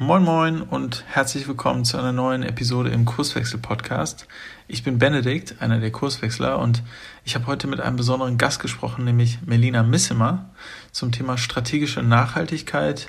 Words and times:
Moin 0.00 0.22
Moin 0.22 0.62
und 0.62 1.02
herzlich 1.08 1.48
willkommen 1.48 1.84
zu 1.84 1.98
einer 1.98 2.12
neuen 2.12 2.44
Episode 2.44 2.90
im 2.90 3.04
Kurswechsel 3.04 3.58
Podcast. 3.58 4.28
Ich 4.68 4.84
bin 4.84 5.00
Benedikt, 5.00 5.60
einer 5.60 5.80
der 5.80 5.90
Kurswechsler 5.90 6.60
und 6.60 6.84
ich 7.24 7.34
habe 7.34 7.48
heute 7.48 7.66
mit 7.66 7.80
einem 7.80 7.96
besonderen 7.96 8.38
Gast 8.38 8.60
gesprochen, 8.60 9.04
nämlich 9.04 9.40
Melina 9.44 9.82
Missimer 9.82 10.50
zum 10.92 11.10
Thema 11.10 11.36
strategische 11.36 12.04
Nachhaltigkeit 12.04 13.08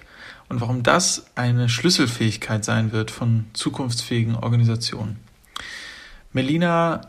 und 0.49 0.62
warum 0.62 0.81
das 0.81 1.28
eine 1.36 1.70
Schlüsselfähigkeit 1.70 2.65
sein 2.65 2.91
wird 2.91 3.11
von 3.11 3.45
zukunftsfähigen 3.53 4.35
Organisationen. 4.35 5.19
Melina 6.33 7.01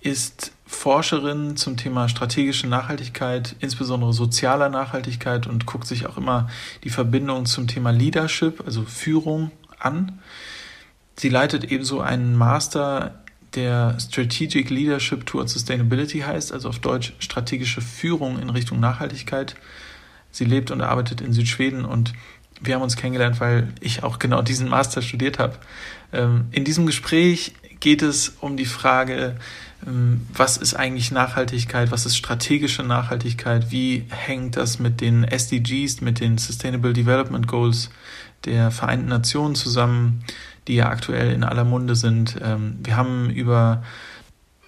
ist 0.00 0.52
Forscherin 0.66 1.56
zum 1.56 1.76
Thema 1.76 2.08
strategische 2.08 2.66
Nachhaltigkeit, 2.66 3.54
insbesondere 3.60 4.12
sozialer 4.12 4.68
Nachhaltigkeit 4.68 5.46
und 5.46 5.64
guckt 5.64 5.86
sich 5.86 6.06
auch 6.06 6.16
immer 6.16 6.48
die 6.82 6.90
Verbindung 6.90 7.46
zum 7.46 7.68
Thema 7.68 7.90
Leadership, 7.90 8.62
also 8.66 8.82
Führung, 8.82 9.52
an. 9.78 10.20
Sie 11.16 11.28
leitet 11.28 11.70
ebenso 11.70 12.00
einen 12.00 12.36
Master, 12.36 13.22
der 13.54 13.96
Strategic 13.98 14.68
Leadership 14.70 15.24
Towards 15.24 15.54
Sustainability 15.54 16.20
heißt, 16.20 16.52
also 16.52 16.68
auf 16.68 16.78
Deutsch 16.78 17.14
strategische 17.18 17.80
Führung 17.80 18.38
in 18.38 18.50
Richtung 18.50 18.80
Nachhaltigkeit. 18.80 19.54
Sie 20.30 20.44
lebt 20.44 20.70
und 20.70 20.82
arbeitet 20.82 21.22
in 21.22 21.32
Südschweden 21.32 21.84
und 21.84 22.12
wir 22.60 22.74
haben 22.74 22.82
uns 22.82 22.96
kennengelernt, 22.96 23.40
weil 23.40 23.72
ich 23.80 24.02
auch 24.02 24.18
genau 24.18 24.42
diesen 24.42 24.68
Master 24.68 25.00
studiert 25.00 25.38
habe. 25.38 25.58
Ähm, 26.12 26.46
in 26.52 26.64
diesem 26.64 26.86
Gespräch 26.86 27.54
geht 27.80 28.02
es 28.02 28.36
um 28.40 28.56
die 28.56 28.66
Frage, 28.66 29.36
was 29.82 30.56
ist 30.56 30.74
eigentlich 30.74 31.12
Nachhaltigkeit, 31.12 31.90
was 31.90 32.06
ist 32.06 32.16
strategische 32.16 32.82
Nachhaltigkeit, 32.82 33.70
wie 33.70 34.04
hängt 34.08 34.56
das 34.56 34.78
mit 34.78 35.00
den 35.00 35.24
SDGs, 35.24 36.00
mit 36.00 36.20
den 36.20 36.38
Sustainable 36.38 36.92
Development 36.92 37.46
Goals 37.46 37.90
der 38.44 38.70
Vereinten 38.70 39.08
Nationen 39.08 39.54
zusammen, 39.54 40.24
die 40.66 40.76
ja 40.76 40.88
aktuell 40.88 41.32
in 41.32 41.44
aller 41.44 41.64
Munde 41.64 41.94
sind. 41.94 42.36
Ähm, 42.42 42.78
wir 42.82 42.96
haben 42.96 43.30
über 43.30 43.82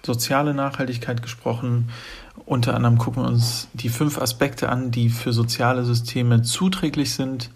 soziale 0.05 0.53
Nachhaltigkeit 0.53 1.21
gesprochen. 1.21 1.89
Unter 2.45 2.75
anderem 2.75 2.97
gucken 2.97 3.23
wir 3.23 3.27
uns 3.27 3.67
die 3.73 3.89
fünf 3.89 4.17
Aspekte 4.17 4.69
an, 4.69 4.91
die 4.91 5.09
für 5.09 5.33
soziale 5.33 5.83
Systeme 5.83 6.41
zuträglich 6.41 7.13
sind. 7.13 7.51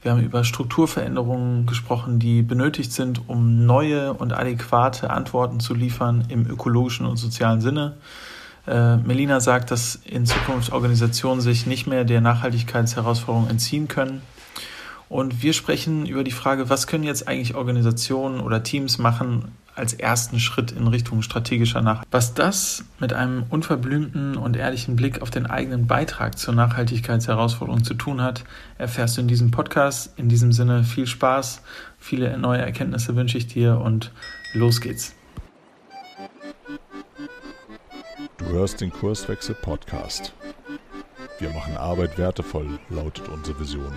Wir 0.00 0.12
haben 0.12 0.22
über 0.22 0.44
Strukturveränderungen 0.44 1.66
gesprochen, 1.66 2.20
die 2.20 2.42
benötigt 2.42 2.92
sind, 2.92 3.28
um 3.28 3.66
neue 3.66 4.12
und 4.14 4.32
adäquate 4.32 5.10
Antworten 5.10 5.58
zu 5.58 5.74
liefern 5.74 6.24
im 6.28 6.46
ökologischen 6.48 7.04
und 7.04 7.16
sozialen 7.16 7.60
Sinne. 7.60 7.96
Äh, 8.68 8.98
Melina 8.98 9.40
sagt, 9.40 9.70
dass 9.72 9.96
in 9.96 10.24
Zukunft 10.24 10.72
Organisationen 10.72 11.40
sich 11.40 11.66
nicht 11.66 11.86
mehr 11.86 12.04
der 12.04 12.20
Nachhaltigkeitsherausforderung 12.20 13.50
entziehen 13.50 13.88
können. 13.88 14.22
Und 15.08 15.42
wir 15.42 15.52
sprechen 15.52 16.06
über 16.06 16.22
die 16.22 16.32
Frage, 16.32 16.68
was 16.68 16.86
können 16.86 17.04
jetzt 17.04 17.26
eigentlich 17.26 17.54
Organisationen 17.54 18.40
oder 18.40 18.62
Teams 18.62 18.98
machen, 18.98 19.52
als 19.78 19.94
ersten 19.94 20.40
Schritt 20.40 20.72
in 20.72 20.86
Richtung 20.88 21.22
strategischer 21.22 21.80
Nachhaltigkeit. 21.80 22.12
Was 22.12 22.34
das 22.34 22.84
mit 22.98 23.12
einem 23.12 23.44
unverblümten 23.48 24.36
und 24.36 24.56
ehrlichen 24.56 24.96
Blick 24.96 25.22
auf 25.22 25.30
den 25.30 25.46
eigenen 25.46 25.86
Beitrag 25.86 26.36
zur 26.38 26.54
Nachhaltigkeitsherausforderung 26.54 27.84
zu 27.84 27.94
tun 27.94 28.20
hat, 28.20 28.44
erfährst 28.76 29.16
du 29.16 29.20
in 29.20 29.28
diesem 29.28 29.50
Podcast. 29.50 30.18
In 30.18 30.28
diesem 30.28 30.52
Sinne 30.52 30.84
viel 30.84 31.06
Spaß, 31.06 31.62
viele 31.98 32.36
neue 32.38 32.60
Erkenntnisse 32.60 33.16
wünsche 33.16 33.38
ich 33.38 33.46
dir 33.46 33.78
und 33.78 34.12
los 34.52 34.80
geht's. 34.80 35.14
Du 38.38 38.46
hörst 38.46 38.80
den 38.80 38.92
Kurswechsel 38.92 39.54
Podcast. 39.54 40.32
Wir 41.38 41.50
machen 41.50 41.76
Arbeit 41.76 42.18
wertevoll, 42.18 42.78
lautet 42.88 43.28
unsere 43.28 43.60
Vision. 43.60 43.92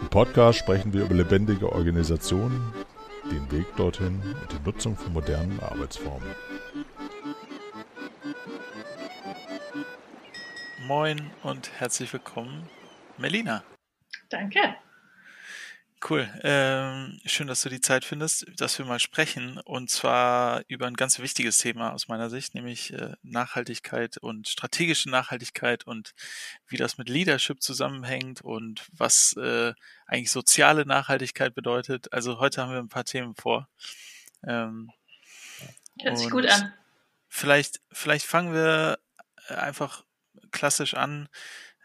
Im 0.00 0.08
Podcast 0.08 0.58
sprechen 0.58 0.92
wir 0.92 1.04
über 1.04 1.14
lebendige 1.14 1.72
Organisationen, 1.72 2.60
den 3.30 3.50
Weg 3.50 3.66
dorthin 3.76 4.20
und 4.22 4.52
die 4.52 4.64
Nutzung 4.64 4.96
von 4.96 5.12
modernen 5.12 5.58
Arbeitsformen. 5.60 6.28
Moin 10.86 11.30
und 11.42 11.70
herzlich 11.80 12.12
willkommen, 12.12 12.68
Melina. 13.16 13.62
Danke. 14.28 14.76
Cool. 16.06 16.28
Ähm, 16.42 17.18
schön, 17.24 17.46
dass 17.46 17.62
du 17.62 17.70
die 17.70 17.80
Zeit 17.80 18.04
findest, 18.04 18.44
dass 18.58 18.78
wir 18.78 18.84
mal 18.84 18.98
sprechen. 18.98 19.58
Und 19.64 19.88
zwar 19.88 20.62
über 20.68 20.86
ein 20.86 20.96
ganz 20.96 21.18
wichtiges 21.18 21.56
Thema 21.56 21.94
aus 21.94 22.08
meiner 22.08 22.28
Sicht, 22.28 22.54
nämlich 22.54 22.92
äh, 22.92 23.14
Nachhaltigkeit 23.22 24.18
und 24.18 24.46
strategische 24.46 25.08
Nachhaltigkeit 25.08 25.86
und 25.86 26.12
wie 26.68 26.76
das 26.76 26.98
mit 26.98 27.08
Leadership 27.08 27.62
zusammenhängt 27.62 28.42
und 28.42 28.86
was 28.92 29.34
äh, 29.38 29.72
eigentlich 30.06 30.30
soziale 30.30 30.84
Nachhaltigkeit 30.84 31.54
bedeutet. 31.54 32.12
Also 32.12 32.38
heute 32.38 32.60
haben 32.60 32.72
wir 32.72 32.80
ein 32.80 32.90
paar 32.90 33.04
Themen 33.04 33.34
vor. 33.34 33.70
Ähm, 34.46 34.90
Hört 36.02 36.18
sich 36.18 36.28
gut 36.28 36.44
an. 36.46 36.74
Vielleicht, 37.28 37.80
vielleicht 37.90 38.26
fangen 38.26 38.52
wir 38.52 38.98
einfach 39.48 40.04
klassisch 40.50 40.92
an 40.92 41.28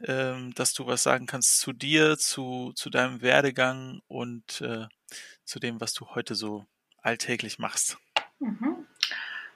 ähm, 0.05 0.53
dass 0.55 0.73
du 0.73 0.87
was 0.87 1.03
sagen 1.03 1.25
kannst 1.25 1.59
zu 1.59 1.73
dir, 1.73 2.17
zu, 2.17 2.71
zu 2.75 2.89
deinem 2.89 3.21
Werdegang 3.21 4.01
und 4.07 4.61
äh, 4.61 4.87
zu 5.43 5.59
dem, 5.59 5.81
was 5.81 5.93
du 5.93 6.07
heute 6.15 6.35
so 6.35 6.65
alltäglich 7.01 7.59
machst. 7.59 7.97
Mhm. 8.39 8.87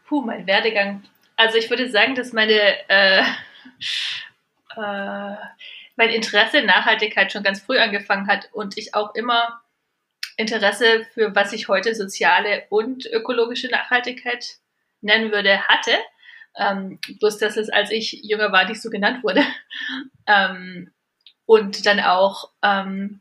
Puh, 0.06 0.22
mein 0.22 0.48
Werdegang. 0.48 1.04
Also 1.36 1.58
ich 1.58 1.70
würde 1.70 1.90
sagen, 1.90 2.16
dass 2.16 2.34
meine 2.34 2.54
äh, 2.90 3.24
äh, 4.76 5.36
mein 5.96 6.10
Interesse 6.10 6.60
in 6.60 6.66
Nachhaltigkeit 6.66 7.32
schon 7.32 7.44
ganz 7.44 7.62
früh 7.62 7.78
angefangen 7.78 8.28
hat 8.28 8.50
und 8.52 8.78
ich 8.78 8.96
auch 8.96 9.14
immer 9.16 9.62
Interesse 10.38 11.06
für 11.14 11.36
was 11.36 11.54
ich 11.54 11.68
heute 11.68 11.94
soziale 11.94 12.66
und 12.70 13.06
ökologische 13.06 13.68
Nachhaltigkeit 13.68 14.58
nennen 15.02 15.32
würde, 15.32 15.68
hatte. 15.68 15.92
Ähm, 16.56 17.00
bloß, 17.20 17.38
dass 17.40 17.58
es, 17.58 17.70
als 17.70 17.92
ich 17.92 18.12
jünger 18.24 18.52
war, 18.52 18.68
nicht 18.68 18.82
so 18.82 18.90
genannt 18.90 19.24
wurde. 19.24 19.44
Ähm, 20.26 20.90
und 21.46 21.86
dann 21.86 22.00
auch 22.00 22.50
ähm, 22.64 23.20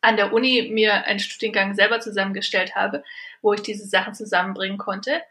an 0.00 0.16
der 0.16 0.32
Uni 0.32 0.68
mir 0.72 1.04
einen 1.04 1.20
Studiengang 1.20 1.74
selber 1.74 2.00
zusammengestellt 2.00 2.74
habe, 2.74 3.04
wo 3.40 3.52
ich 3.52 3.62
diese 3.62 3.86
Sachen 3.86 4.14
zusammenbringen 4.14 4.78
konnte. 4.78 5.22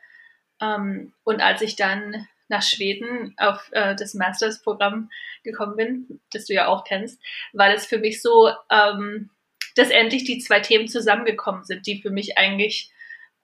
Ähm, 0.61 1.13
und 1.25 1.41
als 1.41 1.61
ich 1.61 1.75
dann 1.75 2.25
nach 2.47 2.63
Schweden 2.63 3.33
auf 3.37 3.69
äh, 3.71 3.95
das 3.95 4.13
Masters-Programm 4.13 5.09
gekommen 5.43 5.75
bin, 5.75 6.21
das 6.31 6.45
du 6.45 6.53
ja 6.53 6.67
auch 6.67 6.83
kennst, 6.83 7.19
war 7.53 7.71
das 7.71 7.85
für 7.85 7.97
mich 7.97 8.21
so, 8.21 8.51
ähm, 8.69 9.29
dass 9.75 9.89
endlich 9.89 10.25
die 10.25 10.39
zwei 10.39 10.59
Themen 10.59 10.87
zusammengekommen 10.87 11.63
sind, 11.63 11.87
die 11.87 12.01
für 12.01 12.11
mich 12.11 12.37
eigentlich 12.37 12.91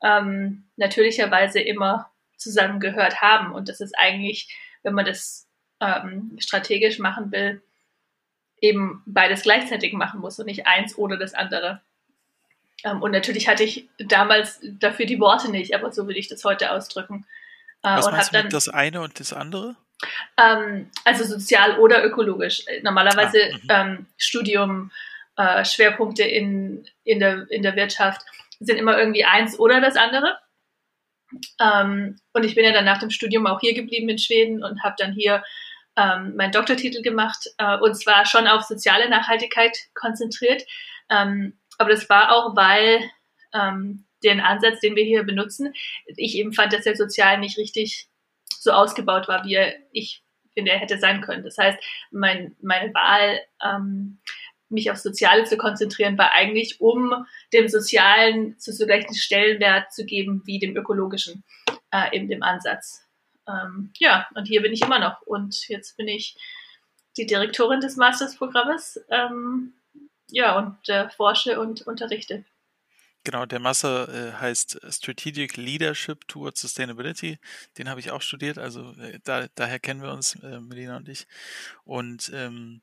ähm, 0.04 0.66
natürlicherweise 0.76 1.60
immer 1.60 2.12
zusammengehört 2.38 3.22
haben. 3.22 3.54
Und 3.54 3.70
das 3.70 3.82
ist 3.82 3.98
eigentlich, 3.98 4.56
wenn 4.84 4.94
man 4.94 5.06
das 5.06 5.48
ähm, 5.80 6.38
strategisch 6.40 7.00
machen 7.00 7.32
will, 7.32 7.62
eben 8.62 9.04
beides 9.06 9.44
gleichzeitig 9.44 9.94
machen 9.94 10.20
muss 10.20 10.40
und 10.40 10.46
nicht 10.46 10.66
eins 10.66 10.98
oder 10.98 11.18
das 11.18 11.34
andere. 11.34 11.82
Ähm, 12.84 13.02
und 13.02 13.12
natürlich 13.12 13.48
hatte 13.48 13.64
ich 13.64 13.88
damals 14.00 14.60
dafür 14.64 15.06
die 15.06 15.20
Worte 15.20 15.52
nicht, 15.52 15.76
aber 15.76 15.92
so 15.92 16.08
will 16.08 16.18
ich 16.18 16.28
das 16.28 16.44
heute 16.44 16.72
ausdrücken. 16.72 17.26
Äh, 17.84 17.98
Was 17.98 18.12
meinst 18.12 18.34
du 18.34 18.44
mit 18.44 18.54
das 18.54 18.70
eine 18.70 19.02
und 19.02 19.20
das 19.20 19.34
andere? 19.34 19.76
Ähm, 20.38 20.90
also 21.04 21.24
sozial 21.24 21.80
oder 21.80 22.04
ökologisch. 22.04 22.64
Normalerweise 22.84 23.40
ah, 23.70 23.84
mhm. 23.84 23.98
ähm, 23.98 24.06
Studium, 24.18 24.92
äh, 25.38 25.66
Schwerpunkte 25.66 26.24
in, 26.24 26.88
in, 27.04 27.20
der, 27.20 27.50
in 27.50 27.64
der 27.64 27.76
Wirtschaft 27.76 28.22
sind 28.60 28.78
immer 28.78 28.98
irgendwie 28.98 29.26
eins 29.26 29.60
oder 29.60 29.82
das 29.82 29.96
andere. 29.96 30.38
Ähm, 31.60 32.18
und 32.34 32.44
ich 32.44 32.56
bin 32.56 32.66
ja 32.66 32.72
dann 32.72 32.86
nach 32.86 33.00
dem 33.00 33.10
Studium 33.10 33.48
auch 33.48 33.60
hier 33.60 33.74
geblieben 33.74 34.10
in 34.10 34.18
Schweden 34.18 34.64
und 34.64 34.84
habe 34.84 34.96
dann 34.98 35.14
hier 35.14 35.44
ähm, 35.96 36.36
meinen 36.36 36.52
Doktortitel 36.52 37.02
gemacht 37.02 37.50
äh, 37.58 37.78
und 37.78 37.96
zwar 37.96 38.26
schon 38.26 38.48
auf 38.48 38.64
soziale 38.64 39.10
Nachhaltigkeit 39.10 39.78
konzentriert. 39.94 40.64
Ähm, 41.10 41.58
aber 41.78 41.90
das 41.90 42.10
war 42.10 42.32
auch, 42.32 42.56
weil 42.56 43.02
ähm, 43.54 44.06
den 44.24 44.40
Ansatz, 44.40 44.80
den 44.80 44.96
wir 44.96 45.04
hier 45.04 45.24
benutzen, 45.24 45.74
ich 46.06 46.36
eben 46.36 46.54
fand, 46.54 46.74
dass 46.74 46.84
der 46.84 46.96
sozial 46.96 47.40
nicht 47.40 47.58
richtig 47.58 48.08
so 48.48 48.72
ausgebaut 48.72 49.28
war, 49.28 49.46
wie 49.46 49.56
er, 49.56 49.74
ich 49.92 50.24
finde, 50.54 50.72
er 50.72 50.80
hätte 50.80 50.98
sein 50.98 51.22
können. 51.22 51.44
Das 51.44 51.58
heißt, 51.58 51.78
mein, 52.12 52.56
meine 52.62 52.94
Wahl 52.94 53.40
ähm, 53.64 54.20
mich 54.70 54.92
auf 54.92 54.98
Soziale 54.98 55.46
zu 55.46 55.58
konzentrieren, 55.58 56.18
war 56.18 56.32
eigentlich, 56.32 56.82
um 56.82 57.26
dem 57.54 57.68
Sozialen 57.68 58.58
zu 58.60 58.74
so 58.74 58.86
gleichen 58.86 59.16
Stellenwert 59.16 59.94
zu 59.94 60.06
geben 60.06 60.42
wie 60.46 60.60
dem 60.60 60.76
Ökologischen, 60.76 61.44
äh, 61.92 62.16
eben 62.16 62.28
dem 62.28 62.44
Ansatz. 62.44 63.08
Ähm, 63.48 63.92
ja, 63.98 64.28
und 64.36 64.46
hier 64.46 64.62
bin 64.62 64.74
ich 64.74 64.82
immer 64.82 65.00
noch. 65.00 65.22
Und 65.22 65.68
jetzt 65.70 65.98
bin 65.98 66.08
ich 66.08 66.38
die 67.16 67.26
Direktorin 67.26 67.80
des 67.80 67.96
Mastersprogrammes. 67.96 69.00
Ähm, 69.10 69.74
ja, 70.30 70.58
und 70.58 70.90
äh, 70.90 71.10
forsche 71.10 71.60
und 71.60 71.88
unterrichte. 71.88 72.44
Genau, 73.24 73.46
der 73.46 73.60
Master 73.60 74.08
äh, 74.08 74.32
heißt 74.34 74.80
Strategic 74.90 75.58
Leadership 75.58 76.28
Towards 76.30 76.62
Sustainability. 76.62 77.40
Den 77.78 77.90
habe 77.90 78.00
ich 78.00 78.12
auch 78.12 78.22
studiert, 78.22 78.58
also 78.58 78.94
äh, 78.94 79.20
da, 79.24 79.48
daher 79.56 79.80
kennen 79.80 80.02
wir 80.02 80.14
uns, 80.14 80.36
äh, 80.36 80.62
Melina 80.62 80.96
und 80.96 81.10
ich. 81.10 81.28
Und 81.84 82.32
ähm, 82.34 82.82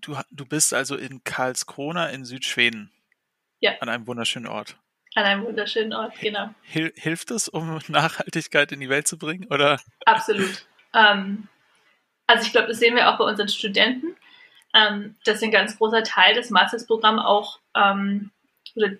du, 0.00 0.16
du 0.30 0.46
bist 0.46 0.74
also 0.74 0.96
in 0.96 1.24
Karlskrona 1.24 2.08
in 2.08 2.24
Südschweden. 2.24 2.90
Ja. 3.60 3.72
An 3.80 3.88
einem 3.88 4.06
wunderschönen 4.06 4.46
Ort. 4.46 4.76
An 5.14 5.24
einem 5.24 5.44
wunderschönen 5.44 5.92
Ort, 5.92 6.18
genau. 6.20 6.54
Hil 6.62 6.92
hilft 6.96 7.30
es, 7.30 7.48
um 7.48 7.80
Nachhaltigkeit 7.88 8.72
in 8.72 8.80
die 8.80 8.88
Welt 8.88 9.08
zu 9.08 9.18
bringen? 9.18 9.46
Oder? 9.50 9.80
Absolut. 10.04 10.66
Ähm, 10.94 11.48
also 12.26 12.46
ich 12.46 12.52
glaube, 12.52 12.68
das 12.68 12.78
sehen 12.78 12.94
wir 12.94 13.10
auch 13.10 13.18
bei 13.18 13.24
unseren 13.24 13.48
Studenten, 13.48 14.16
ähm, 14.72 15.16
dass 15.24 15.42
ein 15.42 15.50
ganz 15.50 15.76
großer 15.76 16.04
Teil 16.04 16.34
des 16.34 16.50
Masterprogramms 16.50 17.22
auch 17.24 17.58
ähm, 17.74 18.30
oder 18.76 18.90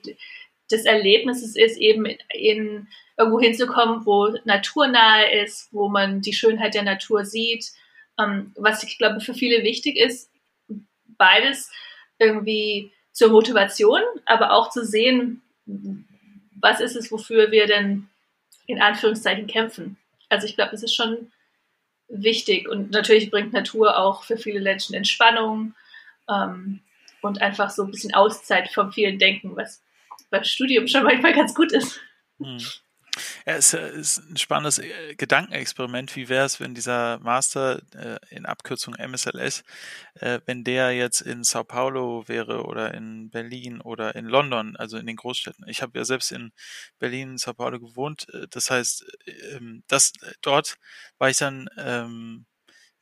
des 0.70 0.84
Erlebnisses 0.84 1.56
ist, 1.56 1.78
eben 1.78 2.06
in, 2.06 2.18
in 2.30 2.88
irgendwo 3.16 3.40
hinzukommen, 3.40 4.04
wo 4.04 4.34
naturnahe 4.44 5.42
ist, 5.42 5.72
wo 5.72 5.88
man 5.88 6.20
die 6.22 6.32
Schönheit 6.32 6.74
der 6.74 6.82
Natur 6.82 7.24
sieht. 7.24 7.66
Ähm, 8.18 8.52
was 8.56 8.82
ich 8.82 8.98
glaube 8.98 9.20
für 9.20 9.34
viele 9.34 9.62
wichtig 9.62 9.96
ist, 9.96 10.30
beides 11.20 11.70
irgendwie 12.18 12.90
zur 13.12 13.30
Motivation, 13.30 14.00
aber 14.26 14.52
auch 14.52 14.70
zu 14.70 14.84
sehen, 14.84 15.42
was 16.60 16.80
ist 16.80 16.96
es, 16.96 17.12
wofür 17.12 17.50
wir 17.52 17.66
denn 17.66 18.08
in 18.66 18.80
Anführungszeichen 18.80 19.46
kämpfen. 19.46 19.96
Also 20.28 20.46
ich 20.46 20.56
glaube, 20.56 20.72
das 20.72 20.82
ist 20.82 20.94
schon 20.94 21.30
wichtig 22.08 22.68
und 22.68 22.90
natürlich 22.90 23.30
bringt 23.30 23.52
Natur 23.52 23.98
auch 23.98 24.24
für 24.24 24.36
viele 24.36 24.60
Menschen 24.60 24.94
Entspannung 24.94 25.74
ähm, 26.28 26.80
und 27.22 27.40
einfach 27.42 27.70
so 27.70 27.84
ein 27.84 27.90
bisschen 27.90 28.14
Auszeit 28.14 28.70
vom 28.70 28.92
vielen 28.92 29.18
Denken, 29.18 29.54
was 29.56 29.82
beim 30.30 30.44
Studium 30.44 30.88
schon 30.88 31.04
manchmal 31.04 31.34
ganz 31.34 31.54
gut 31.54 31.72
ist. 31.72 32.00
Hm. 32.38 32.58
Ja, 33.46 33.54
es 33.54 33.74
ist 33.74 34.18
ein 34.18 34.36
spannendes 34.36 34.78
äh, 34.78 35.14
Gedankenexperiment. 35.16 36.14
Wie 36.16 36.28
wäre 36.28 36.44
es, 36.44 36.60
wenn 36.60 36.74
dieser 36.74 37.18
Master 37.18 37.82
äh, 37.94 38.18
in 38.30 38.46
Abkürzung 38.46 38.94
MSLS, 38.94 39.64
äh, 40.14 40.40
wenn 40.46 40.64
der 40.64 40.92
jetzt 40.92 41.20
in 41.20 41.42
Sao 41.44 41.64
Paulo 41.64 42.28
wäre 42.28 42.64
oder 42.64 42.94
in 42.94 43.30
Berlin 43.30 43.80
oder 43.80 44.14
in 44.14 44.26
London, 44.26 44.76
also 44.76 44.96
in 44.98 45.06
den 45.06 45.16
Großstädten. 45.16 45.68
Ich 45.68 45.82
habe 45.82 45.98
ja 45.98 46.04
selbst 46.04 46.32
in 46.32 46.52
Berlin, 46.98 47.38
Sao 47.38 47.54
Paulo 47.54 47.80
gewohnt. 47.80 48.26
Äh, 48.32 48.46
das 48.50 48.70
heißt, 48.70 49.04
ähm, 49.52 49.82
das 49.88 50.12
dort 50.42 50.76
war 51.18 51.30
ich 51.30 51.38
dann 51.38 51.68
ähm, 51.76 52.46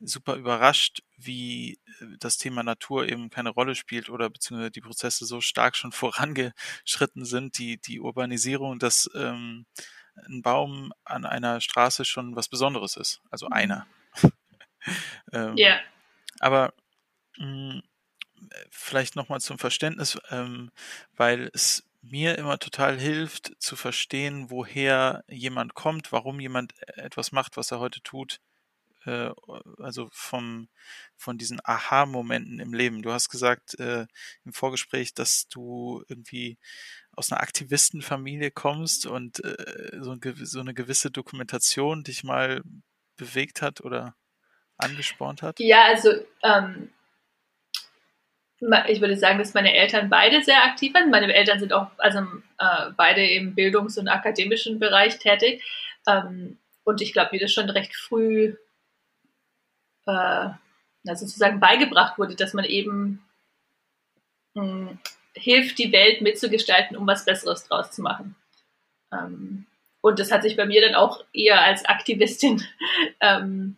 super 0.01 0.37
überrascht, 0.37 1.03
wie 1.17 1.81
äh, 2.01 2.07
das 2.19 2.39
Thema 2.39 2.63
Natur 2.63 3.09
eben 3.09 3.31
keine 3.31 3.51
Rolle 3.51 3.75
spielt 3.75 4.11
oder 4.11 4.31
beziehungsweise 4.31 4.71
die 4.71 4.81
Prozesse 4.81 5.27
so 5.27 5.41
stark 5.41 5.77
schon 5.77 5.93
vorangeschritten 5.93 7.25
sind, 7.25 7.59
die, 7.59 7.79
die 7.79 8.01
Urbanisierung, 8.01 8.79
dass 8.79 9.11
ähm, 9.15 9.67
ein 10.27 10.43
Baum 10.43 10.93
an 11.05 11.25
einer 11.25 11.61
Straße 11.61 12.05
schon 12.05 12.37
was 12.37 12.49
Besonderes 12.49 12.97
ist. 12.97 13.21
Also 13.31 13.47
mhm. 13.47 13.53
einer. 13.53 13.87
ähm, 15.33 15.57
yeah. 15.57 15.81
Aber 16.41 16.73
mh, 17.39 17.73
hm, 17.73 17.83
vielleicht 18.71 19.17
nochmal 19.17 19.41
zum 19.41 19.59
Verständnis, 19.59 20.19
ähm, 20.31 20.71
weil 21.17 21.51
es 21.53 21.85
mir 22.01 22.39
immer 22.39 22.59
total 22.59 22.99
hilft 22.99 23.53
zu 23.59 23.77
verstehen, 23.77 24.51
woher 24.51 25.25
jemand 25.29 25.75
kommt, 25.75 26.13
warum 26.13 26.41
jemand 26.41 26.73
e-, 26.81 27.01
etwas 27.01 27.33
macht, 27.33 27.57
was 27.57 27.71
er 27.71 27.81
heute 27.81 28.01
tut, 28.03 28.41
äh, 29.05 29.31
also 29.79 30.09
vom, 30.13 30.69
von 31.17 31.39
diesen 31.39 31.61
Aha-Momenten 31.63 32.61
im 32.61 32.75
Leben. 32.75 33.03
Du 33.03 33.13
hast 33.13 33.29
gesagt 33.29 33.79
äh, 33.79 34.07
im 34.45 34.53
Vorgespräch, 34.53 35.15
dass 35.15 35.49
du 35.49 36.05
irgendwie 36.09 36.59
aus 37.13 37.33
einer 37.33 37.41
Aktivistenfamilie 37.41 38.51
kommst 38.51 39.07
und 39.07 39.45
äh, 39.45 39.99
so, 40.01 40.17
so 40.43 40.61
eine 40.61 40.75
gewisse 40.75 41.11
Dokumentation 41.11 42.05
dich 42.05 42.25
mal 42.25 42.63
bewegt 43.17 43.63
hat 43.63 43.81
oder 43.81 44.15
angespornt 44.79 45.43
hat? 45.43 45.59
Ja, 45.61 45.85
also 45.85 46.11
ähm, 46.43 46.91
ich 48.89 49.01
würde 49.01 49.17
sagen, 49.17 49.39
dass 49.39 49.55
meine 49.55 49.75
Eltern 49.75 50.09
beide 50.09 50.43
sehr 50.43 50.65
aktiv 50.65 50.93
waren. 50.95 51.11
Meine 51.11 51.33
Eltern 51.33 51.61
sind 51.61 51.73
auch 51.73 51.91
also 51.99 52.21
äh, 52.59 52.91
beide 52.97 53.25
im 53.25 53.55
Bildungs- 53.55 53.99
und 53.99 54.09
akademischen 54.09 54.79
Bereich 54.79 55.19
tätig. 55.19 55.63
Ähm, 56.07 56.59
und 56.85 57.01
ich 57.01 57.13
glaube, 57.13 57.31
mir 57.33 57.41
das 57.41 57.53
schon 57.53 57.71
recht 57.71 57.95
früh 57.95 58.55
äh, 60.09 60.51
sozusagen 61.15 61.61
beigebracht 61.61 62.19
wurde, 62.19 62.35
dass 62.35 62.55
man 62.55 62.65
eben 62.65 63.23
mh, 64.55 64.63
hm, 64.63 64.99
hilft, 65.35 65.79
die 65.79 65.93
Welt 65.93 66.21
mitzugestalten, 66.21 66.97
um 66.97 67.07
was 67.07 67.25
Besseres 67.25 67.65
draus 67.69 67.93
zu 67.93 68.03
machen. 68.03 68.35
Ähm, 69.13 69.67
und 70.01 70.19
das 70.19 70.33
hat 70.33 70.43
sich 70.43 70.57
bei 70.57 70.67
mir 70.67 70.81
dann 70.81 70.95
auch 70.95 71.25
eher 71.33 71.63
als 71.63 71.85
Aktivistin 71.85 72.65
ähm, 73.21 73.77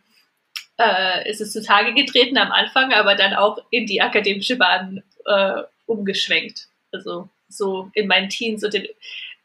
äh, 0.79 1.29
ist 1.29 1.41
es 1.41 1.53
zutage 1.53 1.95
getreten 1.95 2.39
am 2.39 2.53
Anfang, 2.53 2.93
aber 2.93 3.15
dann 3.15 3.35
auch 3.35 3.59
in 3.71 3.87
die 3.87 4.01
akademische 4.01 4.57
Bahn 4.57 5.03
äh, 5.27 5.63
umgeschwenkt. 5.87 6.69
Also 6.93 7.29
so 7.49 7.91
in 7.95 8.07
meinen 8.07 8.29
Teens 8.29 8.65
und 8.65 8.73
den 8.73 8.87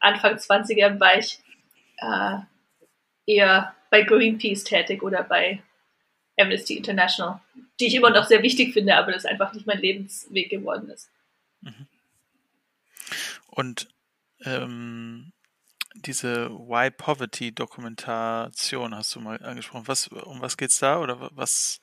Anfang 0.00 0.36
20ern 0.36 1.00
war 1.00 1.18
ich 1.18 1.38
äh, 1.98 2.38
eher 3.26 3.74
bei 3.90 4.02
Greenpeace 4.02 4.64
tätig 4.64 5.02
oder 5.02 5.22
bei 5.22 5.62
Amnesty 6.38 6.76
International, 6.76 7.40
die 7.80 7.86
ich 7.86 7.94
immer 7.94 8.10
noch 8.10 8.24
sehr 8.24 8.42
wichtig 8.42 8.72
finde, 8.72 8.96
aber 8.96 9.12
das 9.12 9.24
einfach 9.24 9.52
nicht 9.52 9.66
mein 9.66 9.80
Lebensweg 9.80 10.50
geworden 10.50 10.90
ist. 10.90 11.10
Mhm. 11.62 11.86
Und 13.46 13.88
ähm, 14.44 15.32
diese 15.94 16.50
Why 16.50 16.90
Poverty 16.90 17.54
Dokumentation 17.54 18.94
hast 18.94 19.14
du 19.14 19.20
mal 19.20 19.42
angesprochen. 19.42 19.88
Was, 19.88 20.08
um 20.08 20.40
was 20.40 20.56
geht's 20.56 20.78
da 20.78 21.00
oder 21.00 21.30
was? 21.34 21.80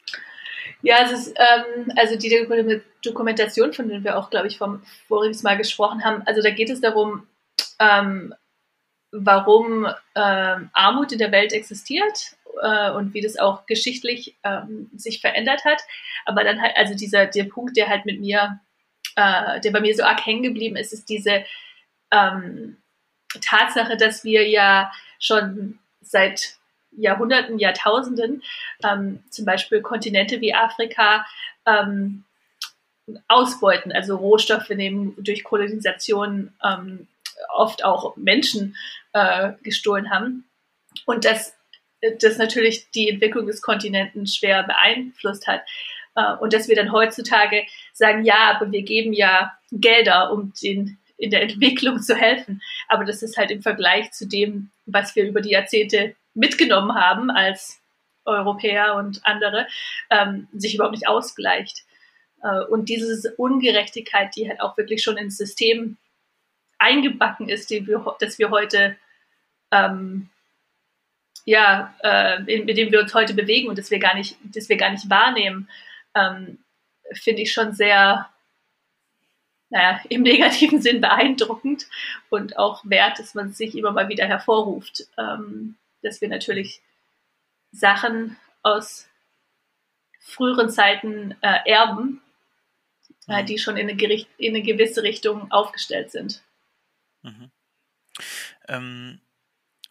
Ja, 0.82 0.98
es 1.04 1.12
ist, 1.12 1.36
ähm, 1.38 1.92
also 1.96 2.16
die 2.16 2.82
Dokumentation, 3.04 3.74
von 3.74 3.90
der 3.90 4.04
wir 4.04 4.18
auch, 4.18 4.30
glaube 4.30 4.48
ich, 4.48 4.58
vom 4.58 4.84
voriges 5.08 5.44
Mal 5.44 5.58
gesprochen 5.58 6.04
haben, 6.04 6.22
also 6.26 6.42
da 6.42 6.52
geht 6.52 6.70
es 6.70 6.80
darum, 6.80 7.28
ähm, 7.80 8.34
warum 9.12 9.88
ähm, 10.16 10.70
Armut 10.74 11.12
in 11.12 11.20
der 11.20 11.32
Welt 11.32 11.54
existiert 11.54 12.36
äh, 12.62 12.92
und 12.92 13.14
wie 13.14 13.22
das 13.22 13.38
auch 13.38 13.66
geschichtlich 13.66 14.36
ähm, 14.44 14.90
sich 14.96 15.22
verändert 15.22 15.66
hat. 15.66 15.82
Aber 16.26 16.44
dann 16.44 16.62
halt, 16.62 16.76
also 16.78 16.96
dieser 16.96 17.26
der 17.26 17.46
Punkt, 17.46 17.78
der 17.78 17.90
halt 17.90 18.06
mit 18.06 18.20
mir, 18.20 18.60
äh, 19.16 19.60
der 19.62 19.72
bei 19.72 19.80
mir 19.80 19.96
so 19.96 20.04
arg 20.04 20.26
hängen 20.26 20.44
geblieben 20.44 20.76
ist, 20.76 20.94
ist 20.94 21.10
diese 21.10 21.44
ähm, 22.12 22.78
Tatsache, 23.42 23.98
dass 23.98 24.24
wir 24.24 24.48
ja 24.48 24.92
schon 25.20 25.80
seit 26.02 26.58
Jahrhunderten, 26.92 27.58
Jahrtausenden 27.58 28.44
ähm, 28.84 29.24
zum 29.30 29.46
Beispiel 29.46 29.82
Kontinente 29.82 30.42
wie 30.42 30.54
Afrika 30.54 31.26
ähm, 31.66 32.24
ausbeuten, 33.28 33.92
also 33.92 34.16
Rohstoffe 34.16 34.70
nehmen 34.70 35.16
durch 35.18 35.44
Kolonisation 35.44 36.54
ähm, 36.64 37.07
oft 37.50 37.83
auch 37.83 38.16
Menschen 38.16 38.76
äh, 39.14 39.54
gestohlen 39.64 40.12
haben. 40.12 40.45
Und 41.06 41.26
dass 41.26 41.56
das 42.19 42.38
natürlich 42.38 42.90
die 42.92 43.10
Entwicklung 43.10 43.48
des 43.48 43.62
Kontinenten 43.62 44.28
schwer 44.28 44.64
beeinflusst 44.64 45.48
hat. 45.48 45.62
Äh, 46.16 46.36
und 46.38 46.54
dass 46.54 46.68
wir 46.68 46.76
dann 46.76 46.92
heutzutage 46.92 47.64
sagen, 47.94 48.24
ja, 48.24 48.52
aber 48.56 48.72
wir 48.72 48.83
geben 48.83 49.14
ja 49.14 49.54
Gelder, 49.72 50.31
um 50.31 50.54
den 50.62 50.98
in 51.18 51.30
der 51.30 51.42
Entwicklung 51.42 52.02
zu 52.02 52.16
helfen. 52.16 52.62
Aber 52.88 53.06
das 53.06 53.24
ist 53.24 53.38
halt 53.38 53.52
im 53.52 53.62
Vergleich 53.62 54.12
zu 54.12 54.28
dem, 54.28 54.72
was 54.86 55.16
wir 55.16 55.26
über 55.26 55.42
die 55.42 55.52
Jahrzehnte 55.52 56.16
mitgenommen 56.33 56.95
haben 56.95 57.30
als 57.30 57.80
Europäer 58.26 58.95
und 58.95 59.22
andere, 59.26 59.68
ähm, 60.10 60.48
sich 60.54 60.76
überhaupt 60.76 60.95
nicht 60.95 61.07
ausgleicht. 61.07 61.83
Äh, 62.42 62.62
und 62.66 62.90
diese 62.90 63.33
Ungerechtigkeit, 63.36 64.36
die 64.36 64.50
halt 64.50 64.62
auch 64.62 64.78
wirklich 64.78 65.04
schon 65.04 65.18
ins 65.18 65.38
System 65.38 65.98
eingebacken 66.78 67.48
ist, 67.50 67.69
die 67.69 67.88
wir, 67.88 68.16
das 68.19 68.40
wir 68.40 68.50
heute 68.50 68.98
ähm, 69.72 70.30
ja, 71.45 71.94
äh, 72.04 72.40
mit 72.40 72.78
dem 72.78 72.92
wir 72.92 73.02
uns 73.02 73.14
heute 73.14 73.33
bewegen 73.33 73.69
und 73.69 73.78
das 73.78 73.92
wir 73.92 74.00
gar 74.00 74.16
nicht, 74.16 74.38
das 74.44 74.69
wir 74.69 74.78
gar 74.78 74.92
nicht 74.92 75.09
wahrnehmen, 75.09 75.69
ähm, 76.16 76.59
finde 77.14 77.42
ich 77.42 77.52
schon 77.52 77.73
sehr 77.73 78.30
naja, 79.73 80.00
im 80.07 80.21
negativen 80.23 80.81
Sinn 80.81 81.02
beeindruckend 81.02 81.88
und 82.30 82.57
auch 82.57 82.83
wert, 82.85 83.19
dass 83.19 83.33
man 83.33 83.52
sich 83.54 83.76
immer 83.76 83.92
mal 83.92 84.07
wieder 84.07 84.26
hervorruft, 84.26 85.07
ähm, 85.18 85.76
dass 86.02 86.21
wir 86.21 86.30
natürlich 86.30 86.81
Sachen 87.71 88.38
aus 88.62 89.07
früheren 90.19 90.69
Zeiten 90.69 91.35
äh, 91.42 91.69
erben, 91.69 92.21
äh, 93.28 93.42
mhm. 93.42 93.45
die 93.47 93.57
schon 93.57 93.76
in 93.76 93.90
eine, 93.90 93.97
Gericht, 93.97 94.30
in 94.38 94.56
eine 94.56 94.64
gewisse 94.64 95.04
Richtung 95.04 95.52
aufgestellt 95.52 96.12
sind. 96.12 96.44
Mhm. 97.23 97.52
Ähm, 98.68 99.21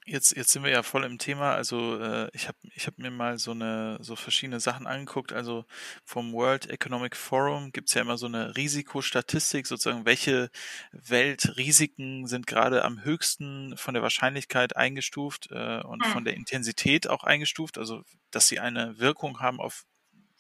Jetzt, 0.04 0.37
jetzt 0.37 0.50
sind 0.50 0.64
wir 0.64 0.71
ja 0.73 0.82
voll 0.82 1.04
im 1.04 1.18
Thema. 1.18 1.54
Also 1.54 2.00
äh, 2.00 2.28
ich 2.32 2.49
habe 2.49 2.59
ich 2.75 2.87
hab 2.88 2.99
mir 2.99 3.11
mal 3.11 3.38
so 3.38 3.52
eine 3.52 3.99
so 4.00 4.16
verschiedene 4.16 4.59
Sachen 4.59 4.87
angeguckt. 4.87 5.32
Also 5.32 5.64
vom 6.04 6.32
World 6.32 6.68
Economic 6.68 7.14
Forum 7.14 7.71
gibt's 7.71 7.94
ja 7.94 8.02
immer 8.02 8.18
so 8.18 8.26
eine 8.26 8.56
Risikostatistik, 8.56 9.66
sozusagen, 9.66 10.04
welche 10.04 10.50
Weltrisiken 10.90 12.26
sind 12.26 12.49
gerade 12.49 12.85
am 12.85 13.04
höchsten 13.04 13.76
von 13.76 13.94
der 13.94 14.02
Wahrscheinlichkeit 14.02 14.76
eingestuft 14.76 15.50
äh, 15.52 15.80
und 15.82 16.04
hm. 16.04 16.12
von 16.12 16.25
der 16.25 16.35
Intensität 16.35 17.09
auch 17.09 17.23
eingestuft, 17.23 17.78
also 17.78 18.02
dass 18.32 18.49
sie 18.49 18.59
eine 18.59 18.99
Wirkung 18.99 19.38
haben 19.38 19.61
auf 19.61 19.85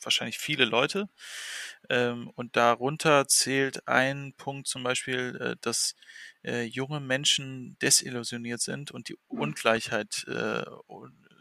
wahrscheinlich 0.04 0.38
viele 0.38 0.64
Leute. 0.64 1.08
Ähm, 1.88 2.30
und 2.34 2.56
darunter 2.56 3.26
zählt 3.28 3.86
ein 3.88 4.34
Punkt 4.36 4.66
zum 4.66 4.82
Beispiel, 4.82 5.36
äh, 5.40 5.56
dass 5.60 5.94
äh, 6.44 6.62
junge 6.62 7.00
Menschen 7.00 7.76
desillusioniert 7.80 8.60
sind 8.60 8.90
und 8.90 9.08
die 9.08 9.16
Ungleichheit 9.28 10.24
äh, 10.28 10.64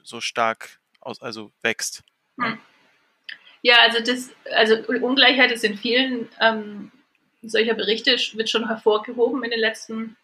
so 0.04 0.22
stark 0.22 0.80
aus, 1.00 1.22
also 1.22 1.52
wächst. 1.62 2.04
Hm. 2.40 2.58
Ja, 3.62 3.78
also 3.82 4.00
das, 4.04 4.32
also 4.56 4.76
Ungleichheit 4.88 5.52
ist 5.52 5.64
in 5.64 5.78
vielen 5.78 6.30
ähm, 6.40 6.92
solcher 7.44 7.76
Berichte 7.76 8.18
wird 8.34 8.50
schon 8.50 8.68
hervorgehoben 8.68 9.44
in 9.44 9.52
den 9.52 9.60
letzten 9.60 10.18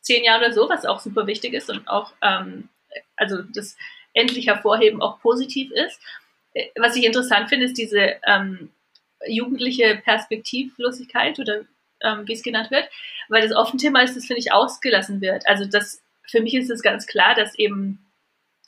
zehn 0.00 0.24
Jahren 0.24 0.42
oder 0.42 0.52
so, 0.52 0.68
was 0.68 0.84
auch 0.84 1.00
super 1.00 1.26
wichtig 1.26 1.54
ist 1.54 1.70
und 1.70 1.86
auch 1.88 2.12
ähm, 2.20 2.68
also 3.16 3.42
das 3.42 3.76
endlich 4.12 4.46
hervorheben 4.46 5.02
auch 5.02 5.20
positiv 5.20 5.70
ist. 5.72 6.00
Was 6.76 6.96
ich 6.96 7.04
interessant 7.04 7.48
finde, 7.48 7.66
ist 7.66 7.78
diese 7.78 8.16
ähm, 8.26 8.70
jugendliche 9.26 10.00
Perspektivlosigkeit 10.04 11.38
oder 11.38 11.62
ähm, 12.02 12.26
wie 12.26 12.32
es 12.32 12.42
genannt 12.42 12.70
wird, 12.70 12.88
weil 13.28 13.42
das 13.42 13.56
oft 13.56 13.74
ein 13.74 13.78
Thema 13.78 14.02
ist, 14.02 14.16
das 14.16 14.26
finde 14.26 14.40
ich 14.40 14.52
ausgelassen 14.52 15.20
wird. 15.20 15.46
Also 15.46 15.64
das 15.64 16.02
für 16.26 16.40
mich 16.40 16.54
ist 16.54 16.70
es 16.70 16.82
ganz 16.82 17.06
klar, 17.06 17.34
dass 17.34 17.54
eben 17.58 17.98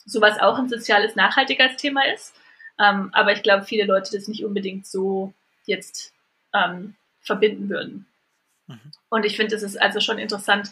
sowas 0.05 0.39
auch 0.39 0.57
ein 0.57 0.69
soziales 0.69 1.15
Nachhaltigkeitsthema 1.15 2.03
ist. 2.13 2.33
Ähm, 2.79 3.09
aber 3.13 3.33
ich 3.33 3.43
glaube, 3.43 3.65
viele 3.65 3.85
Leute 3.85 4.11
das 4.15 4.27
nicht 4.27 4.45
unbedingt 4.45 4.85
so 4.85 5.33
jetzt 5.65 6.13
ähm, 6.53 6.95
verbinden 7.21 7.69
würden. 7.69 8.05
Mhm. 8.67 8.91
Und 9.09 9.25
ich 9.25 9.35
finde, 9.35 9.55
es 9.55 9.63
ist 9.63 9.81
also 9.81 9.99
schon 9.99 10.19
interessant 10.19 10.71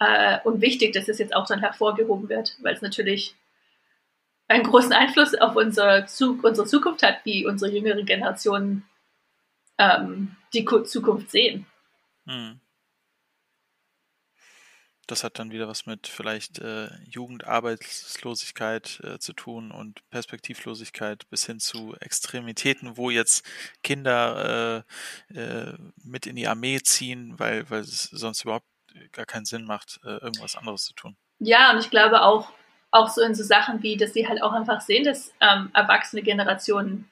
äh, 0.00 0.38
und 0.44 0.60
wichtig, 0.60 0.92
dass 0.92 1.08
es 1.08 1.18
jetzt 1.18 1.34
auch 1.34 1.46
dann 1.46 1.60
hervorgehoben 1.60 2.28
wird, 2.28 2.56
weil 2.62 2.74
es 2.74 2.82
natürlich 2.82 3.34
einen 4.48 4.64
großen 4.64 4.92
Einfluss 4.92 5.34
auf 5.34 5.56
unser 5.56 6.06
Zug, 6.06 6.42
unsere 6.42 6.66
Zukunft 6.66 7.02
hat, 7.02 7.24
wie 7.24 7.46
unsere 7.46 7.70
jüngere 7.70 8.02
Generationen 8.02 8.88
ähm, 9.78 10.36
die 10.52 10.64
Zukunft 10.64 11.30
sehen. 11.30 11.66
Mhm. 12.24 12.60
Das 15.06 15.24
hat 15.24 15.38
dann 15.38 15.52
wieder 15.52 15.68
was 15.68 15.86
mit 15.86 16.06
vielleicht 16.06 16.58
äh, 16.58 16.90
Jugendarbeitslosigkeit 17.06 19.00
äh, 19.02 19.18
zu 19.18 19.32
tun 19.32 19.70
und 19.70 20.06
Perspektivlosigkeit 20.10 21.26
bis 21.30 21.46
hin 21.46 21.60
zu 21.60 21.96
Extremitäten, 22.00 22.98
wo 22.98 23.08
jetzt 23.08 23.42
Kinder 23.82 24.84
äh, 25.32 25.38
äh, 25.40 25.78
mit 26.04 26.26
in 26.26 26.36
die 26.36 26.46
Armee 26.46 26.80
ziehen, 26.82 27.38
weil, 27.38 27.70
weil 27.70 27.80
es 27.80 28.02
sonst 28.02 28.44
überhaupt 28.44 28.66
gar 29.12 29.24
keinen 29.24 29.46
Sinn 29.46 29.64
macht, 29.64 29.98
äh, 30.04 30.18
irgendwas 30.18 30.56
anderes 30.56 30.84
zu 30.84 30.92
tun. 30.92 31.16
Ja, 31.38 31.72
und 31.72 31.78
ich 31.78 31.88
glaube 31.88 32.20
auch, 32.20 32.52
auch 32.90 33.08
so 33.08 33.22
in 33.22 33.34
so 33.34 33.44
Sachen 33.44 33.82
wie, 33.82 33.96
dass 33.96 34.12
sie 34.12 34.28
halt 34.28 34.42
auch 34.42 34.52
einfach 34.52 34.80
sehen, 34.80 35.04
dass 35.04 35.32
ähm, 35.40 35.70
erwachsene 35.74 36.22
Generationen 36.22 37.10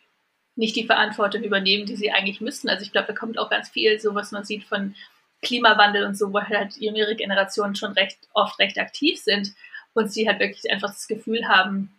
nicht 0.54 0.74
die 0.74 0.86
Verantwortung 0.86 1.42
übernehmen, 1.42 1.86
die 1.86 1.96
sie 1.96 2.10
eigentlich 2.10 2.40
müssten. 2.40 2.68
Also 2.68 2.82
ich 2.82 2.92
glaube, 2.92 3.08
da 3.08 3.12
kommt 3.12 3.38
auch 3.38 3.50
ganz 3.50 3.68
viel 3.68 4.00
so, 4.00 4.14
was 4.14 4.32
man 4.32 4.44
sieht 4.44 4.64
von 4.64 4.94
Klimawandel 5.42 6.06
und 6.06 6.16
so, 6.16 6.32
wo 6.32 6.40
halt 6.40 6.76
jüngere 6.78 7.14
Generationen 7.14 7.74
schon 7.74 7.92
recht 7.92 8.18
oft 8.32 8.58
recht 8.58 8.78
aktiv 8.78 9.20
sind 9.20 9.52
und 9.92 10.10
sie 10.10 10.26
halt 10.26 10.40
wirklich 10.40 10.70
einfach 10.70 10.90
das 10.90 11.08
Gefühl 11.08 11.46
haben, 11.46 11.94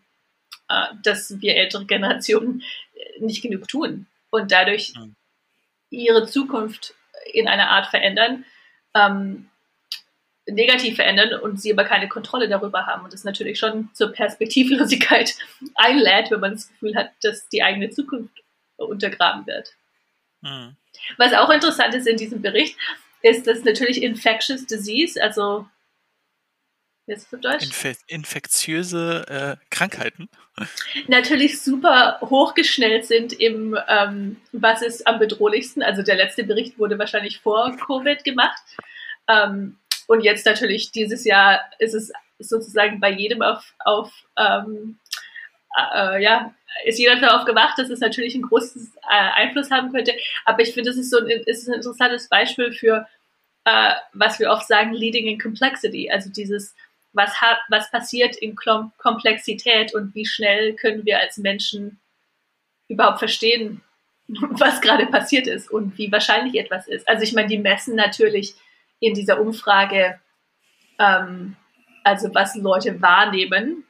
äh, 0.70 0.88
dass 1.04 1.40
wir 1.40 1.56
ältere 1.56 1.86
Generationen 1.86 2.64
äh, 2.96 3.24
nicht 3.24 3.44
genug 3.44 3.68
tun 3.68 4.08
und 4.32 4.52
dadurch 4.52 4.94
mhm. 4.96 5.16
ihre 5.92 6.26
Zukunft 6.26 6.96
in 7.32 7.48
einer 7.48 7.70
Art 7.70 7.88
verändern, 7.88 8.44
ähm, 8.96 9.50
negativ 10.48 10.96
verändern 10.96 11.40
und 11.40 11.62
sie 11.62 11.72
aber 11.72 11.84
keine 11.84 12.08
Kontrolle 12.08 12.48
darüber 12.48 12.86
haben 12.86 13.04
und 13.04 13.14
das 13.14 13.24
natürlich 13.24 13.60
schon 13.60 13.90
zur 13.94 14.12
Perspektivlosigkeit 14.12 15.36
einlädt, 15.76 16.32
wenn 16.32 16.40
man 16.40 16.54
das 16.54 16.70
Gefühl 16.70 16.96
hat, 16.96 17.12
dass 17.22 17.50
die 17.50 17.64
eigene 17.64 17.90
Zukunft 17.90 18.44
untergraben 18.78 19.46
wird. 19.46 19.74
Mhm. 20.42 20.76
Was 21.18 21.34
auch 21.34 21.50
interessant 21.50 21.94
ist 21.94 22.08
in 22.08 22.18
diesem 22.18 22.42
Bericht, 22.42 22.78
ist 23.22 23.48
das 23.48 23.64
natürlich 23.64 24.02
Infectious 24.02 24.66
Disease, 24.66 25.22
also 25.22 25.68
das 27.08 27.34
auf 27.34 27.40
Deutsch? 27.40 27.64
Infe 27.64 27.96
infektiöse 28.08 29.26
äh, 29.30 29.66
Krankheiten. 29.70 30.30
Natürlich 31.08 31.62
super 31.62 32.20
hochgeschnellt 32.22 33.06
sind 33.06 33.32
im, 33.34 33.78
ähm, 33.88 34.38
was 34.52 34.82
ist 34.82 35.08
am 35.08 35.18
bedrohlichsten. 35.18 35.82
Also 35.82 36.04
der 36.04 36.16
letzte 36.16 36.44
Bericht 36.44 36.78
wurde 36.78 37.00
wahrscheinlich 37.00 37.40
vor 37.40 37.76
Covid 37.78 38.26
gemacht. 38.26 38.62
Ähm, 39.30 39.78
und 40.08 40.22
jetzt 40.22 40.46
natürlich 40.46 40.92
dieses 40.92 41.26
Jahr 41.26 41.62
ist 41.80 41.94
es 41.94 42.12
sozusagen 42.40 43.00
bei 43.00 43.12
jedem 43.12 43.42
auf, 43.42 43.74
auf 43.80 44.12
ähm, 44.38 45.00
äh, 45.94 46.22
ja, 46.24 46.54
ist 46.86 47.00
jeder 47.00 47.20
darauf 47.20 47.46
gewacht, 47.46 47.78
dass 47.78 47.90
es 47.90 48.00
natürlich 48.00 48.34
einen 48.34 48.48
großen 48.48 48.94
äh, 49.04 49.32
Einfluss 49.42 49.72
haben 49.72 49.92
könnte. 49.92 50.14
Aber 50.46 50.62
ich 50.62 50.74
finde, 50.74 50.92
es 50.92 50.98
ist 50.98 51.12
so 51.12 51.20
ein, 51.20 51.28
ist 51.28 51.68
ein 51.68 51.76
interessantes 51.76 52.30
Beispiel 52.30 52.72
für, 52.72 53.08
äh, 53.66 53.94
was 54.14 54.40
wir 54.40 54.50
oft 54.50 54.68
sagen, 54.68 54.94
leading 54.94 55.28
in 55.28 55.40
complexity. 55.40 56.10
Also 56.10 56.30
dieses, 56.30 56.76
was 57.14 57.42
hat, 57.42 57.58
was 57.70 57.92
passiert 57.92 58.36
in 58.36 58.56
Klom 58.56 58.92
Komplexität 58.98 59.94
und 59.94 60.14
wie 60.16 60.26
schnell 60.26 60.74
können 60.76 61.06
wir 61.06 61.20
als 61.20 61.38
Menschen 61.38 62.00
überhaupt 62.88 63.20
verstehen, 63.20 63.82
was 64.28 64.82
gerade 64.82 65.08
passiert 65.08 65.48
ist 65.48 65.70
und 65.72 65.98
wie 65.98 66.12
wahrscheinlich 66.12 66.56
etwas 66.56 66.88
ist. 66.88 67.08
Also 67.08 67.24
ich 67.24 67.34
meine, 67.34 67.48
die 67.48 67.58
messen 67.58 67.96
natürlich 67.96 68.56
in 69.00 69.14
dieser 69.14 69.40
Umfrage, 69.40 70.20
ähm, 71.00 71.56
also 72.04 72.34
was 72.34 72.56
Leute 72.56 73.02
wahrnehmen 73.02 73.84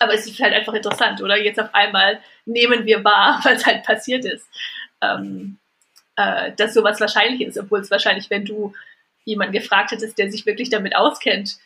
aber 0.00 0.14
es 0.14 0.26
ist 0.26 0.40
halt 0.40 0.54
einfach 0.54 0.74
interessant, 0.74 1.22
oder? 1.22 1.36
Jetzt 1.36 1.60
auf 1.60 1.74
einmal 1.74 2.20
nehmen 2.46 2.86
wir 2.86 3.04
wahr, 3.04 3.40
was 3.44 3.66
halt 3.66 3.84
passiert 3.84 4.24
ist. 4.24 4.48
Ähm, 5.00 5.58
äh, 6.16 6.52
dass 6.56 6.74
sowas 6.74 7.00
wahrscheinlich 7.00 7.42
ist, 7.42 7.58
obwohl 7.58 7.80
es 7.80 7.90
wahrscheinlich, 7.90 8.30
wenn 8.30 8.44
du 8.44 8.72
jemanden 9.24 9.52
gefragt 9.52 9.92
hättest, 9.92 10.18
der 10.18 10.30
sich 10.30 10.46
wirklich 10.46 10.70
damit 10.70 10.96
auskennt, 10.96 11.58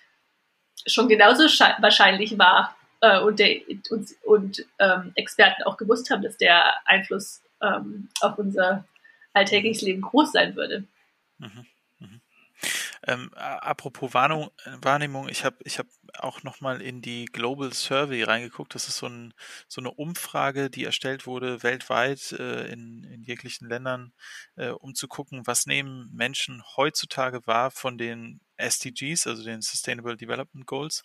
schon 0.87 1.09
genauso 1.09 1.45
wahrscheinlich 1.45 2.39
war 2.39 2.77
äh, 3.01 3.21
und, 3.21 3.39
der, 3.39 3.61
und, 3.91 4.09
und 4.25 4.67
ähm, 4.79 5.13
Experten 5.15 5.63
auch 5.63 5.77
gewusst 5.77 6.11
haben, 6.11 6.23
dass 6.23 6.37
der 6.37 6.75
Einfluss 6.85 7.43
ähm, 7.63 8.09
auf 8.21 8.37
unser 8.39 8.85
alltägliches 9.33 9.83
Leben 9.83 10.03
groß 10.03 10.33
sein 10.33 10.57
würde. 10.57 10.85
Mhm. 11.39 11.67
Ähm, 13.07 13.33
apropos 13.35 14.15
Wahrnehmung, 14.15 14.51
Wahrnehmung 14.81 15.29
ich 15.29 15.45
habe 15.45 15.57
ich 15.65 15.79
hab 15.79 15.87
auch 16.19 16.43
nochmal 16.43 16.81
in 16.81 17.03
die 17.03 17.27
Global 17.27 17.73
Survey 17.73 18.23
reingeguckt. 18.23 18.75
Das 18.75 18.89
ist 18.89 18.97
so, 18.97 19.07
ein, 19.07 19.35
so 19.69 19.81
eine 19.81 19.91
Umfrage, 19.91 20.71
die 20.71 20.85
erstellt 20.85 21.27
wurde 21.27 21.63
weltweit 21.63 22.33
äh, 22.33 22.67
in, 22.67 23.05
in 23.05 23.23
jeglichen 23.23 23.69
Ländern, 23.69 24.13
äh, 24.57 24.71
um 24.71 24.95
zu 24.95 25.09
gucken, 25.09 25.47
was 25.47 25.67
nehmen 25.67 26.11
Menschen 26.13 26.63
heutzutage 26.77 27.47
wahr 27.47 27.71
von 27.71 27.99
den 27.99 28.41
SDGs, 28.57 29.27
also 29.27 29.43
den 29.43 29.61
Sustainable 29.63 30.17
Development 30.17 30.67
Goals. 30.67 31.03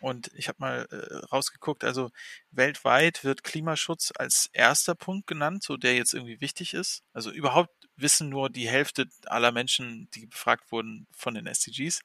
Und 0.00 0.30
ich 0.34 0.48
habe 0.48 0.58
mal 0.60 0.86
äh, 0.90 1.16
rausgeguckt, 1.26 1.84
also 1.84 2.10
weltweit 2.50 3.24
wird 3.24 3.42
Klimaschutz 3.44 4.12
als 4.16 4.50
erster 4.52 4.94
Punkt 4.94 5.26
genannt, 5.26 5.62
so 5.62 5.76
der 5.76 5.96
jetzt 5.96 6.14
irgendwie 6.14 6.40
wichtig 6.40 6.74
ist. 6.74 7.02
Also 7.12 7.30
überhaupt 7.30 7.70
wissen 7.96 8.28
nur 8.28 8.50
die 8.50 8.68
Hälfte 8.68 9.08
aller 9.26 9.52
Menschen, 9.52 10.08
die 10.14 10.26
befragt 10.26 10.70
wurden, 10.72 11.06
von 11.12 11.34
den 11.34 11.46
SDGs. 11.46 12.00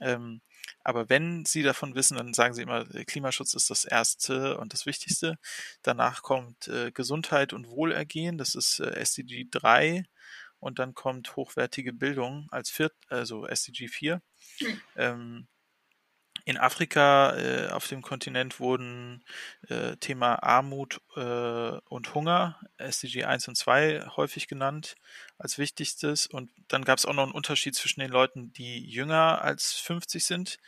Ähm, 0.00 0.40
aber 0.84 1.08
wenn 1.08 1.44
sie 1.44 1.62
davon 1.62 1.94
wissen, 1.94 2.16
dann 2.16 2.34
sagen 2.34 2.54
sie 2.54 2.62
immer, 2.62 2.84
Klimaschutz 2.84 3.54
ist 3.54 3.70
das 3.70 3.84
Erste 3.84 4.58
und 4.58 4.72
das 4.72 4.86
Wichtigste. 4.86 5.38
Danach 5.82 6.22
kommt 6.22 6.68
äh, 6.68 6.92
Gesundheit 6.92 7.52
und 7.52 7.68
Wohlergehen, 7.68 8.38
das 8.38 8.54
ist 8.54 8.80
äh, 8.80 8.90
SDG 8.90 9.46
3 9.50 10.04
und 10.58 10.78
dann 10.78 10.94
kommt 10.94 11.36
hochwertige 11.36 11.92
Bildung 11.92 12.48
als 12.50 12.70
viert, 12.70 12.94
also 13.08 13.46
SDG 13.46 13.88
4. 13.88 14.22
Mhm. 14.60 14.80
Ähm, 14.96 15.48
in 16.46 16.58
Afrika, 16.58 17.36
äh, 17.36 17.68
auf 17.70 17.88
dem 17.88 18.02
Kontinent 18.02 18.60
wurden 18.60 19.24
äh, 19.68 19.96
Thema 19.96 20.36
Armut 20.44 21.00
äh, 21.16 21.20
und 21.88 22.14
Hunger, 22.14 22.60
SDG 22.78 23.24
1 23.24 23.48
und 23.48 23.56
2, 23.56 24.06
häufig 24.14 24.46
genannt 24.46 24.94
als 25.38 25.58
wichtigstes. 25.58 26.28
Und 26.28 26.52
dann 26.68 26.84
gab 26.84 26.98
es 26.98 27.04
auch 27.04 27.14
noch 27.14 27.24
einen 27.24 27.32
Unterschied 27.32 27.74
zwischen 27.74 27.98
den 27.98 28.12
Leuten, 28.12 28.52
die 28.52 28.78
jünger 28.88 29.42
als 29.42 29.72
50 29.72 30.24
sind. 30.24 30.58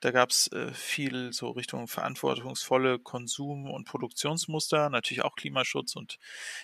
Da 0.00 0.10
gab 0.10 0.30
es 0.30 0.50
äh, 0.50 0.72
viel 0.72 1.32
so 1.32 1.50
Richtung 1.50 1.86
verantwortungsvolle 1.86 2.98
Konsum- 2.98 3.70
und 3.70 3.84
Produktionsmuster, 3.86 4.90
natürlich 4.90 5.22
auch 5.22 5.36
Klimaschutz 5.36 5.94
und 5.94 6.18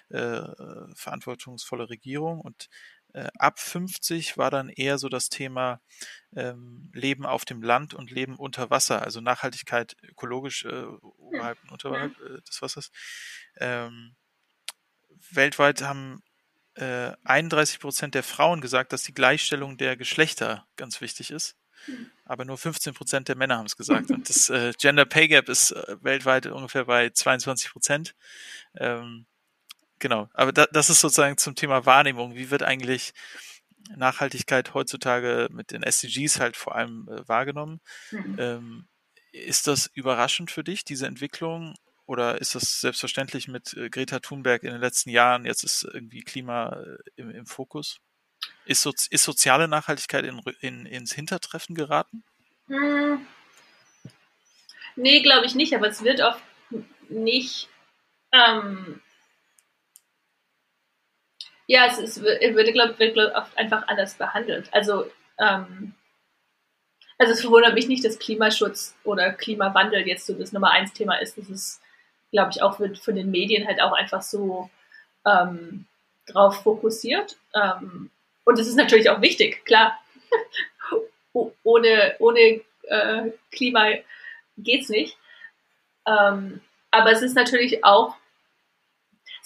äh, 0.09 0.43
verantwortungsvolle 0.97 1.89
Regierung. 1.89 2.41
Und 2.41 2.69
äh, 3.19 3.29
ab 3.39 3.59
50 3.59 4.39
war 4.39 4.51
dann 4.51 4.69
eher 4.69 4.99
so 4.99 5.09
das 5.09 5.29
Thema 5.29 5.81
ähm, 6.37 6.91
Leben 6.95 7.27
auf 7.27 7.45
dem 7.45 7.63
Land 7.63 7.95
und 7.95 8.11
Leben 8.11 8.37
unter 8.37 8.71
Wasser, 8.71 9.03
also 9.03 9.21
Nachhaltigkeit 9.21 9.97
ökologisch 10.03 10.65
äh, 10.65 10.85
oberhalb 11.17 11.59
und 11.63 11.73
unterhalb 11.73 12.19
äh, 12.21 12.41
des 12.43 12.63
Wassers. 12.63 12.91
Ähm, 13.57 14.15
weltweit 15.31 15.83
haben 15.83 16.23
äh, 16.75 17.13
31 17.25 17.81
Prozent 17.81 18.15
der 18.15 18.23
Frauen 18.23 18.61
gesagt, 18.61 18.93
dass 18.93 19.03
die 19.03 19.15
Gleichstellung 19.15 19.77
der 19.79 19.97
Geschlechter 19.97 20.67
ganz 20.77 21.01
wichtig 21.01 21.31
ist. 21.31 21.57
Hm. 21.87 22.11
Aber 22.25 22.45
nur 22.45 22.59
15 22.59 22.95
Prozent 22.95 23.29
der 23.29 23.37
Männer 23.37 23.59
haben 23.59 23.67
es 23.67 23.77
gesagt. 23.77 24.11
Und 24.11 24.29
das 24.29 24.49
äh, 24.49 24.73
Gender 24.79 25.07
Pay 25.07 25.29
Gap 25.29 25.49
ist 25.49 25.73
äh, 25.73 25.97
weltweit 26.03 26.47
ungefähr 26.47 26.85
bei 26.85 27.11
22 27.11 27.73
Prozent. 27.73 28.15
Ähm, 28.77 29.27
genau. 29.99 30.29
Aber 30.33 30.53
da, 30.53 30.67
das 30.73 30.91
ist 30.91 31.01
sozusagen 31.01 31.37
zum 31.37 31.55
Thema 31.55 31.87
Wahrnehmung. 31.87 32.35
Wie 32.35 32.51
wird 32.51 32.63
eigentlich 32.63 33.13
Nachhaltigkeit 33.97 34.75
heutzutage 34.75 35.49
mit 35.51 35.71
den 35.71 35.83
SDGs 35.83 36.41
halt 36.41 36.57
vor 36.57 36.75
allem 36.75 37.09
äh, 37.09 37.29
wahrgenommen? 37.29 37.81
Mhm. 38.11 38.37
Ähm, 38.39 38.89
ist 39.33 39.67
das 39.67 39.87
überraschend 39.87 40.51
für 40.51 40.65
dich, 40.65 40.85
diese 40.85 41.07
Entwicklung? 41.07 41.75
Oder 42.07 42.41
ist 42.41 42.55
das 42.55 42.81
selbstverständlich 42.81 43.49
mit 43.49 43.75
äh, 43.75 43.91
Greta 43.91 44.21
Thunberg 44.21 44.63
in 44.63 44.73
den 44.73 44.81
letzten 44.81 45.11
Jahren? 45.11 45.45
Jetzt 45.45 45.63
ist 45.65 45.87
irgendwie 45.93 46.23
Klima 46.23 46.73
äh, 46.73 46.97
im, 47.17 47.31
im 47.31 47.47
Fokus. 47.47 47.99
Ist, 48.65 48.83
so, 48.83 48.93
ist 49.11 49.25
soziale 49.25 49.69
Nachhaltigkeit 49.69 50.25
in, 50.25 50.41
in, 50.61 50.87
ins 50.87 51.13
Hintertreffen 51.13 51.75
geraten? 51.75 52.25
Hm. 52.69 53.27
Nee, 54.97 55.23
glaube 55.23 55.47
ich 55.47 55.55
nicht, 55.55 55.75
aber 55.75 55.89
es 55.89 56.03
wird 56.03 56.21
oft 56.21 56.43
nicht. 57.09 57.69
Ähm, 58.33 59.01
ja, 61.69 61.87
es, 61.87 61.99
ist, 61.99 62.23
wird, 62.23 62.73
glaube 62.73 62.95
ich, 62.95 63.15
wird 63.15 63.37
oft 63.37 63.57
einfach 63.57 63.87
anders 63.89 64.15
behandelt. 64.15 64.69
Also, 64.73 65.05
ähm, 65.39 65.95
also 67.19 67.35
es 67.35 67.43
verwundert 67.43 67.75
mich 67.75 67.89
nicht, 67.89 68.05
dass 68.05 68.19
Klimaschutz 68.19 68.97
oder 69.05 69.33
Klimawandel 69.33 70.07
jetzt 70.07 70.27
so 70.27 70.33
das 70.33 70.53
Nummer 70.53 70.71
eins 70.71 70.95
Thema 70.95 71.17
ist. 71.21 71.37
Das 71.37 71.51
ist, 71.51 71.83
glaube 72.33 72.53
ich, 72.53 72.63
auch 72.63 72.81
wird 72.81 72.99
von 72.99 73.15
den 73.15 73.31
Medien 73.31 73.67
halt 73.67 73.83
auch 73.83 73.93
einfach 73.93 74.23
so 74.23 74.71
ähm, 75.27 75.87
drauf 76.27 76.63
fokussiert. 76.63 77.37
Ähm, 77.55 78.11
und 78.45 78.59
es 78.59 78.67
ist 78.67 78.77
natürlich 78.77 79.11
auch 79.11 79.21
wichtig, 79.21 79.65
klar. 79.67 79.99
ohne 81.65 82.17
ohne 82.19 82.63
äh, 82.85 83.31
Klima 83.53 83.91
geht's 84.57 84.89
nicht. 84.89 85.19
Ähm, 86.07 86.63
aber 86.91 87.13
es 87.13 87.21
ist 87.21 87.35
natürlich 87.35 87.85
auch, 87.85 88.17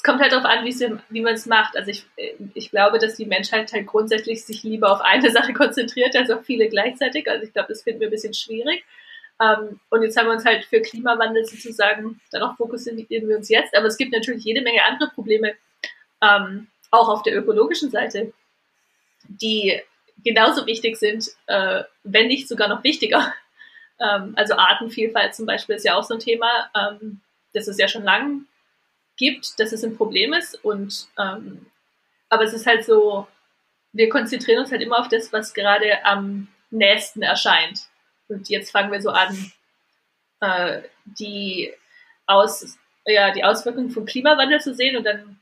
es 0.02 0.10
kommt 0.10 0.20
halt 0.20 0.32
darauf 0.32 0.46
an, 0.46 0.64
wie 0.64 1.20
man 1.20 1.34
es 1.34 1.46
macht. 1.46 1.76
Also 1.76 1.92
ich, 1.92 2.04
ich 2.54 2.72
glaube, 2.72 2.98
dass 2.98 3.14
die 3.14 3.24
Menschheit 3.24 3.72
halt 3.72 3.86
grundsätzlich 3.86 4.44
sich 4.44 4.64
lieber 4.64 4.90
auf 4.90 5.00
eine 5.00 5.30
Sache 5.30 5.52
konzentriert 5.52 6.16
als 6.16 6.28
auf 6.28 6.44
viele 6.44 6.68
gleichzeitig. 6.68 7.30
Also 7.30 7.44
ich 7.44 7.52
glaube, 7.52 7.68
das 7.68 7.82
finden 7.84 8.00
wir 8.00 8.08
ein 8.08 8.10
bisschen 8.10 8.34
schwierig. 8.34 8.84
Ähm, 9.40 9.78
und 9.90 10.02
jetzt 10.02 10.16
haben 10.16 10.26
wir 10.26 10.32
uns 10.32 10.44
halt 10.44 10.64
für 10.64 10.80
Klimawandel 10.80 11.44
sozusagen, 11.44 12.20
darauf 12.32 12.56
fokussieren 12.56 13.06
wir 13.08 13.36
uns 13.36 13.48
jetzt. 13.48 13.76
Aber 13.76 13.86
es 13.86 13.96
gibt 13.96 14.12
natürlich 14.12 14.42
jede 14.42 14.62
Menge 14.62 14.82
andere 14.82 15.08
Probleme, 15.10 15.54
ähm, 16.20 16.66
auch 16.90 17.08
auf 17.08 17.22
der 17.22 17.36
ökologischen 17.36 17.92
Seite, 17.92 18.32
die 19.28 19.80
genauso 20.24 20.66
wichtig 20.66 20.96
sind, 20.96 21.28
äh, 21.46 21.84
wenn 22.02 22.26
nicht 22.26 22.48
sogar 22.48 22.68
noch 22.68 22.82
wichtiger. 22.82 23.32
Ähm, 24.00 24.32
also 24.36 24.54
Artenvielfalt 24.54 25.32
zum 25.32 25.46
Beispiel 25.46 25.76
ist 25.76 25.84
ja 25.84 25.94
auch 25.94 26.02
so 26.02 26.14
ein 26.14 26.18
Thema, 26.18 26.48
das 27.52 27.68
es 27.68 27.78
ja 27.78 27.86
schon 27.86 28.02
lange 28.02 28.46
gibt, 29.22 29.60
dass 29.60 29.72
es 29.72 29.84
ein 29.84 29.96
Problem 29.96 30.32
ist. 30.32 30.62
Und 30.64 31.06
ähm, 31.16 31.66
aber 32.28 32.44
es 32.44 32.52
ist 32.52 32.66
halt 32.66 32.84
so, 32.84 33.28
wir 33.92 34.08
konzentrieren 34.08 34.60
uns 34.60 34.72
halt 34.72 34.82
immer 34.82 34.98
auf 34.98 35.08
das, 35.08 35.32
was 35.32 35.54
gerade 35.54 36.04
am 36.04 36.48
nächsten 36.70 37.22
erscheint. 37.22 37.82
Und 38.28 38.48
jetzt 38.48 38.72
fangen 38.72 38.90
wir 38.90 39.00
so 39.00 39.10
an, 39.10 39.52
äh, 40.40 40.82
die 41.04 41.72
aus 42.26 42.78
ja, 43.06 43.32
die 43.32 43.44
Auswirkungen 43.44 43.90
vom 43.90 44.06
Klimawandel 44.06 44.60
zu 44.60 44.74
sehen 44.74 44.96
und 44.96 45.04
dann 45.04 45.40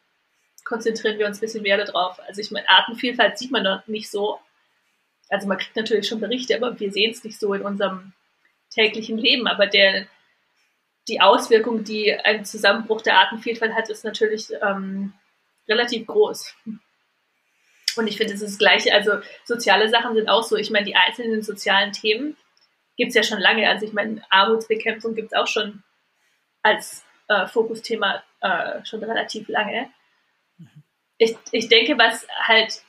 konzentrieren 0.64 1.18
wir 1.18 1.26
uns 1.26 1.38
ein 1.38 1.40
bisschen 1.40 1.62
mehr 1.62 1.82
darauf. 1.82 2.20
Also 2.26 2.40
ich 2.40 2.50
meine, 2.50 2.68
Artenvielfalt 2.68 3.38
sieht 3.38 3.50
man 3.50 3.64
noch 3.64 3.87
nicht 3.87 4.10
so. 4.10 4.38
Also 5.28 5.46
man 5.46 5.58
kriegt 5.58 5.76
natürlich 5.76 6.08
schon 6.08 6.20
Berichte, 6.20 6.56
aber 6.56 6.78
wir 6.78 6.92
sehen 6.92 7.12
es 7.12 7.25
nicht 7.25 7.38
so 7.38 7.54
in 7.54 7.62
unserem 7.62 8.12
täglichen 8.70 9.18
Leben. 9.18 9.46
Aber 9.46 9.66
der, 9.66 10.06
die 11.09 11.21
Auswirkung, 11.21 11.85
die 11.85 12.12
ein 12.12 12.45
Zusammenbruch 12.45 13.02
der 13.02 13.19
Artenvielfalt 13.19 13.75
hat, 13.75 13.88
ist 13.88 14.04
natürlich 14.04 14.49
ähm, 14.62 15.12
relativ 15.69 16.07
groß. 16.07 16.54
Und 17.97 18.07
ich 18.07 18.16
finde, 18.16 18.35
es 18.35 18.42
ist 18.42 18.52
das 18.52 18.59
Gleiche. 18.59 18.95
Also 18.95 19.12
soziale 19.45 19.88
Sachen 19.88 20.14
sind 20.14 20.28
auch 20.28 20.42
so. 20.42 20.57
Ich 20.57 20.71
meine, 20.71 20.87
die 20.87 20.95
einzelnen 20.95 21.42
sozialen 21.42 21.92
Themen 21.92 22.37
gibt 22.97 23.11
es 23.11 23.14
ja 23.14 23.23
schon 23.23 23.41
lange. 23.41 23.69
Also 23.69 23.86
ich 23.86 23.93
meine, 23.93 24.23
Armutsbekämpfung 24.30 25.15
gibt 25.15 25.32
es 25.32 25.39
auch 25.39 25.47
schon 25.47 25.82
als 26.63 27.04
äh, 27.28 27.47
Fokusthema 27.47 28.23
äh, 28.41 28.84
schon 28.84 29.02
relativ 29.02 29.49
lange. 29.49 29.91
Ich, 31.19 31.36
ich 31.52 31.69
denke, 31.69 31.99
was 31.99 32.26
halt 32.43 32.82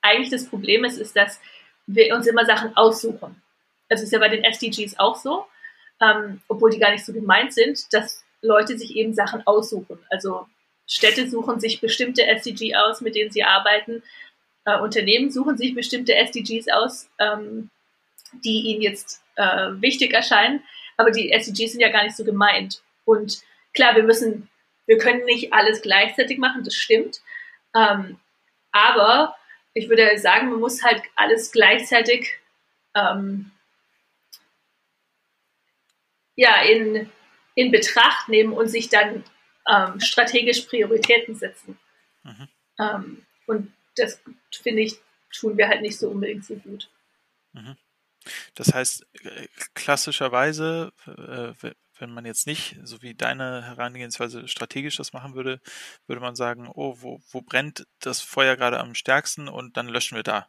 eigentlich 0.00 0.30
das 0.30 0.48
Problem 0.48 0.84
ist, 0.84 0.98
ist, 0.98 1.16
dass 1.16 1.40
wir 1.86 2.14
uns 2.14 2.26
immer 2.26 2.44
Sachen 2.44 2.76
aussuchen. 2.76 3.42
Das 3.88 4.02
ist 4.02 4.12
ja 4.12 4.18
bei 4.18 4.28
den 4.28 4.44
SDGs 4.44 4.98
auch 4.98 5.16
so, 5.16 5.46
ähm, 6.02 6.42
obwohl 6.48 6.70
die 6.70 6.78
gar 6.78 6.90
nicht 6.90 7.04
so 7.04 7.12
gemeint 7.12 7.52
sind, 7.54 7.92
dass 7.92 8.24
Leute 8.42 8.76
sich 8.76 8.96
eben 8.96 9.14
Sachen 9.14 9.46
aussuchen. 9.46 9.98
Also 10.10 10.46
Städte 10.86 11.30
suchen 11.30 11.60
sich 11.60 11.80
bestimmte 11.80 12.26
SDG 12.26 12.74
aus, 12.74 13.00
mit 13.00 13.14
denen 13.14 13.30
sie 13.30 13.44
arbeiten. 13.44 14.02
Äh, 14.64 14.78
Unternehmen 14.80 15.30
suchen 15.30 15.56
sich 15.56 15.74
bestimmte 15.74 16.14
SDGs 16.14 16.68
aus, 16.68 17.08
ähm, 17.18 17.70
die 18.44 18.62
ihnen 18.62 18.82
jetzt 18.82 19.22
äh, 19.36 19.70
wichtig 19.76 20.12
erscheinen. 20.12 20.62
Aber 20.96 21.10
die 21.10 21.30
SDGs 21.30 21.72
sind 21.72 21.80
ja 21.80 21.90
gar 21.90 22.02
nicht 22.02 22.16
so 22.16 22.24
gemeint. 22.24 22.82
Und 23.04 23.40
klar, 23.72 23.94
wir 23.94 24.02
müssen, 24.02 24.48
wir 24.86 24.98
können 24.98 25.24
nicht 25.24 25.52
alles 25.52 25.82
gleichzeitig 25.82 26.38
machen, 26.38 26.64
das 26.64 26.74
stimmt. 26.74 27.20
Ähm, 27.74 28.18
aber 28.72 29.36
ich 29.74 29.88
würde 29.88 30.18
sagen, 30.18 30.50
man 30.50 30.60
muss 30.60 30.82
halt 30.82 31.02
alles 31.16 31.52
gleichzeitig 31.52 32.38
ähm, 32.94 33.52
ja, 36.36 36.62
in, 36.62 37.10
in 37.54 37.70
Betracht 37.70 38.28
nehmen 38.28 38.52
und 38.52 38.68
sich 38.68 38.88
dann 38.88 39.24
ähm, 39.68 40.00
strategisch 40.00 40.62
Prioritäten 40.62 41.34
setzen. 41.34 41.78
Mhm. 42.22 42.48
Ähm, 42.78 43.26
und 43.46 43.72
das 43.96 44.20
finde 44.50 44.82
ich, 44.82 44.96
tun 45.32 45.56
wir 45.56 45.68
halt 45.68 45.82
nicht 45.82 45.98
so 45.98 46.08
unbedingt 46.08 46.44
so 46.44 46.56
gut. 46.56 46.88
Mhm. 47.52 47.76
Das 48.54 48.72
heißt, 48.72 49.06
äh, 49.24 49.48
klassischerweise, 49.74 50.92
äh, 51.06 51.72
wenn 51.98 52.10
man 52.10 52.24
jetzt 52.24 52.46
nicht, 52.46 52.78
so 52.82 53.02
wie 53.02 53.14
deine 53.14 53.62
Herangehensweise 53.62 54.48
strategisch 54.48 54.96
das 54.96 55.12
machen 55.12 55.34
würde, 55.34 55.60
würde 56.06 56.20
man 56.20 56.34
sagen, 56.34 56.68
oh, 56.72 56.96
wo, 57.00 57.20
wo 57.30 57.42
brennt 57.42 57.86
das 58.00 58.20
Feuer 58.20 58.56
gerade 58.56 58.80
am 58.80 58.94
stärksten 58.94 59.48
und 59.48 59.76
dann 59.76 59.88
löschen 59.88 60.16
wir 60.16 60.22
da. 60.22 60.48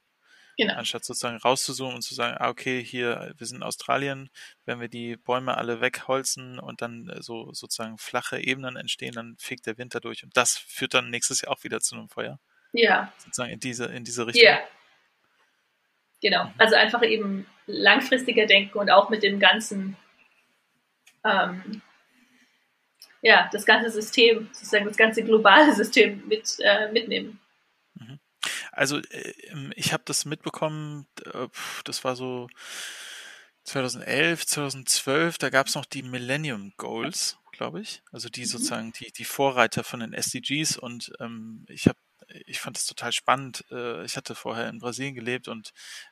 Genau. 0.57 0.75
Anstatt 0.75 1.03
sozusagen 1.03 1.37
rauszuzoomen 1.37 1.95
und 1.95 2.01
zu 2.03 2.13
sagen, 2.13 2.37
ah, 2.39 2.49
okay, 2.49 2.83
hier, 2.83 3.33
wir 3.37 3.47
sind 3.47 3.57
in 3.57 3.63
Australien, 3.63 4.29
wenn 4.65 4.79
wir 4.79 4.87
die 4.87 5.17
Bäume 5.17 5.57
alle 5.57 5.81
wegholzen 5.81 6.59
und 6.59 6.81
dann 6.81 7.09
äh, 7.09 7.23
so 7.23 7.51
sozusagen 7.53 7.97
flache 7.97 8.39
Ebenen 8.39 8.75
entstehen, 8.75 9.13
dann 9.13 9.35
fegt 9.39 9.65
der 9.65 9.77
Winter 9.77 9.99
durch. 9.99 10.23
Und 10.23 10.37
das 10.37 10.57
führt 10.57 10.93
dann 10.93 11.09
nächstes 11.09 11.41
Jahr 11.41 11.51
auch 11.51 11.63
wieder 11.63 11.79
zu 11.79 11.95
einem 11.95 12.07
Feuer. 12.07 12.39
Ja. 12.71 13.11
Sozusagen 13.17 13.51
in 13.51 13.59
diese, 13.59 13.85
in 13.85 14.03
diese 14.03 14.27
Richtung. 14.27 14.43
Ja. 14.43 14.59
Genau. 16.21 16.45
Mhm. 16.45 16.53
Also 16.57 16.75
einfach 16.75 17.03
eben 17.03 17.47
langfristiger 17.65 18.45
denken 18.45 18.77
und 18.77 18.91
auch 18.91 19.09
mit 19.09 19.23
dem 19.23 19.39
ganzen, 19.39 19.97
ähm, 21.25 21.81
ja, 23.21 23.49
das 23.51 23.65
ganze 23.65 23.89
System, 23.89 24.49
sozusagen 24.53 24.85
das 24.85 24.97
ganze 24.97 25.23
globale 25.23 25.73
System 25.75 26.27
mit, 26.27 26.57
äh, 26.59 26.91
mitnehmen. 26.91 27.39
Also 28.73 28.97
äh, 28.97 29.33
ich 29.75 29.93
habe 29.93 30.03
das 30.05 30.25
mitbekommen, 30.25 31.07
äh, 31.25 31.47
das 31.85 32.03
war 32.03 32.15
so 32.15 32.47
2011, 33.63 34.45
2012, 34.45 35.37
da 35.37 35.49
gab 35.49 35.67
es 35.67 35.75
noch 35.75 35.85
die 35.85 36.03
Millennium 36.03 36.73
Goals, 36.77 37.37
glaube 37.51 37.81
ich. 37.81 38.01
Also 38.11 38.29
die 38.29 38.41
mhm. 38.41 38.45
sozusagen 38.45 38.91
die, 38.93 39.11
die 39.11 39.25
Vorreiter 39.25 39.83
von 39.83 40.01
den 40.01 40.13
SDGs 40.13 40.77
und 40.77 41.13
ähm, 41.19 41.65
ich 41.69 41.87
habe 41.87 41.97
ich 42.45 42.59
fand 42.59 42.77
es 42.77 42.85
total 42.85 43.11
spannend. 43.11 43.63
Äh, 43.71 44.03
ich 44.05 44.17
hatte 44.17 44.35
vorher 44.35 44.69
in 44.69 44.79
Brasilien 44.79 45.15
gelebt 45.15 45.47
und 45.47 45.71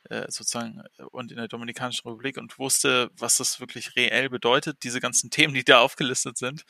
äh, 0.09 0.29
sozusagen 0.31 0.81
äh, 0.97 1.03
und 1.03 1.31
in 1.31 1.37
der 1.37 1.47
Dominikanischen 1.47 2.07
Republik 2.07 2.37
und 2.37 2.57
wusste, 2.59 3.09
was 3.17 3.37
das 3.37 3.59
wirklich 3.59 3.95
reell 3.95 4.29
bedeutet, 4.29 4.83
diese 4.83 4.99
ganzen 4.99 5.29
Themen, 5.31 5.53
die 5.53 5.63
da 5.63 5.79
aufgelistet 5.81 6.37
sind. 6.37 6.63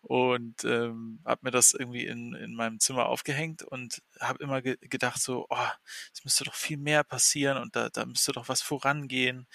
Und 0.00 0.64
ähm, 0.64 1.20
habe 1.24 1.40
mir 1.44 1.50
das 1.50 1.74
irgendwie 1.74 2.06
in, 2.06 2.34
in 2.34 2.54
meinem 2.54 2.78
Zimmer 2.80 3.06
aufgehängt 3.06 3.62
und 3.62 4.00
habe 4.20 4.42
immer 4.42 4.62
ge 4.62 4.76
gedacht, 4.80 5.20
so, 5.20 5.46
oh, 5.50 5.68
es 6.14 6.24
müsste 6.24 6.44
doch 6.44 6.54
viel 6.54 6.78
mehr 6.78 7.04
passieren 7.04 7.58
und 7.58 7.74
da, 7.76 7.88
da 7.90 8.06
müsste 8.06 8.32
doch 8.32 8.48
was 8.48 8.62
vorangehen. 8.62 9.46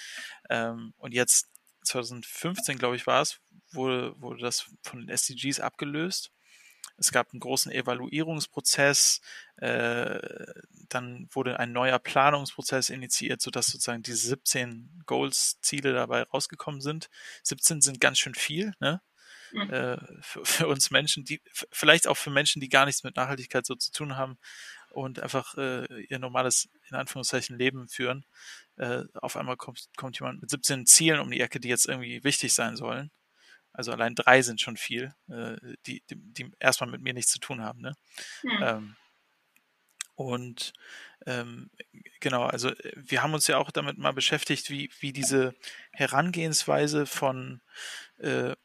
Ähm, 0.49 0.93
und 0.97 1.13
jetzt 1.13 1.47
2015, 1.85 2.77
glaube 2.77 2.95
ich, 2.95 3.07
war 3.07 3.21
es, 3.21 3.39
wurde, 3.71 4.13
wurde 4.21 4.41
das 4.41 4.65
von 4.83 4.99
den 4.99 5.09
SDGs 5.09 5.59
abgelöst. 5.59 6.31
Es 6.97 7.11
gab 7.11 7.31
einen 7.33 7.39
großen 7.39 7.71
Evaluierungsprozess, 7.71 9.21
äh, 9.57 10.19
dann 10.89 11.27
wurde 11.31 11.59
ein 11.59 11.71
neuer 11.71 11.99
Planungsprozess 11.99 12.89
initiiert, 12.89 13.41
sodass 13.41 13.67
sozusagen 13.67 14.03
diese 14.03 14.27
17 14.27 15.03
Goals-Ziele 15.05 15.93
dabei 15.93 16.23
rausgekommen 16.23 16.81
sind. 16.81 17.09
17 17.43 17.81
sind 17.81 17.99
ganz 17.99 18.19
schön 18.19 18.35
viel, 18.35 18.73
ne? 18.79 19.01
Mhm. 19.53 19.69
Äh, 19.69 19.97
für, 20.21 20.45
für, 20.45 20.67
uns 20.67 20.89
Menschen, 20.91 21.25
die 21.25 21.41
vielleicht 21.71 22.07
auch 22.07 22.17
für 22.17 22.31
Menschen, 22.31 22.59
die 22.59 22.69
gar 22.69 22.85
nichts 22.85 23.03
mit 23.03 23.15
Nachhaltigkeit 23.15 23.65
so 23.65 23.75
zu 23.75 23.91
tun 23.91 24.17
haben 24.17 24.37
und 24.89 25.19
einfach 25.19 25.55
äh, 25.57 26.03
ihr 26.03 26.19
normales, 26.19 26.69
in 26.89 26.95
Anführungszeichen, 26.95 27.57
Leben 27.57 27.87
führen. 27.87 28.25
Äh, 28.77 29.03
auf 29.13 29.37
einmal 29.37 29.57
kommt, 29.57 29.89
kommt 29.95 30.19
jemand 30.19 30.41
mit 30.41 30.49
17 30.49 30.85
Zielen 30.87 31.19
um 31.19 31.29
die 31.29 31.41
Ecke, 31.41 31.59
die 31.59 31.67
jetzt 31.69 31.87
irgendwie 31.87 32.23
wichtig 32.23 32.53
sein 32.53 32.75
sollen. 32.75 33.11
Also 33.73 33.91
allein 33.91 34.15
drei 34.15 34.41
sind 34.41 34.61
schon 34.61 34.77
viel, 34.77 35.13
äh, 35.29 35.55
die, 35.85 36.03
die, 36.09 36.15
die, 36.15 36.51
erstmal 36.59 36.89
mit 36.89 37.01
mir 37.01 37.13
nichts 37.13 37.31
zu 37.31 37.39
tun 37.39 37.61
haben. 37.61 37.81
Ne? 37.81 37.95
Hm. 38.41 38.63
Ähm, 38.63 38.95
und 40.15 40.73
ähm, 41.25 41.71
genau, 42.19 42.43
also 42.43 42.69
äh, 42.69 42.93
wir 42.95 43.23
haben 43.23 43.33
uns 43.33 43.47
ja 43.47 43.57
auch 43.57 43.71
damit 43.71 43.97
mal 43.97 44.13
beschäftigt, 44.13 44.69
wie, 44.69 44.91
wie 44.99 45.11
diese 45.11 45.55
Herangehensweise 45.91 47.05
von 47.05 47.61
äh, 48.19 48.55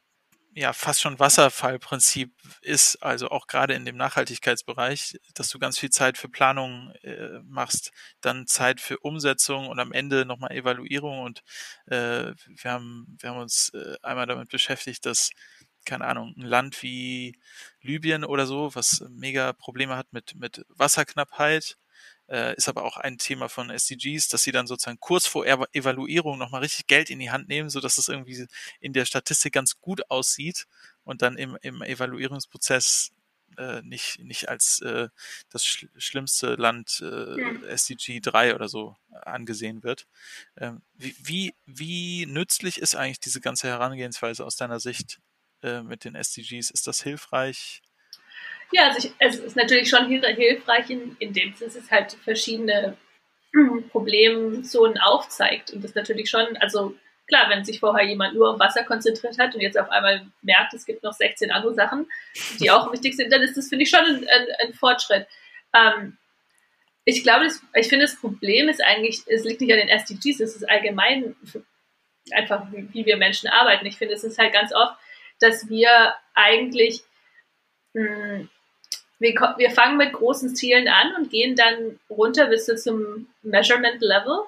ja 0.53 0.73
fast 0.73 1.01
schon 1.01 1.19
Wasserfallprinzip 1.19 2.33
ist, 2.61 3.01
also 3.03 3.29
auch 3.29 3.47
gerade 3.47 3.73
in 3.75 3.85
dem 3.85 3.97
Nachhaltigkeitsbereich, 3.97 5.19
dass 5.35 5.49
du 5.49 5.59
ganz 5.59 5.77
viel 5.79 5.89
Zeit 5.89 6.17
für 6.17 6.29
Planung 6.29 6.91
äh, 7.03 7.39
machst, 7.43 7.91
dann 8.21 8.47
Zeit 8.47 8.81
für 8.81 8.97
Umsetzung 8.99 9.67
und 9.67 9.79
am 9.79 9.91
Ende 9.91 10.25
nochmal 10.25 10.51
Evaluierung. 10.51 11.19
Und 11.19 11.43
äh, 11.87 12.33
wir 12.47 12.71
haben 12.71 13.17
wir 13.19 13.29
haben 13.29 13.39
uns 13.39 13.71
äh, 13.73 13.95
einmal 14.01 14.25
damit 14.27 14.49
beschäftigt, 14.49 15.05
dass 15.05 15.31
keine 15.85 16.05
Ahnung, 16.05 16.33
ein 16.37 16.45
Land 16.45 16.83
wie 16.83 17.39
Libyen 17.81 18.23
oder 18.25 18.45
so, 18.45 18.75
was 18.75 19.03
mega 19.09 19.53
Probleme 19.53 19.95
hat 19.95 20.11
mit, 20.11 20.35
mit 20.35 20.65
Wasserknappheit, 20.69 21.77
äh, 22.29 22.55
ist 22.55 22.69
aber 22.69 22.83
auch 22.83 22.97
ein 22.97 23.17
Thema 23.17 23.49
von 23.49 23.69
SDGs, 23.69 24.29
dass 24.29 24.43
sie 24.43 24.51
dann 24.51 24.67
sozusagen 24.67 24.99
kurz 24.99 25.25
vor 25.27 25.45
Evaluierung 25.45 26.37
nochmal 26.37 26.61
richtig 26.61 26.87
Geld 26.87 27.09
in 27.09 27.19
die 27.19 27.31
Hand 27.31 27.47
nehmen, 27.49 27.69
so 27.69 27.79
dass 27.79 27.97
es 27.97 28.07
irgendwie 28.07 28.47
in 28.79 28.93
der 28.93 29.05
Statistik 29.05 29.53
ganz 29.53 29.79
gut 29.79 30.09
aussieht 30.09 30.67
und 31.03 31.21
dann 31.21 31.37
im, 31.37 31.57
im 31.61 31.81
Evaluierungsprozess 31.81 33.11
äh, 33.57 33.81
nicht, 33.81 34.19
nicht 34.19 34.49
als 34.49 34.79
äh, 34.81 35.09
das 35.49 35.65
sch 35.65 35.87
schlimmste 35.97 36.55
Land 36.55 37.01
äh, 37.01 37.41
ja. 37.41 37.67
SDG 37.67 38.19
3 38.19 38.55
oder 38.55 38.69
so 38.69 38.95
angesehen 39.09 39.83
wird. 39.83 40.07
Ähm, 40.57 40.81
wie, 40.93 41.15
wie, 41.19 41.55
wie 41.65 42.25
nützlich 42.25 42.79
ist 42.79 42.95
eigentlich 42.95 43.19
diese 43.19 43.41
ganze 43.41 43.67
Herangehensweise 43.67 44.45
aus 44.45 44.55
deiner 44.55 44.79
Sicht 44.79 45.19
äh, 45.63 45.81
mit 45.81 46.05
den 46.05 46.15
SDGs? 46.15 46.69
Ist 46.69 46.87
das 46.87 47.01
hilfreich? 47.01 47.81
Ja, 48.71 48.87
also 48.87 49.07
ich, 49.07 49.13
es 49.17 49.37
ist 49.37 49.55
natürlich 49.55 49.89
schon 49.89 50.07
hilfreich, 50.07 50.89
in, 50.89 51.15
in 51.19 51.33
dem 51.33 51.53
es 51.59 51.91
halt 51.91 52.13
verschiedene 52.23 52.97
Problemzonen 53.91 54.99
aufzeigt. 54.99 55.71
Und 55.71 55.83
das 55.83 55.95
natürlich 55.95 56.29
schon, 56.29 56.55
also 56.57 56.95
klar, 57.27 57.49
wenn 57.49 57.65
sich 57.65 57.79
vorher 57.79 58.05
jemand 58.05 58.35
nur 58.35 58.51
auf 58.51 58.59
Wasser 58.59 58.83
konzentriert 58.83 59.39
hat 59.39 59.55
und 59.55 59.61
jetzt 59.61 59.79
auf 59.79 59.89
einmal 59.89 60.27
merkt, 60.41 60.73
es 60.73 60.85
gibt 60.85 61.03
noch 61.03 61.13
16 61.13 61.51
andere 61.51 61.73
Sachen, 61.73 62.07
die 62.59 62.69
auch 62.69 62.91
wichtig 62.91 63.15
sind, 63.15 63.31
dann 63.31 63.41
ist 63.41 63.57
das, 63.57 63.69
finde 63.69 63.83
ich, 63.83 63.89
schon 63.89 64.05
ein, 64.05 64.27
ein, 64.27 64.47
ein 64.67 64.73
Fortschritt. 64.73 65.27
Ähm, 65.73 66.17
ich 67.05 67.23
glaube, 67.23 67.45
das, 67.45 67.61
ich 67.73 67.87
finde, 67.87 68.05
das 68.05 68.19
Problem 68.19 68.69
ist 68.69 68.83
eigentlich, 68.83 69.23
es 69.27 69.43
liegt 69.43 69.61
nicht 69.61 69.71
an 69.71 69.79
den 69.79 69.89
SDGs, 69.89 70.41
es 70.41 70.55
ist 70.55 70.69
allgemein 70.69 71.35
einfach, 72.31 72.67
wie, 72.71 73.05
wir 73.05 73.17
Menschen 73.17 73.49
arbeiten. 73.49 73.85
Ich 73.87 73.97
finde, 73.97 74.13
es 74.13 74.23
ist 74.23 74.37
halt 74.37 74.53
ganz 74.53 74.73
oft, 74.73 74.95
dass 75.39 75.69
wir 75.69 76.13
eigentlich 76.35 77.01
hm, 77.95 78.49
wir, 79.19 79.33
wir 79.57 79.71
fangen 79.71 79.97
mit 79.97 80.13
großen 80.13 80.55
Zielen 80.55 80.87
an 80.87 81.15
und 81.17 81.29
gehen 81.29 81.55
dann 81.55 81.99
runter 82.09 82.47
bis 82.47 82.65
zum 82.65 83.27
Measurement 83.43 84.01
Level. 84.01 84.39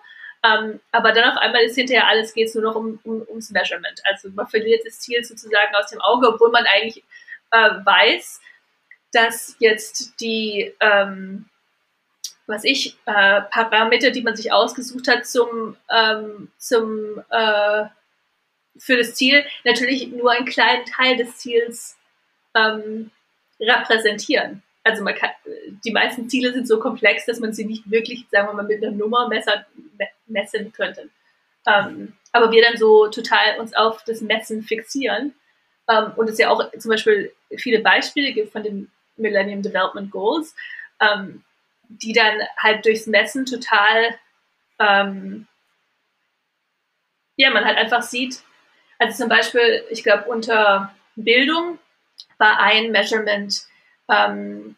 Ähm, 0.44 0.80
aber 0.92 1.12
dann 1.12 1.30
auf 1.30 1.38
einmal 1.38 1.62
ist 1.64 1.76
hinterher 1.76 2.08
alles, 2.08 2.34
geht 2.34 2.48
es 2.48 2.56
nur 2.56 2.64
noch 2.64 2.76
um, 2.76 3.00
um, 3.04 3.22
ums 3.30 3.52
Measurement. 3.52 4.02
Also 4.06 4.30
man 4.30 4.48
verliert 4.48 4.86
das 4.86 5.00
Ziel 5.00 5.24
sozusagen 5.24 5.76
aus 5.76 5.92
dem 5.92 6.02
Auge, 6.02 6.30
obwohl 6.30 6.50
man 6.50 6.66
eigentlich 6.66 7.04
äh, 7.52 7.70
weiß, 7.86 8.42
dass 9.12 9.56
jetzt 9.60 10.20
die, 10.20 10.74
ähm, 10.80 11.46
was 12.48 12.64
ich, 12.64 12.98
äh, 13.06 13.42
Parameter, 13.42 14.10
die 14.10 14.24
man 14.24 14.36
sich 14.36 14.52
ausgesucht 14.52 15.08
hat 15.08 15.28
zum, 15.28 15.76
ähm, 15.90 16.52
zum 16.58 17.22
äh, 17.30 17.86
für 18.78 18.98
das 18.98 19.14
Ziel, 19.16 19.46
natürlich 19.64 20.08
nur 20.08 20.32
einen 20.32 20.46
kleinen 20.46 20.86
Teil 20.86 21.18
des 21.18 21.38
Ziels 21.38 21.98
ähm, 22.56 23.12
repräsentieren. 23.62 24.64
Also 24.84 25.04
man 25.04 25.14
kann, 25.16 25.30
die 25.86 25.92
meisten 25.92 26.28
Ziele 26.28 26.54
sind 26.54 26.68
so 26.68 26.80
komplex, 26.80 27.26
dass 27.26 27.40
man 27.40 27.54
sie 27.54 27.66
nicht 27.66 27.90
wirklich, 27.90 28.26
sagen 28.32 28.48
wir 28.48 28.54
mal, 28.54 28.64
mit 28.64 28.84
einer 28.84 28.92
Nummer 28.92 29.28
messer, 29.28 29.66
messen 30.26 30.74
könnte. 30.74 31.10
Ähm, 31.68 32.14
aber 32.32 32.52
wir 32.52 32.64
dann 32.64 32.78
so 32.78 33.08
total 33.08 33.60
uns 33.60 33.76
auf 33.76 34.04
das 34.04 34.22
Messen 34.22 34.64
fixieren. 34.64 35.36
Ähm, 35.88 36.14
und 36.16 36.30
es 36.30 36.40
ja 36.40 36.50
auch 36.50 36.72
zum 36.78 36.90
Beispiel 36.90 37.32
viele 37.58 37.80
Beispiele 37.80 38.34
gibt 38.34 38.52
von 38.52 38.64
den 38.64 38.92
Millennium 39.18 39.62
Development 39.62 40.10
Goals, 40.10 40.56
ähm, 41.00 41.44
die 41.90 42.14
dann 42.14 42.40
halt 42.58 42.86
durchs 42.86 43.06
Messen 43.06 43.46
total, 43.46 44.16
ähm, 44.80 45.48
ja, 47.36 47.52
man 47.52 47.66
halt 47.66 47.78
einfach 47.78 48.02
sieht, 48.02 48.42
also 49.02 49.18
zum 49.18 49.30
Beispiel, 49.30 49.84
ich 49.90 50.04
glaube, 50.04 50.30
unter 50.30 50.94
Bildung 51.16 51.80
war 52.38 52.60
ein 52.60 52.92
Measurement, 52.92 53.64
ähm, 54.10 54.76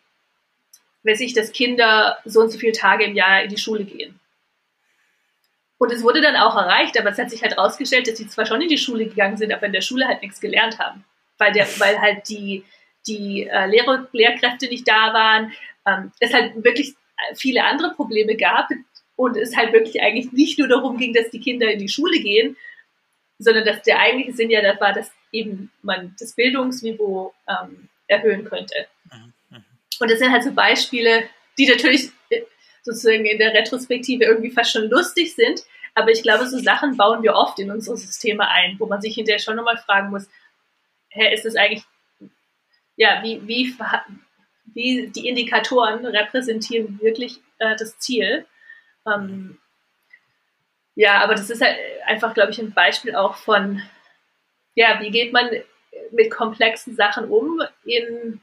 weiß 1.03 1.19
ich, 1.21 1.33
dass 1.33 1.51
Kinder 1.51 2.17
so 2.25 2.41
und 2.41 2.49
so 2.49 2.57
viele 2.57 2.73
Tage 2.73 3.05
im 3.05 3.15
Jahr 3.15 3.43
in 3.43 3.49
die 3.49 3.57
Schule 3.57 3.83
gehen. 3.83 4.19
Und 5.77 5.91
es 5.91 6.03
wurde 6.03 6.21
dann 6.21 6.37
auch 6.37 6.55
erreicht, 6.55 6.97
aber 6.97 7.09
es 7.09 7.17
hat 7.17 7.29
sich 7.29 7.41
halt 7.41 7.57
herausgestellt, 7.57 8.07
dass 8.07 8.17
sie 8.17 8.27
zwar 8.27 8.45
schon 8.45 8.61
in 8.61 8.69
die 8.69 8.77
Schule 8.77 9.05
gegangen 9.05 9.35
sind, 9.35 9.51
aber 9.51 9.65
in 9.65 9.73
der 9.73 9.81
Schule 9.81 10.07
halt 10.07 10.21
nichts 10.21 10.39
gelernt 10.39 10.79
haben. 10.79 11.03
Weil, 11.37 11.51
der, 11.51 11.67
weil 11.79 11.99
halt 11.99 12.29
die, 12.29 12.63
die 13.05 13.47
äh, 13.47 13.65
Lehrer, 13.67 14.07
Lehrkräfte 14.13 14.67
nicht 14.67 14.87
da 14.87 15.13
waren, 15.13 15.51
ähm, 15.85 16.11
es 16.19 16.33
halt 16.33 16.63
wirklich 16.63 16.95
viele 17.35 17.63
andere 17.63 17.93
Probleme 17.95 18.37
gab 18.37 18.69
und 19.15 19.35
es 19.35 19.57
halt 19.57 19.73
wirklich 19.73 20.01
eigentlich 20.01 20.31
nicht 20.31 20.57
nur 20.57 20.67
darum 20.67 20.97
ging, 20.97 21.13
dass 21.13 21.29
die 21.29 21.39
Kinder 21.39 21.69
in 21.69 21.79
die 21.79 21.89
Schule 21.89 22.19
gehen, 22.19 22.55
sondern 23.39 23.65
dass 23.65 23.81
der 23.83 23.99
eigentliche 23.99 24.33
Sinn 24.33 24.49
ja 24.49 24.61
das 24.61 24.79
war, 24.79 24.93
dass 24.93 25.11
eben 25.33 25.71
man 25.81 26.15
das 26.19 26.33
Bildungsniveau 26.33 27.33
ähm, 27.47 27.89
erhöhen 28.07 28.45
könnte. 28.45 28.87
Und 29.99 30.09
das 30.09 30.19
sind 30.19 30.31
halt 30.31 30.43
so 30.43 30.51
Beispiele, 30.53 31.23
die 31.57 31.67
natürlich 31.67 32.09
äh, 32.29 32.41
sozusagen 32.83 33.25
in 33.25 33.37
der 33.37 33.53
Retrospektive 33.53 34.23
irgendwie 34.23 34.51
fast 34.51 34.71
schon 34.71 34.89
lustig 34.89 35.35
sind, 35.35 35.63
aber 35.95 36.09
ich 36.11 36.23
glaube, 36.23 36.47
so 36.47 36.57
Sachen 36.59 36.97
bauen 36.97 37.21
wir 37.21 37.35
oft 37.35 37.59
in 37.59 37.71
unsere 37.71 37.97
Systeme 37.97 38.47
ein, 38.47 38.75
wo 38.79 38.87
man 38.87 39.01
sich 39.01 39.15
hinterher 39.15 39.39
schon 39.39 39.55
nochmal 39.55 39.77
fragen 39.77 40.09
muss, 40.09 40.27
hä, 41.09 41.33
ist 41.33 41.45
das 41.45 41.55
eigentlich, 41.55 41.83
ja, 42.95 43.21
wie, 43.23 43.47
wie, 43.47 43.75
wie 44.73 45.07
die 45.07 45.27
Indikatoren 45.27 46.05
repräsentieren 46.05 46.99
wirklich 47.01 47.39
äh, 47.59 47.75
das 47.75 47.99
Ziel? 47.99 48.45
Ähm, 49.05 49.59
ja, 50.95 51.23
aber 51.23 51.35
das 51.35 51.49
ist 51.49 51.61
halt 51.61 51.77
einfach, 52.05 52.33
glaube 52.33 52.51
ich, 52.51 52.59
ein 52.59 52.73
Beispiel 52.73 53.15
auch 53.15 53.35
von, 53.35 53.81
ja, 54.75 54.99
wie 55.01 55.11
geht 55.11 55.33
man 55.33 55.49
mit 56.11 56.31
komplexen 56.31 56.95
Sachen 56.95 57.29
um 57.29 57.61
in 57.85 58.41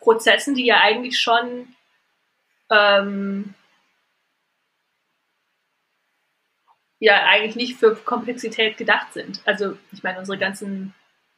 Prozessen, 0.00 0.54
die 0.54 0.66
ja 0.66 0.80
eigentlich 0.80 1.20
schon 1.20 1.74
ähm, 2.70 3.54
ja 6.98 7.24
eigentlich 7.26 7.56
nicht 7.56 7.78
für 7.78 7.96
Komplexität 7.96 8.76
gedacht 8.76 9.12
sind. 9.12 9.40
Also 9.44 9.76
ich 9.92 10.02
meine, 10.02 10.18
unsere 10.18 10.38
ganzen 10.38 10.94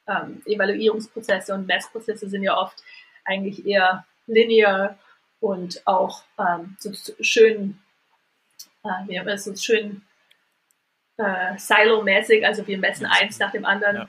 ähm, 0.06 0.42
Evaluierungsprozesse 0.44 1.54
und 1.54 1.66
Messprozesse 1.66 2.28
sind 2.28 2.42
ja 2.42 2.56
oft 2.56 2.82
eigentlich 3.24 3.66
eher 3.66 4.06
linear 4.26 4.98
und 5.40 5.86
auch 5.86 6.22
ähm, 6.38 6.76
so 6.78 6.92
schön, 7.20 7.78
äh, 8.82 8.88
wie 9.06 9.18
haben 9.18 9.26
wir 9.26 9.32
das 9.32 9.44
so 9.44 9.54
schön 9.56 10.02
äh, 11.16 11.56
Silo-mäßig, 11.58 12.44
also 12.46 12.66
wir 12.66 12.78
messen 12.78 13.06
eins 13.06 13.38
nach 13.38 13.52
dem 13.52 13.64
anderen. 13.64 14.08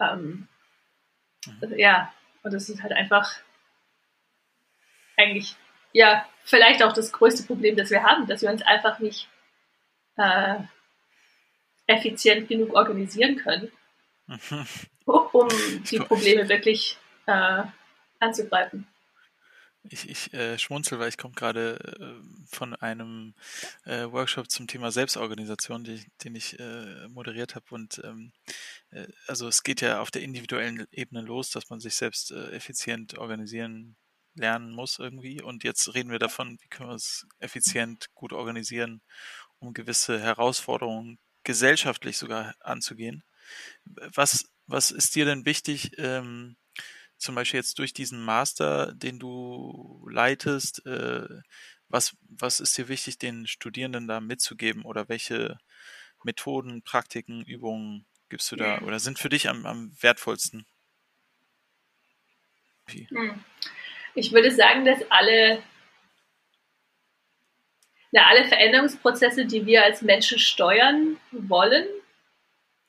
Ja. 0.00 0.14
Ähm, 0.14 0.48
also, 1.60 1.74
ja, 1.74 2.12
und 2.42 2.52
das 2.52 2.68
ist 2.68 2.82
halt 2.82 2.92
einfach 2.92 3.30
eigentlich, 5.16 5.56
ja, 5.92 6.26
vielleicht 6.44 6.82
auch 6.82 6.92
das 6.92 7.12
größte 7.12 7.44
Problem, 7.44 7.76
das 7.76 7.90
wir 7.90 8.02
haben, 8.02 8.26
dass 8.26 8.42
wir 8.42 8.50
uns 8.50 8.62
einfach 8.62 8.98
nicht 8.98 9.28
äh, 10.16 10.56
effizient 11.86 12.48
genug 12.48 12.74
organisieren 12.74 13.36
können, 13.36 13.72
um 15.06 15.48
die 15.90 15.98
Probleme 15.98 16.48
wirklich 16.48 16.98
äh, 17.26 17.62
anzugreifen. 18.20 18.86
Ich, 19.90 20.08
ich 20.08 20.32
äh, 20.34 20.58
schmunzel, 20.58 20.98
weil 20.98 21.08
ich 21.08 21.16
komme 21.16 21.34
gerade 21.34 21.78
äh, 22.00 22.46
von 22.54 22.74
einem 22.74 23.34
äh, 23.84 24.04
Workshop 24.04 24.50
zum 24.50 24.66
Thema 24.66 24.90
Selbstorganisation, 24.90 25.84
die, 25.84 26.04
den 26.22 26.34
ich 26.34 26.58
äh, 26.58 27.08
moderiert 27.08 27.54
habe. 27.54 27.66
Und 27.70 28.00
ähm, 28.04 28.32
äh, 28.90 29.06
also 29.26 29.48
es 29.48 29.62
geht 29.62 29.80
ja 29.80 30.00
auf 30.00 30.10
der 30.10 30.22
individuellen 30.22 30.86
Ebene 30.90 31.22
los, 31.22 31.50
dass 31.50 31.70
man 31.70 31.80
sich 31.80 31.94
selbst 31.94 32.30
äh, 32.30 32.50
effizient 32.50 33.18
organisieren 33.18 33.96
lernen 34.34 34.72
muss 34.72 34.98
irgendwie. 34.98 35.42
Und 35.42 35.64
jetzt 35.64 35.94
reden 35.94 36.10
wir 36.10 36.18
davon, 36.18 36.58
wie 36.60 36.68
können 36.68 36.90
wir 36.90 36.94
es 36.94 37.26
effizient 37.38 38.08
gut 38.14 38.32
organisieren, 38.32 39.02
um 39.58 39.74
gewisse 39.74 40.20
Herausforderungen 40.20 41.18
gesellschaftlich 41.44 42.18
sogar 42.18 42.54
anzugehen. 42.60 43.24
Was, 43.84 44.50
was 44.66 44.90
ist 44.90 45.14
dir 45.14 45.24
denn 45.24 45.46
wichtig? 45.46 45.92
Ähm, 45.98 46.56
zum 47.18 47.34
Beispiel 47.34 47.58
jetzt 47.58 47.78
durch 47.78 47.92
diesen 47.92 48.24
Master, 48.24 48.92
den 48.94 49.18
du 49.18 50.06
leitest, 50.10 50.86
äh, 50.86 51.28
was, 51.88 52.16
was 52.28 52.60
ist 52.60 52.76
dir 52.78 52.88
wichtig, 52.88 53.18
den 53.18 53.46
Studierenden 53.46 54.08
da 54.08 54.20
mitzugeben 54.20 54.84
oder 54.84 55.08
welche 55.08 55.58
Methoden, 56.22 56.82
Praktiken, 56.82 57.42
Übungen 57.44 58.06
gibst 58.28 58.52
du 58.52 58.56
da 58.56 58.80
oder 58.82 58.98
sind 58.98 59.18
für 59.18 59.28
dich 59.28 59.48
am, 59.48 59.64
am 59.66 59.92
wertvollsten? 60.00 60.66
Hm. 62.88 63.44
Ich 64.14 64.32
würde 64.32 64.50
sagen, 64.50 64.84
dass 64.84 64.98
alle, 65.10 65.62
ja, 68.10 68.26
alle 68.26 68.46
Veränderungsprozesse, 68.46 69.46
die 69.46 69.66
wir 69.66 69.84
als 69.84 70.02
Menschen 70.02 70.38
steuern 70.38 71.18
wollen 71.30 71.86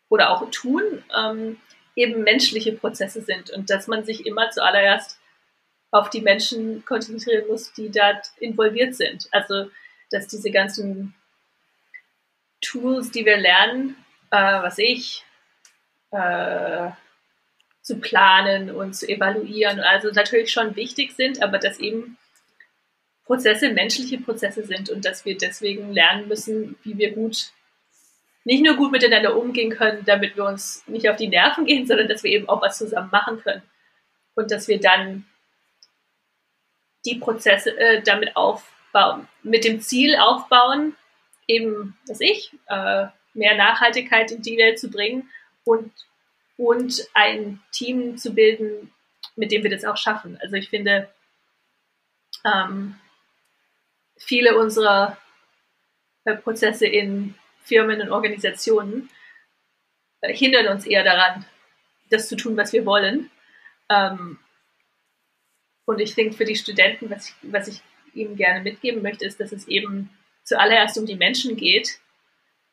oder 0.10 0.32
auch 0.32 0.50
tun, 0.52 1.04
ähm, 1.16 1.58
eben 2.00 2.24
menschliche 2.24 2.72
Prozesse 2.72 3.22
sind 3.22 3.50
und 3.52 3.70
dass 3.70 3.88
man 3.88 4.06
sich 4.06 4.26
immer 4.26 4.50
zuallererst 4.50 5.20
auf 5.92 6.10
die 6.10 6.22
Menschen 6.22 6.86
konzentrieren 6.86 7.48
muss, 7.48 7.74
die 7.74 7.90
dort 7.90 8.32
involviert 8.40 8.96
sind. 8.96 9.28
Also, 9.32 9.70
dass 10.12 10.28
diese 10.28 10.52
ganzen 10.52 11.14
Tools, 12.62 13.12
die 13.12 13.26
wir 13.26 13.38
lernen, 13.38 13.96
äh, 14.32 14.38
was 14.38 14.78
ich, 14.78 15.26
äh, 16.12 16.90
zu 17.82 18.00
planen 18.00 18.72
und 18.72 18.96
zu 18.96 19.08
evaluieren, 19.08 19.80
also 19.80 20.10
natürlich 20.12 20.52
schon 20.52 20.76
wichtig 20.76 21.14
sind, 21.14 21.42
aber 21.42 21.58
dass 21.58 21.80
eben 21.80 22.18
Prozesse 23.26 23.70
menschliche 23.70 24.20
Prozesse 24.20 24.66
sind 24.66 24.90
und 24.90 25.06
dass 25.06 25.26
wir 25.26 25.38
deswegen 25.38 25.94
lernen 25.94 26.28
müssen, 26.28 26.78
wie 26.84 26.98
wir 26.98 27.12
gut, 27.12 27.52
nicht 28.50 28.64
nur 28.64 28.76
gut 28.78 28.92
miteinander 28.92 29.38
umgehen 29.38 29.70
können, 29.70 30.04
damit 30.06 30.36
wir 30.36 30.44
uns 30.44 30.84
nicht 30.88 31.08
auf 31.08 31.18
die 31.18 31.28
Nerven 31.28 31.66
gehen, 31.66 31.86
sondern 31.86 32.08
dass 32.08 32.24
wir 32.24 32.32
eben 32.32 32.50
auch 32.50 32.64
was 32.64 32.80
zusammen 32.80 33.10
machen 33.12 33.40
können 33.44 33.62
und 34.34 34.50
dass 34.50 34.68
wir 34.68 34.80
dann 34.80 35.24
die 37.06 37.20
Prozesse 37.20 37.78
äh, 37.78 38.02
damit 38.02 38.36
aufbauen, 38.36 39.28
mit 39.44 39.66
dem 39.66 39.82
Ziel 39.82 40.16
aufbauen, 40.16 40.96
eben, 41.46 41.96
was 42.08 42.22
ich, 42.22 42.52
äh, 42.70 43.06
mehr 43.36 43.56
Nachhaltigkeit 43.56 44.32
in 44.32 44.42
die 44.42 44.58
Welt 44.58 44.80
zu 44.80 44.90
bringen 44.90 45.30
und, 45.64 45.92
und 46.58 47.08
ein 47.14 47.62
Team 47.72 48.18
zu 48.18 48.34
bilden, 48.34 48.92
mit 49.36 49.52
dem 49.52 49.62
wir 49.62 49.70
das 49.70 49.86
auch 49.86 49.96
schaffen. 49.96 50.40
Also 50.42 50.56
ich 50.56 50.70
finde, 50.70 51.08
ähm, 52.44 52.96
viele 54.18 54.58
unserer 54.58 55.20
äh, 56.26 56.34
Prozesse 56.34 56.88
in 56.88 57.36
Firmen 57.64 58.02
und 58.02 58.10
Organisationen 58.10 59.10
äh, 60.22 60.34
hindern 60.34 60.68
uns 60.68 60.86
eher 60.86 61.04
daran, 61.04 61.46
das 62.10 62.28
zu 62.28 62.36
tun, 62.36 62.58
was 62.58 62.74
wir 62.74 62.86
wollen. 62.86 63.30
Ähm, 63.90 64.40
und 65.86 66.00
ich 66.00 66.16
denke, 66.16 66.36
für 66.36 66.46
die 66.46 66.56
Studenten, 66.56 67.10
was 67.10 67.30
ich, 67.30 67.36
was 67.42 67.68
ich 67.68 67.82
ihnen 68.14 68.36
gerne 68.36 68.62
mitgeben 68.62 69.02
möchte, 69.02 69.26
ist, 69.26 69.40
dass 69.40 69.52
es 69.52 69.68
eben 69.68 70.10
zuallererst 70.44 70.98
um 70.98 71.06
die 71.06 71.16
Menschen 71.16 71.56
geht, 71.56 72.00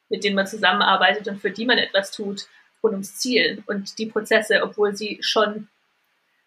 mit 0.08 0.24
denen 0.24 0.36
man 0.36 0.46
zusammenarbeitet 0.46 1.28
und 1.28 1.40
für 1.40 1.50
die 1.50 1.66
man 1.66 1.78
etwas 1.78 2.10
tut 2.10 2.46
und 2.80 2.92
ums 2.92 3.16
Ziel 3.18 3.62
und 3.66 3.98
die 3.98 4.06
Prozesse, 4.06 4.62
obwohl 4.62 4.94
sie 4.94 5.18
schon 5.20 5.68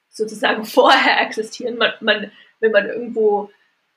sozusagen 0.10 0.65
vorher 0.65 1.21
existieren. 1.21 1.78
Man, 1.78 1.93
man, 2.02 2.32
wenn 2.60 2.71
man 2.71 2.88
irgendwo 2.88 3.52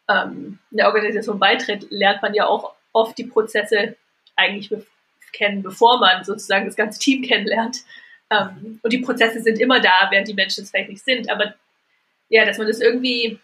ähm, 0.08 0.58
eine 0.72 0.86
Organisation 0.86 1.38
beitritt, 1.38 1.86
lernt 1.90 2.22
man 2.22 2.34
ja 2.34 2.46
auch 2.46 2.74
oft 2.92 3.16
die 3.16 3.24
Prozesse 3.24 3.96
eigentlich 4.36 4.68
be 4.68 4.86
kennen, 5.32 5.62
bevor 5.62 5.98
man 5.98 6.24
sozusagen 6.24 6.66
das 6.66 6.76
ganze 6.76 6.98
Team 6.98 7.22
kennenlernt. 7.22 7.78
Ähm, 8.30 8.80
und 8.82 8.92
die 8.92 8.98
Prozesse 8.98 9.40
sind 9.40 9.58
immer 9.58 9.80
da, 9.80 10.08
während 10.10 10.28
die 10.28 10.34
Menschen 10.34 10.62
es 10.62 10.70
vielleicht 10.70 10.90
nicht 10.90 11.02
sind. 11.02 11.30
Aber 11.30 11.54
ja, 12.28 12.44
dass 12.44 12.58
man 12.58 12.66
das 12.66 12.80
irgendwie 12.80 13.38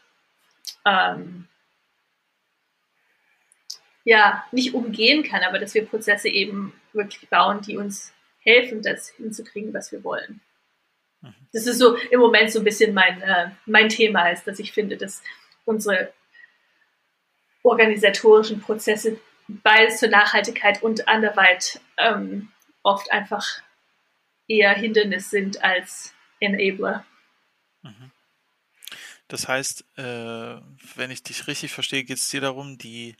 ähm, 0.85 1.49
ja, 4.05 4.45
nicht 4.53 4.75
umgehen 4.75 5.23
kann, 5.23 5.43
aber 5.43 5.59
dass 5.59 5.75
wir 5.75 5.85
Prozesse 5.85 6.29
eben 6.29 6.73
wirklich 6.93 7.29
bauen, 7.29 7.61
die 7.61 7.77
uns 7.77 8.15
helfen, 8.41 8.83
das 8.83 9.11
hinzukriegen, 9.11 9.75
was 9.75 9.93
wir 9.93 10.03
wollen. 10.03 10.41
Mhm. 11.21 11.35
Das 11.53 11.67
ist 11.67 11.79
so 11.79 11.97
im 11.97 12.21
Moment 12.21 12.51
so 12.51 12.61
ein 12.61 12.65
bisschen 12.65 12.95
mein, 12.95 13.21
äh, 13.21 13.51
mein 13.67 13.89
Thema 13.89 14.31
ist, 14.31 14.47
dass 14.47 14.59
ich 14.59 14.73
finde, 14.73 14.97
dass 14.97 15.23
unsere 15.65 16.13
organisatorischen 17.63 18.61
Prozesse 18.61 19.21
beides 19.49 19.99
zur 19.99 20.11
Nachhaltigkeit 20.11 20.83
und 20.83 21.09
anderweit 21.09 21.81
ähm, 21.97 22.53
oft 22.83 23.11
einfach 23.11 23.63
eher 24.47 24.73
Hindernis 24.75 25.31
sind 25.31 25.63
als 25.63 26.15
Enabler. 26.41 27.05
Mhm. 27.83 28.11
Das 29.29 29.47
heißt, 29.47 29.85
äh, 29.99 30.61
wenn 30.97 31.11
ich 31.11 31.23
dich 31.23 31.47
richtig 31.47 31.73
verstehe, 31.73 32.05
geht 32.05 32.17
es 32.17 32.31
dir 32.31 32.41
darum, 32.41 32.79
die, 32.79 33.17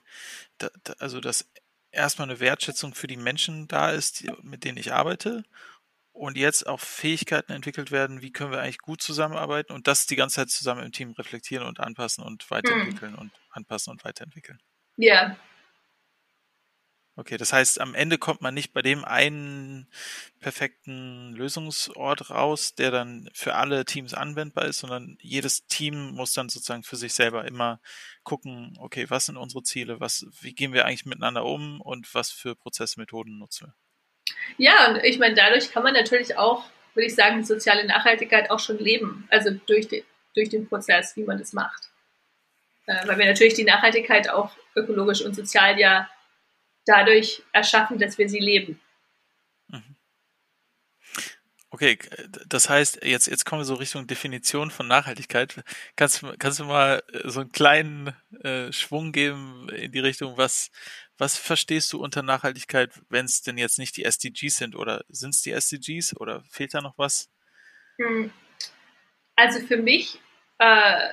da, 0.57 0.71
da, 0.85 0.95
also 0.99 1.21
dass 1.21 1.51
erstmal 1.91 2.29
eine 2.29 2.41
Wertschätzung 2.41 2.95
für 2.95 3.07
die 3.07 3.17
Menschen 3.17 3.69
da 3.69 3.91
ist, 3.91 4.21
die, 4.21 4.33
mit 4.43 4.65
denen 4.65 4.79
ich 4.79 4.93
arbeite 4.93 5.45
und 6.13 6.37
jetzt 6.37 6.67
auch 6.67 6.81
Fähigkeiten 6.81 7.53
entwickelt 7.53 7.91
werden, 7.91 8.23
wie 8.23 8.33
können 8.33 8.53
wir 8.53 8.61
eigentlich 8.61 8.79
gut 8.79 9.03
zusammenarbeiten 9.03 9.73
und 9.73 9.87
das 9.87 10.07
die 10.07 10.17
ganze 10.17 10.37
Zeit 10.37 10.51
zusammen 10.51 10.83
im 10.83 10.93
Team 10.93 11.13
reflektieren 11.13 11.67
und 11.67 11.79
anpassen 11.79 12.25
und 12.25 12.51
weiterentwickeln 12.51 13.13
hm. 13.13 13.19
und 13.19 13.33
anpassen 13.51 13.91
und 13.91 14.05
weiterentwickeln. 14.05 14.61
Ja, 14.97 15.37
Okay, 17.19 17.37
das 17.37 17.53
heißt, 17.53 17.81
am 17.81 17.97
Ende 17.97 18.17
kommt 18.17 18.43
man 18.43 18.55
nicht 18.55 18.73
bei 18.73 18.81
dem 18.81 19.05
einen 19.05 19.89
perfekten 20.39 21.33
Lösungsort 21.33 22.31
raus, 22.31 22.77
der 22.77 22.93
dann 22.93 23.29
für 23.35 23.57
alle 23.57 23.85
Teams 23.85 24.15
anwendbar 24.15 24.67
ist, 24.67 24.79
sondern 24.79 25.19
jedes 25.21 25.67
Team 25.67 26.13
muss 26.13 26.33
dann 26.33 26.49
sozusagen 26.49 26.85
für 26.85 26.95
sich 26.95 27.15
selber 27.15 27.45
immer 27.45 27.81
gucken, 28.23 28.79
okay, 28.79 29.07
was 29.09 29.27
sind 29.27 29.37
unsere 29.37 29.65
Ziele, 29.65 29.99
was, 29.99 30.27
wie 30.43 30.55
gehen 30.55 30.73
wir 30.73 30.85
eigentlich 30.85 31.07
miteinander 31.07 31.45
um 31.45 31.81
und 31.81 32.15
was 32.15 32.31
für 32.31 32.55
Prozessmethoden 32.55 33.37
nutzen 33.37 33.67
wir. 33.67 33.75
Ja, 34.57 34.89
und 34.89 35.03
ich 35.03 35.19
meine, 35.19 35.35
dadurch 35.35 35.73
kann 35.73 35.83
man 35.83 35.95
natürlich 35.95 36.39
auch, 36.39 36.67
würde 36.95 37.09
ich 37.09 37.17
sagen, 37.17 37.45
soziale 37.45 37.85
Nachhaltigkeit 37.85 38.49
auch 38.53 38.61
schon 38.61 38.79
leben, 38.79 39.27
also 39.29 39.51
durch 39.67 39.89
den, 39.89 40.05
durch 40.37 40.51
den 40.51 40.69
Prozess, 40.69 41.17
wie 41.17 41.25
man 41.25 41.39
das 41.39 41.53
macht. 41.53 41.89
Äh, 42.87 43.09
weil 43.09 43.19
wir 43.19 43.27
natürlich 43.27 43.55
die 43.55 43.65
Nachhaltigkeit 43.65 44.31
auch 44.31 44.53
ökologisch 44.77 45.23
und 45.23 45.35
sozial 45.35 45.81
ja 45.81 46.09
dadurch 46.89 47.43
erschaffen, 47.53 47.99
dass 47.99 48.19
wir 48.19 48.29
sie 48.29 48.39
leben. 48.39 48.81
Mhm. 49.69 49.97
Okay, 51.71 51.99
das 52.47 52.71
heißt, 52.71 53.05
jetzt, 53.05 53.27
jetzt 53.27 53.45
kommen 53.45 53.61
wir 53.61 53.67
so 53.67 53.75
Richtung 53.75 54.07
Definition 54.07 54.71
von 54.71 54.89
Nachhaltigkeit. 54.89 55.63
Kannst, 55.97 56.25
kannst 56.39 56.61
du 56.61 56.65
mal 56.65 57.03
äh, 57.13 57.29
so 57.29 57.41
einen 57.41 57.53
kleinen 57.53 58.15
äh, 58.43 58.73
Schwung 58.73 59.13
geben 59.13 59.69
in 59.69 59.93
die 59.93 59.99
Richtung, 59.99 60.39
was, 60.39 60.71
was 61.19 61.37
verstehst 61.37 61.93
du 61.93 62.03
unter 62.03 62.23
Nachhaltigkeit, 62.23 62.93
wenn 63.11 63.27
es 63.27 63.43
denn 63.43 63.59
jetzt 63.59 63.79
nicht 63.79 63.97
die 63.97 64.05
SDGs 64.05 64.57
sind 64.57 64.77
oder 64.77 65.05
sind 65.09 65.35
es 65.35 65.43
die 65.43 65.53
SDGs 65.53 66.17
oder 66.17 66.43
fehlt 66.51 66.73
da 66.73 66.81
noch 66.81 66.97
was? 66.97 67.31
Hm. 68.01 68.33
Also 69.37 69.61
für 69.61 69.77
mich 69.77 70.19
äh, 70.59 71.11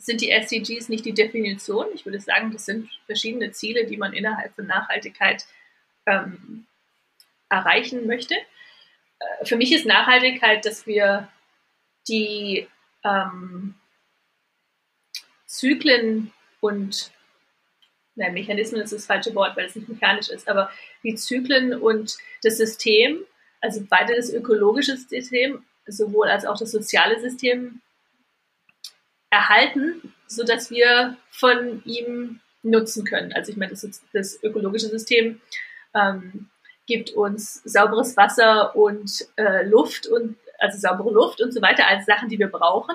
sind 0.00 0.22
die 0.22 0.30
SDGs 0.30 0.88
nicht 0.88 1.04
die 1.04 1.12
Definition. 1.12 1.86
Ich 1.94 2.06
würde 2.06 2.20
sagen, 2.20 2.52
das 2.52 2.64
sind 2.64 2.90
verschiedene 3.06 3.52
Ziele, 3.52 3.86
die 3.86 3.98
man 3.98 4.14
innerhalb 4.14 4.54
von 4.54 4.66
Nachhaltigkeit 4.66 5.44
ähm, 6.06 6.66
erreichen 7.50 8.06
möchte. 8.06 8.34
Äh, 8.34 9.44
für 9.44 9.56
mich 9.56 9.72
ist 9.72 9.84
Nachhaltigkeit, 9.84 10.64
dass 10.64 10.86
wir 10.86 11.28
die 12.08 12.66
ähm, 13.04 13.74
Zyklen 15.46 16.32
und 16.60 17.10
nein, 18.14 18.32
Mechanismen 18.32 18.80
ist 18.80 18.92
das 18.92 19.06
falsche 19.06 19.34
Wort, 19.34 19.56
weil 19.56 19.66
es 19.66 19.76
nicht 19.76 19.88
mechanisch 19.88 20.30
ist, 20.30 20.48
aber 20.48 20.70
die 21.02 21.14
Zyklen 21.14 21.74
und 21.74 22.16
das 22.42 22.56
System, 22.56 23.18
also 23.60 23.84
beide 23.88 24.16
das 24.16 24.32
ökologische 24.32 24.96
System, 24.96 25.64
sowohl 25.86 26.28
als 26.28 26.46
auch 26.46 26.58
das 26.58 26.70
soziale 26.70 27.20
System 27.20 27.82
erhalten, 29.30 30.14
sodass 30.26 30.70
wir 30.70 31.16
von 31.30 31.82
ihm 31.84 32.40
nutzen 32.62 33.04
können. 33.04 33.32
Also 33.32 33.52
ich 33.52 33.56
meine, 33.56 33.70
das, 33.70 34.02
das 34.12 34.42
ökologische 34.42 34.88
System 34.88 35.40
ähm, 35.94 36.50
gibt 36.86 37.10
uns 37.10 37.62
sauberes 37.64 38.16
Wasser 38.16 38.76
und 38.76 39.26
äh, 39.36 39.64
Luft 39.64 40.06
und 40.06 40.36
also 40.58 40.78
saubere 40.78 41.10
Luft 41.12 41.40
und 41.40 41.52
so 41.52 41.62
weiter 41.62 41.86
als 41.86 42.04
Sachen, 42.04 42.28
die 42.28 42.38
wir 42.38 42.48
brauchen. 42.48 42.94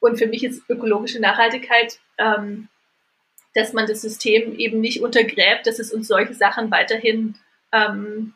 Und 0.00 0.18
für 0.18 0.26
mich 0.26 0.42
ist 0.42 0.68
ökologische 0.68 1.20
Nachhaltigkeit, 1.20 2.00
ähm, 2.18 2.68
dass 3.54 3.72
man 3.72 3.86
das 3.86 4.00
System 4.00 4.58
eben 4.58 4.80
nicht 4.80 5.02
untergräbt, 5.02 5.66
dass 5.66 5.78
es 5.78 5.92
uns 5.92 6.08
solche 6.08 6.34
Sachen 6.34 6.70
weiterhin 6.70 7.36
ähm, 7.70 8.34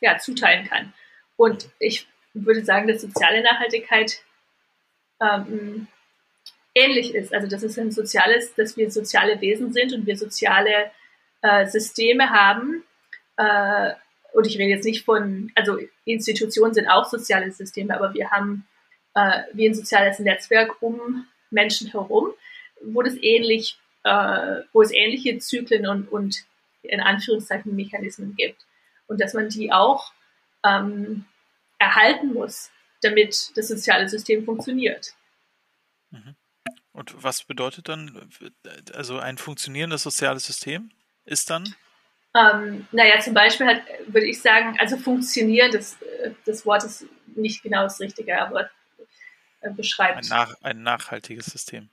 ja, 0.00 0.18
zuteilen 0.18 0.66
kann. 0.66 0.92
Und 1.36 1.68
ich 1.78 2.06
würde 2.32 2.64
sagen, 2.64 2.86
dass 2.86 3.02
soziale 3.02 3.42
Nachhaltigkeit 3.42 4.22
ähm, 5.20 5.88
ähnlich 6.76 7.14
ist. 7.14 7.32
Also 7.32 7.48
das 7.48 7.62
ist 7.62 7.78
ein 7.78 7.90
soziales, 7.90 8.54
dass 8.54 8.76
wir 8.76 8.90
soziale 8.90 9.40
Wesen 9.40 9.72
sind 9.72 9.92
und 9.94 10.06
wir 10.06 10.16
soziale 10.16 10.90
äh, 11.42 11.66
Systeme 11.66 12.30
haben. 12.30 12.84
Äh, 13.36 13.92
und 14.32 14.46
ich 14.46 14.58
rede 14.58 14.70
jetzt 14.70 14.84
nicht 14.84 15.04
von, 15.04 15.50
also 15.54 15.78
Institutionen 16.04 16.74
sind 16.74 16.88
auch 16.88 17.06
soziale 17.06 17.50
Systeme, 17.50 17.94
aber 17.94 18.12
wir 18.12 18.30
haben 18.30 18.66
äh, 19.14 19.42
wie 19.54 19.66
ein 19.66 19.74
soziales 19.74 20.18
Netzwerk 20.18 20.82
um 20.82 21.26
Menschen 21.50 21.90
herum, 21.90 22.32
wo 22.82 23.02
das 23.02 23.16
ähnlich, 23.16 23.78
äh, 24.04 24.60
wo 24.72 24.82
es 24.82 24.92
ähnliche 24.92 25.38
Zyklen 25.38 25.86
und, 25.86 26.12
und 26.12 26.44
in 26.82 27.00
Anführungszeichen 27.00 27.74
Mechanismen 27.74 28.36
gibt. 28.36 28.66
Und 29.06 29.20
dass 29.20 29.32
man 29.32 29.48
die 29.48 29.72
auch 29.72 30.12
ähm, 30.64 31.24
erhalten 31.78 32.34
muss, 32.34 32.70
damit 33.00 33.56
das 33.56 33.68
soziale 33.68 34.08
System 34.08 34.44
funktioniert. 34.44 35.14
Mhm. 36.10 36.34
Und 36.96 37.22
was 37.22 37.44
bedeutet 37.44 37.90
dann, 37.90 38.30
also 38.94 39.18
ein 39.18 39.36
funktionierendes 39.36 40.02
soziales 40.02 40.46
System 40.46 40.90
ist 41.26 41.50
dann? 41.50 41.74
Ähm, 42.34 42.86
naja, 42.90 43.20
zum 43.20 43.34
Beispiel 43.34 43.66
hat, 43.66 43.82
würde 44.06 44.26
ich 44.26 44.40
sagen, 44.40 44.78
also 44.80 44.96
funktionieren, 44.96 45.70
das, 45.72 45.98
das 46.46 46.64
Wort 46.64 46.84
ist 46.84 47.04
nicht 47.34 47.62
genau 47.62 47.82
das 47.82 48.00
Richtige, 48.00 48.40
aber 48.40 48.70
äh, 49.60 49.70
beschreibt. 49.70 50.16
Ein, 50.16 50.28
nach, 50.30 50.54
ein 50.62 50.82
nachhaltiges 50.82 51.44
System. 51.44 51.90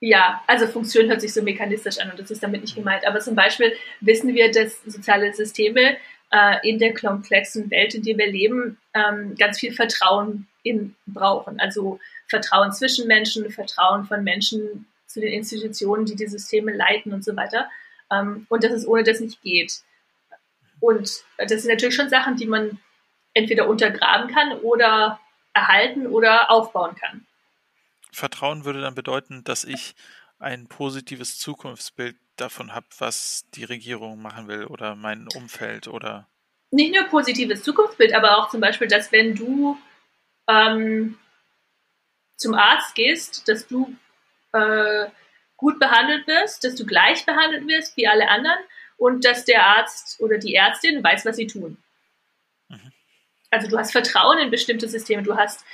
Ja, 0.00 0.42
also 0.46 0.66
Funktion 0.66 1.10
hört 1.10 1.20
sich 1.20 1.34
so 1.34 1.42
mechanistisch 1.42 1.98
an 1.98 2.10
und 2.10 2.18
das 2.18 2.30
ist 2.30 2.42
damit 2.42 2.62
nicht 2.62 2.74
gemeint. 2.74 3.06
Aber 3.06 3.20
zum 3.20 3.34
Beispiel 3.34 3.76
wissen 4.00 4.32
wir, 4.32 4.50
dass 4.50 4.82
soziale 4.86 5.34
Systeme 5.34 5.98
äh, 6.32 6.66
in 6.66 6.78
der 6.78 6.94
komplexen 6.94 7.70
Welt, 7.70 7.94
in 7.94 8.04
der 8.04 8.16
wir 8.16 8.32
leben, 8.32 8.78
ähm, 8.94 9.34
ganz 9.34 9.60
viel 9.60 9.74
Vertrauen 9.74 10.46
in, 10.62 10.94
brauchen. 11.06 11.60
Also 11.60 11.98
Vertrauen 12.28 12.72
zwischen 12.72 13.06
Menschen, 13.06 13.50
Vertrauen 13.50 14.04
von 14.04 14.22
Menschen 14.24 14.86
zu 15.06 15.20
den 15.20 15.32
Institutionen, 15.32 16.06
die 16.06 16.16
die 16.16 16.28
Systeme 16.28 16.72
leiten 16.72 17.12
und 17.12 17.24
so 17.24 17.36
weiter. 17.36 17.68
Ähm, 18.12 18.46
und 18.48 18.64
dass 18.64 18.72
es 18.72 18.86
ohne 18.86 19.02
das 19.02 19.20
nicht 19.20 19.42
geht. 19.42 19.80
Und 20.80 21.22
das 21.36 21.62
sind 21.62 21.70
natürlich 21.70 21.94
schon 21.94 22.08
Sachen, 22.08 22.36
die 22.36 22.46
man 22.46 22.78
entweder 23.34 23.68
untergraben 23.68 24.32
kann 24.32 24.58
oder 24.60 25.20
erhalten 25.52 26.06
oder 26.06 26.50
aufbauen 26.50 26.94
kann. 26.96 27.26
Vertrauen 28.12 28.64
würde 28.64 28.80
dann 28.80 28.94
bedeuten, 28.94 29.44
dass 29.44 29.64
ich 29.64 29.94
ein 30.38 30.66
positives 30.66 31.38
Zukunftsbild 31.38 32.16
davon 32.36 32.74
habe, 32.74 32.86
was 32.98 33.44
die 33.54 33.64
Regierung 33.64 34.22
machen 34.22 34.48
will 34.48 34.64
oder 34.64 34.96
mein 34.96 35.28
Umfeld 35.34 35.86
oder. 35.86 36.26
Nicht 36.70 36.94
nur 36.94 37.04
positives 37.04 37.62
Zukunftsbild, 37.62 38.14
aber 38.14 38.38
auch 38.38 38.48
zum 38.48 38.60
Beispiel, 38.60 38.88
dass 38.88 39.12
wenn 39.12 39.34
du 39.34 39.76
ähm, 40.50 41.18
zum 42.36 42.54
Arzt 42.54 42.94
gehst, 42.94 43.48
dass 43.48 43.66
du 43.66 43.94
äh, 44.52 45.06
gut 45.56 45.78
behandelt 45.78 46.26
wirst, 46.26 46.64
dass 46.64 46.74
du 46.74 46.86
gleich 46.86 47.26
behandelt 47.26 47.68
wirst 47.68 47.96
wie 47.96 48.08
alle 48.08 48.28
anderen 48.28 48.58
und 48.96 49.24
dass 49.24 49.44
der 49.44 49.64
Arzt 49.66 50.20
oder 50.20 50.38
die 50.38 50.54
Ärztin 50.54 51.04
weiß, 51.04 51.24
was 51.26 51.36
sie 51.36 51.46
tun. 51.46 51.76
Mhm. 52.68 52.92
Also 53.50 53.68
du 53.68 53.78
hast 53.78 53.92
Vertrauen 53.92 54.38
in 54.38 54.50
bestimmte 54.50 54.88
Systeme, 54.88 55.22
du 55.22 55.36
hast 55.36 55.64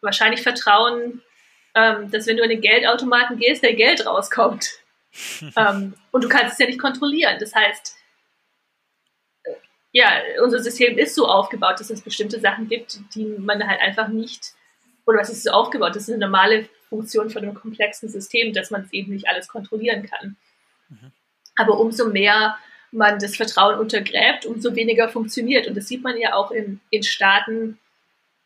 wahrscheinlich 0.00 0.42
Vertrauen 0.42 1.22
ähm, 1.74 2.10
dass 2.10 2.26
wenn 2.26 2.36
du 2.36 2.44
in 2.44 2.50
den 2.50 2.60
Geldautomaten 2.60 3.38
gehst, 3.38 3.62
der 3.62 3.74
Geld 3.74 4.06
rauskommt. 4.06 4.70
ähm, 5.56 5.94
und 6.10 6.24
du 6.24 6.28
kannst 6.28 6.54
es 6.54 6.58
ja 6.58 6.66
nicht 6.66 6.78
kontrollieren. 6.78 7.36
Das 7.40 7.54
heißt, 7.54 7.96
ja, 9.94 10.20
unser 10.42 10.58
System 10.58 10.98
ist 10.98 11.14
so 11.14 11.28
aufgebaut, 11.28 11.78
dass 11.78 11.88
es 11.88 12.02
bestimmte 12.02 12.40
Sachen 12.40 12.68
gibt, 12.68 12.98
die 13.14 13.26
man 13.38 13.66
halt 13.66 13.80
einfach 13.80 14.08
nicht, 14.08 14.52
oder 15.06 15.20
was 15.20 15.30
ist 15.30 15.44
so 15.44 15.52
aufgebaut? 15.52 15.94
Das 15.94 16.08
ist 16.08 16.10
eine 16.10 16.18
normale 16.18 16.68
Funktion 16.88 17.30
von 17.30 17.42
einem 17.42 17.54
komplexen 17.54 18.08
System, 18.08 18.52
dass 18.52 18.72
man 18.72 18.82
es 18.82 18.92
eben 18.92 19.12
nicht 19.12 19.28
alles 19.28 19.46
kontrollieren 19.46 20.04
kann. 20.04 20.36
Mhm. 20.88 21.12
Aber 21.56 21.78
umso 21.78 22.08
mehr 22.08 22.58
man 22.90 23.20
das 23.20 23.36
Vertrauen 23.36 23.78
untergräbt, 23.78 24.46
umso 24.46 24.74
weniger 24.74 25.08
funktioniert. 25.08 25.68
Und 25.68 25.76
das 25.76 25.86
sieht 25.86 26.02
man 26.02 26.18
ja 26.18 26.34
auch 26.34 26.50
in, 26.50 26.80
in 26.90 27.04
Staaten, 27.04 27.78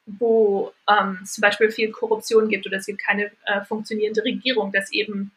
wo 0.05 0.75
ähm, 0.87 1.21
es 1.23 1.33
zum 1.33 1.41
Beispiel 1.41 1.71
viel 1.71 1.91
Korruption 1.93 2.51
gibt 2.51 2.67
oder 2.67 2.77
es 2.77 2.87
gibt 2.87 3.01
keine 3.01 3.31
äh, 3.47 3.63
funktionierende 3.65 4.23
Regierung, 4.23 4.71
dass 4.71 4.93
eben 4.93 5.33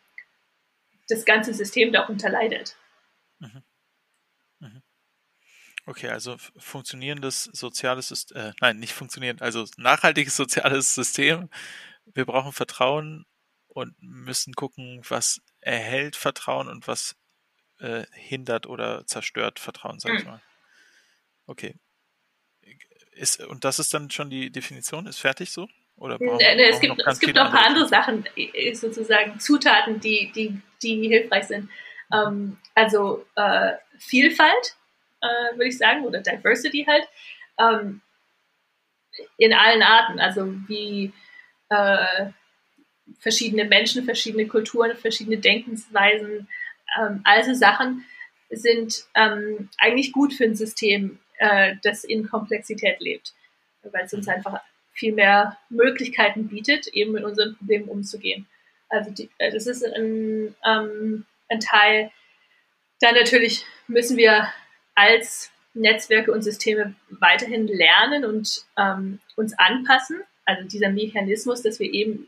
das 1.07 1.23
ganze 1.23 1.53
System 1.53 1.93
darunter 1.93 2.29
leidet. 2.29 2.75
Mhm. 3.39 3.63
Mhm. 4.59 4.81
Okay, 5.91 6.07
also 6.07 6.37
funktionierendes 6.55 7.43
soziales 7.43 8.07
System, 8.07 8.37
äh, 8.37 8.53
nein, 8.61 8.79
nicht 8.79 8.93
funktionierend, 8.93 9.41
also 9.41 9.65
nachhaltiges 9.75 10.35
soziales 10.37 10.95
System. 10.95 11.49
Wir 12.05 12.25
brauchen 12.25 12.53
Vertrauen 12.53 13.25
und 13.67 13.93
müssen 13.99 14.53
gucken, 14.53 15.01
was 15.09 15.41
erhält 15.59 16.15
Vertrauen 16.15 16.69
und 16.69 16.87
was 16.87 17.17
äh, 17.79 18.05
hindert 18.13 18.67
oder 18.67 19.05
zerstört 19.05 19.59
Vertrauen, 19.59 19.99
sag 19.99 20.13
ich 20.13 20.23
mhm. 20.23 20.31
mal. 20.31 20.41
Okay, 21.45 21.75
ist, 23.11 23.43
und 23.43 23.65
das 23.65 23.79
ist 23.79 23.93
dann 23.93 24.09
schon 24.11 24.29
die 24.29 24.49
Definition? 24.49 25.07
Ist 25.07 25.19
fertig 25.19 25.51
so? 25.51 25.67
Oder 25.97 26.17
brauchen, 26.17 26.37
nee, 26.37 26.55
nee, 26.55 26.69
es 26.69 26.79
gibt, 26.79 26.97
noch, 26.97 27.05
es 27.05 27.19
gibt 27.19 27.35
noch 27.35 27.47
ein 27.47 27.51
paar 27.51 27.67
andere 27.67 27.87
Sachen, 27.89 28.25
äh, 28.37 28.73
sozusagen 28.73 29.41
Zutaten, 29.41 29.99
die, 29.99 30.31
die, 30.31 30.61
die 30.81 31.09
hilfreich 31.09 31.47
sind. 31.47 31.69
Ähm, 32.13 32.57
also 32.75 33.25
äh, 33.35 33.73
Vielfalt, 33.99 34.77
äh, 35.21 35.55
würde 35.55 35.67
ich 35.67 35.77
sagen, 35.77 36.03
oder 36.03 36.21
Diversity 36.21 36.85
halt, 36.87 37.07
ähm, 37.59 38.01
in 39.37 39.53
allen 39.53 39.83
Arten. 39.83 40.19
Also 40.19 40.53
wie 40.67 41.11
äh, 41.69 42.25
verschiedene 43.19 43.65
Menschen, 43.65 44.03
verschiedene 44.03 44.47
Kulturen, 44.47 44.95
verschiedene 44.95 45.37
Denkensweisen, 45.37 46.47
ähm, 46.99 47.21
all 47.23 47.55
Sachen 47.55 48.05
sind 48.49 49.05
ähm, 49.15 49.69
eigentlich 49.77 50.11
gut 50.11 50.33
für 50.33 50.43
ein 50.43 50.55
System, 50.55 51.19
äh, 51.37 51.75
das 51.83 52.03
in 52.03 52.27
Komplexität 52.27 52.99
lebt, 52.99 53.33
weil 53.83 54.05
es 54.05 54.13
uns 54.13 54.27
mhm. 54.27 54.33
einfach 54.33 54.61
viel 54.93 55.13
mehr 55.13 55.57
Möglichkeiten 55.69 56.47
bietet, 56.47 56.87
eben 56.87 57.13
mit 57.13 57.23
unseren 57.23 57.55
Problemen 57.55 57.87
umzugehen. 57.87 58.45
Also 58.89 59.11
die, 59.11 59.29
äh, 59.37 59.51
das 59.51 59.67
ist 59.67 59.83
ein, 59.83 60.53
ähm, 60.65 61.25
ein 61.49 61.59
Teil. 61.61 62.11
Dann 62.99 63.15
natürlich 63.15 63.65
müssen 63.87 64.17
wir 64.17 64.51
als 64.95 65.51
Netzwerke 65.73 66.31
und 66.31 66.41
Systeme 66.41 66.95
weiterhin 67.09 67.67
lernen 67.67 68.25
und 68.25 68.65
ähm, 68.77 69.19
uns 69.35 69.57
anpassen. 69.57 70.21
Also 70.45 70.67
dieser 70.67 70.89
Mechanismus, 70.89 71.61
dass 71.61 71.79
wir 71.79 71.91
eben 71.91 72.27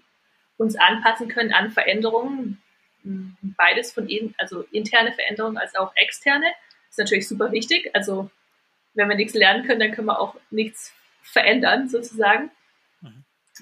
uns 0.58 0.76
anpassen 0.76 1.28
können 1.28 1.52
an 1.52 1.72
Veränderungen, 1.72 2.62
beides 3.04 3.92
von 3.92 4.08
innen, 4.08 4.34
also 4.38 4.62
interne 4.72 5.12
Veränderungen 5.12 5.58
als 5.58 5.76
auch 5.76 5.94
externe, 5.96 6.48
ist 6.90 7.00
natürlich 7.00 7.28
super 7.28 7.52
wichtig. 7.52 7.90
Also 7.94 8.30
wenn 8.94 9.10
wir 9.10 9.16
nichts 9.16 9.34
lernen 9.34 9.66
können, 9.66 9.80
dann 9.80 9.92
können 9.92 10.08
wir 10.08 10.20
auch 10.20 10.36
nichts 10.52 10.94
verändern, 11.22 11.90
sozusagen. 11.90 12.52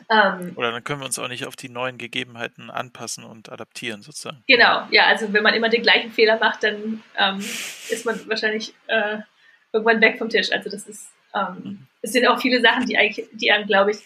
Ähm, 0.10 0.54
Oder 0.56 0.72
dann 0.72 0.84
können 0.84 1.02
wir 1.02 1.06
uns 1.06 1.20
auch 1.20 1.28
nicht 1.28 1.46
auf 1.46 1.56
die 1.56 1.70
neuen 1.70 1.98
Gegebenheiten 1.98 2.70
anpassen 2.70 3.24
und 3.24 3.52
adaptieren, 3.52 4.02
sozusagen. 4.02 4.44
Genau, 4.48 4.88
ja, 4.90 5.06
also 5.06 5.34
wenn 5.34 5.44
man 5.44 5.54
immer 5.54 5.70
den 5.70 5.82
gleichen 5.82 6.12
Fehler 6.12 6.40
macht, 6.40 6.64
dann 6.64 7.04
ähm, 7.18 7.40
ist 7.40 8.06
man 8.06 8.28
wahrscheinlich 8.30 8.74
äh, 8.88 9.18
irgendwann 9.74 10.02
weg 10.02 10.18
vom 10.18 10.30
Tisch. 10.30 10.52
Also 10.52 10.70
das 10.70 10.88
ist, 10.88 11.12
ähm, 11.34 11.58
mhm. 11.64 11.88
es 12.02 12.14
sind 12.14 12.28
auch 12.28 12.40
viele 12.40 12.62
Sachen, 12.62 12.86
die 12.86 12.98
eigentlich, 12.98 13.28
die 13.34 13.52
einem, 13.52 13.68
glaube 13.68 13.92
ich, 13.92 13.98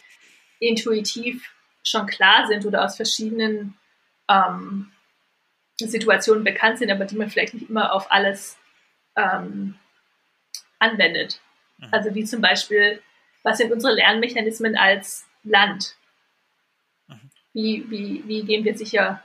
intuitiv 0.60 1.52
schon 1.84 2.08
klar 2.08 2.48
sind 2.48 2.66
oder 2.66 2.84
aus 2.84 2.96
verschiedenen 2.96 3.78
ähm, 4.28 4.92
Situationen 5.78 6.44
bekannt 6.44 6.80
sind, 6.80 6.90
aber 6.90 7.06
die 7.06 7.16
man 7.16 7.30
vielleicht 7.30 7.54
nicht 7.54 7.70
immer 7.70 7.94
auf 7.94 8.12
alles 8.12 8.58
ähm, 9.16 9.76
anwendet. 10.80 11.42
Mhm. 11.78 11.90
Also 11.92 12.16
wie 12.16 12.24
zum 12.24 12.42
Beispiel, 12.42 13.02
was 13.44 13.58
sind 13.58 13.72
unsere 13.72 13.94
Lernmechanismen 13.94 14.76
als 14.76 15.28
Land? 15.46 15.96
Wie, 17.54 17.90
wie, 17.90 18.24
wie 18.28 18.44
gehen 18.44 18.66
wir 18.66 18.78
sicher? 18.78 19.24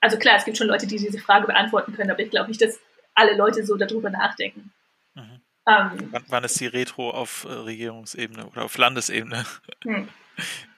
Also 0.00 0.18
klar, 0.18 0.36
es 0.36 0.44
gibt 0.44 0.58
schon 0.58 0.66
Leute, 0.66 0.86
die 0.86 0.98
diese 0.98 1.18
Frage 1.18 1.46
beantworten 1.46 1.94
können, 1.94 2.10
aber 2.10 2.20
ich 2.20 2.28
glaube 2.30 2.48
nicht, 2.48 2.60
dass 2.60 2.78
alle 3.14 3.34
Leute 3.34 3.64
so 3.64 3.76
darüber 3.76 4.10
nachdenken. 4.10 4.70
Mhm. 5.14 5.40
Ähm, 5.66 6.08
wann, 6.10 6.24
wann, 6.28 6.44
ist 6.44 6.60
die 6.60 6.66
Retro 6.66 7.08
auf 7.10 7.46
Regierungsebene 7.46 8.46
oder 8.46 8.64
auf 8.64 8.76
Landesebene? 8.76 9.46
Hm. 9.84 10.08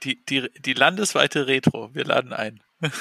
Die, 0.03 0.23
die, 0.27 0.51
die 0.61 0.75
landesweite 0.75 1.47
Retro, 1.47 1.95
wir 1.95 2.05
laden 2.05 2.35
ein. 2.35 2.63
äh, 2.83 2.93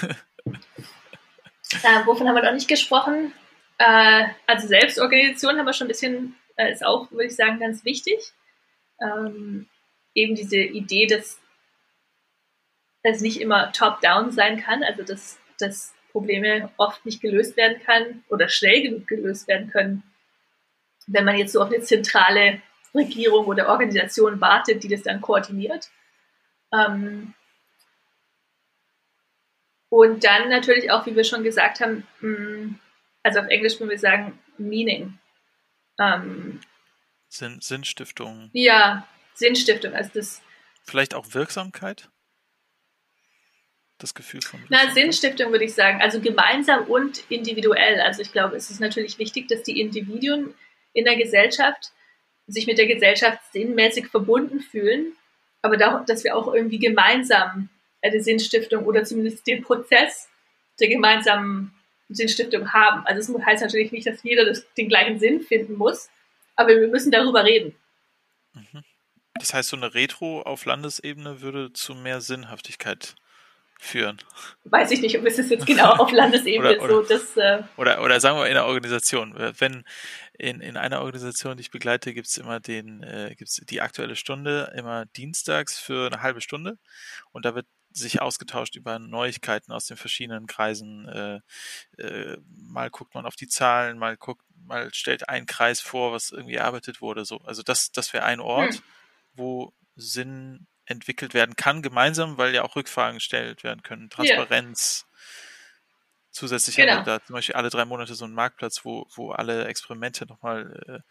wovon 2.05 2.29
haben 2.29 2.35
wir 2.35 2.43
noch 2.43 2.53
nicht 2.53 2.69
gesprochen? 2.69 3.33
Äh, 3.77 4.27
also 4.47 4.65
Selbstorganisation 4.65 5.57
haben 5.57 5.65
wir 5.65 5.73
schon 5.73 5.87
ein 5.87 5.89
bisschen 5.89 6.33
äh, 6.55 6.71
ist 6.71 6.85
auch, 6.85 7.11
würde 7.11 7.25
ich 7.25 7.35
sagen, 7.35 7.59
ganz 7.59 7.83
wichtig. 7.85 8.19
Ähm, 9.01 9.67
eben 10.13 10.35
diese 10.35 10.57
Idee, 10.57 11.07
dass 11.07 11.39
es 13.13 13.21
nicht 13.21 13.39
immer 13.39 13.71
top-down 13.71 14.31
sein 14.31 14.61
kann, 14.61 14.83
also 14.83 15.03
dass, 15.03 15.37
dass 15.59 15.93
Probleme 16.11 16.69
oft 16.77 17.05
nicht 17.05 17.21
gelöst 17.21 17.57
werden 17.57 17.81
kann 17.83 18.23
oder 18.29 18.49
schnell 18.49 18.81
genug 18.81 19.07
gelöst 19.07 19.47
werden 19.47 19.69
können, 19.69 20.03
wenn 21.07 21.25
man 21.25 21.37
jetzt 21.37 21.53
so 21.53 21.61
auf 21.61 21.67
eine 21.67 21.81
zentrale 21.81 22.61
Regierung 22.93 23.45
oder 23.45 23.67
Organisation 23.69 24.39
wartet, 24.41 24.83
die 24.83 24.87
das 24.87 25.03
dann 25.03 25.21
koordiniert. 25.21 25.89
Ähm, 26.73 27.33
und 29.89 30.23
dann 30.23 30.49
natürlich 30.49 30.91
auch, 30.91 31.05
wie 31.05 31.15
wir 31.15 31.23
schon 31.23 31.43
gesagt 31.43 31.81
haben, 31.81 32.07
mm, 32.21 32.79
also 33.23 33.39
auf 33.39 33.47
Englisch 33.47 33.79
würden 33.79 33.89
wir 33.89 33.99
sagen, 33.99 34.39
Meaning. 34.57 35.19
Ähm, 35.99 36.59
Sinn, 37.27 37.59
Sinnstiftung. 37.61 38.49
Ja, 38.53 39.07
Sinnstiftung. 39.33 39.93
Also 39.93 40.11
das. 40.13 40.41
Vielleicht 40.83 41.13
auch 41.13 41.33
Wirksamkeit? 41.33 42.09
Das 43.97 44.13
Gefühl 44.13 44.41
von. 44.41 44.61
Na, 44.69 44.91
Sinnstiftung 44.93 45.51
würde 45.51 45.65
ich 45.65 45.73
sagen. 45.73 46.01
Also 46.01 46.19
gemeinsam 46.19 46.85
und 46.87 47.23
individuell. 47.29 48.01
Also 48.01 48.21
ich 48.21 48.31
glaube, 48.31 48.55
es 48.57 48.69
ist 48.69 48.81
natürlich 48.81 49.19
wichtig, 49.19 49.47
dass 49.47 49.63
die 49.63 49.79
Individuen 49.79 50.53
in 50.93 51.05
der 51.05 51.15
Gesellschaft 51.15 51.91
sich 52.47 52.67
mit 52.67 52.77
der 52.77 52.87
Gesellschaft 52.87 53.39
sinnmäßig 53.53 54.07
verbunden 54.07 54.59
fühlen, 54.59 55.13
aber 55.61 55.77
da, 55.77 56.03
dass 56.05 56.23
wir 56.23 56.35
auch 56.35 56.53
irgendwie 56.53 56.77
gemeinsam 56.77 57.69
eine 58.01 58.21
Sinnstiftung 58.21 58.85
oder 58.85 59.03
zumindest 59.03 59.47
den 59.47 59.63
Prozess 59.63 60.29
der 60.79 60.89
gemeinsamen 60.89 61.73
Sinnstiftung 62.09 62.71
haben. 62.71 63.05
Also 63.07 63.35
es 63.35 63.45
heißt 63.45 63.63
natürlich 63.63 63.91
nicht, 63.91 64.05
dass 64.05 64.21
jeder 64.21 64.45
das, 64.45 64.65
den 64.75 64.89
gleichen 64.89 65.19
Sinn 65.19 65.41
finden 65.41 65.75
muss, 65.75 66.09
aber 66.55 66.69
wir 66.69 66.87
müssen 66.87 67.11
darüber 67.11 67.43
reden. 67.43 67.75
Mhm. 68.53 68.83
Das 69.39 69.53
heißt, 69.53 69.69
so 69.69 69.77
eine 69.77 69.93
Retro 69.93 70.43
auf 70.43 70.65
Landesebene 70.65 71.41
würde 71.41 71.73
zu 71.73 71.95
mehr 71.95 72.21
Sinnhaftigkeit 72.21 73.15
führen. 73.85 74.17
Weiß 74.63 74.91
ich 74.91 75.01
nicht, 75.01 75.17
ob 75.17 75.25
es 75.25 75.37
jetzt 75.37 75.65
genau 75.65 75.91
auf 75.93 76.11
Landesebene 76.11 76.79
oder, 76.79 76.89
so 76.89 77.01
das. 77.03 77.37
Äh 77.37 77.63
oder, 77.77 78.03
oder 78.03 78.19
sagen 78.19 78.37
wir 78.37 78.47
in 78.47 78.53
der 78.53 78.65
Organisation. 78.65 79.33
Wenn 79.57 79.83
in, 80.37 80.59
in 80.61 80.77
einer 80.77 81.01
Organisation, 81.01 81.57
die 81.57 81.61
ich 81.61 81.71
begleite, 81.71 82.13
gibt 82.13 82.27
es 82.27 82.37
immer 82.37 82.59
den, 82.59 83.03
äh, 83.03 83.35
gibt's 83.37 83.61
die 83.69 83.81
aktuelle 83.81 84.15
Stunde, 84.15 84.73
immer 84.75 85.05
dienstags 85.05 85.79
für 85.79 86.07
eine 86.07 86.21
halbe 86.21 86.41
Stunde. 86.41 86.77
Und 87.31 87.45
da 87.45 87.55
wird 87.55 87.67
sich 87.91 88.21
ausgetauscht 88.21 88.75
über 88.75 88.99
Neuigkeiten 88.99 89.71
aus 89.71 89.85
den 89.85 89.97
verschiedenen 89.97 90.47
Kreisen. 90.47 91.07
Äh, 91.07 92.01
äh, 92.01 92.37
mal 92.47 92.89
guckt 92.89 93.15
man 93.15 93.25
auf 93.25 93.35
die 93.35 93.47
Zahlen, 93.47 93.97
mal 93.97 94.17
guckt, 94.17 94.43
mal 94.65 94.93
stellt 94.93 95.29
ein 95.29 95.45
Kreis 95.45 95.79
vor, 95.79 96.11
was 96.11 96.31
irgendwie 96.31 96.55
erarbeitet 96.55 97.01
wurde. 97.01 97.23
So, 97.23 97.37
also 97.45 97.63
das, 97.63 97.91
das 97.91 98.11
wäre 98.13 98.25
ein 98.25 98.41
Ort, 98.41 98.75
hm. 98.75 98.81
wo 99.33 99.73
Sinn 99.95 100.67
entwickelt 100.85 101.33
werden 101.33 101.55
kann, 101.55 101.81
gemeinsam, 101.81 102.37
weil 102.37 102.53
ja 102.53 102.63
auch 102.63 102.75
Rückfragen 102.75 103.15
gestellt 103.15 103.63
werden 103.63 103.81
können. 103.83 104.09
Transparenz. 104.09 105.05
Yeah. 105.05 105.15
Zusätzlich 106.31 106.75
genau. 106.75 106.91
haben 106.91 107.05
wir 107.05 107.17
da 107.19 107.23
zum 107.23 107.33
Beispiel 107.33 107.55
alle 107.55 107.69
drei 107.69 107.85
Monate 107.85 108.13
so 108.13 108.25
einen 108.25 108.33
Marktplatz, 108.33 108.83
wo, 108.83 109.07
wo 109.15 109.31
alle 109.31 109.65
Experimente 109.65 110.25
nochmal 110.25 111.03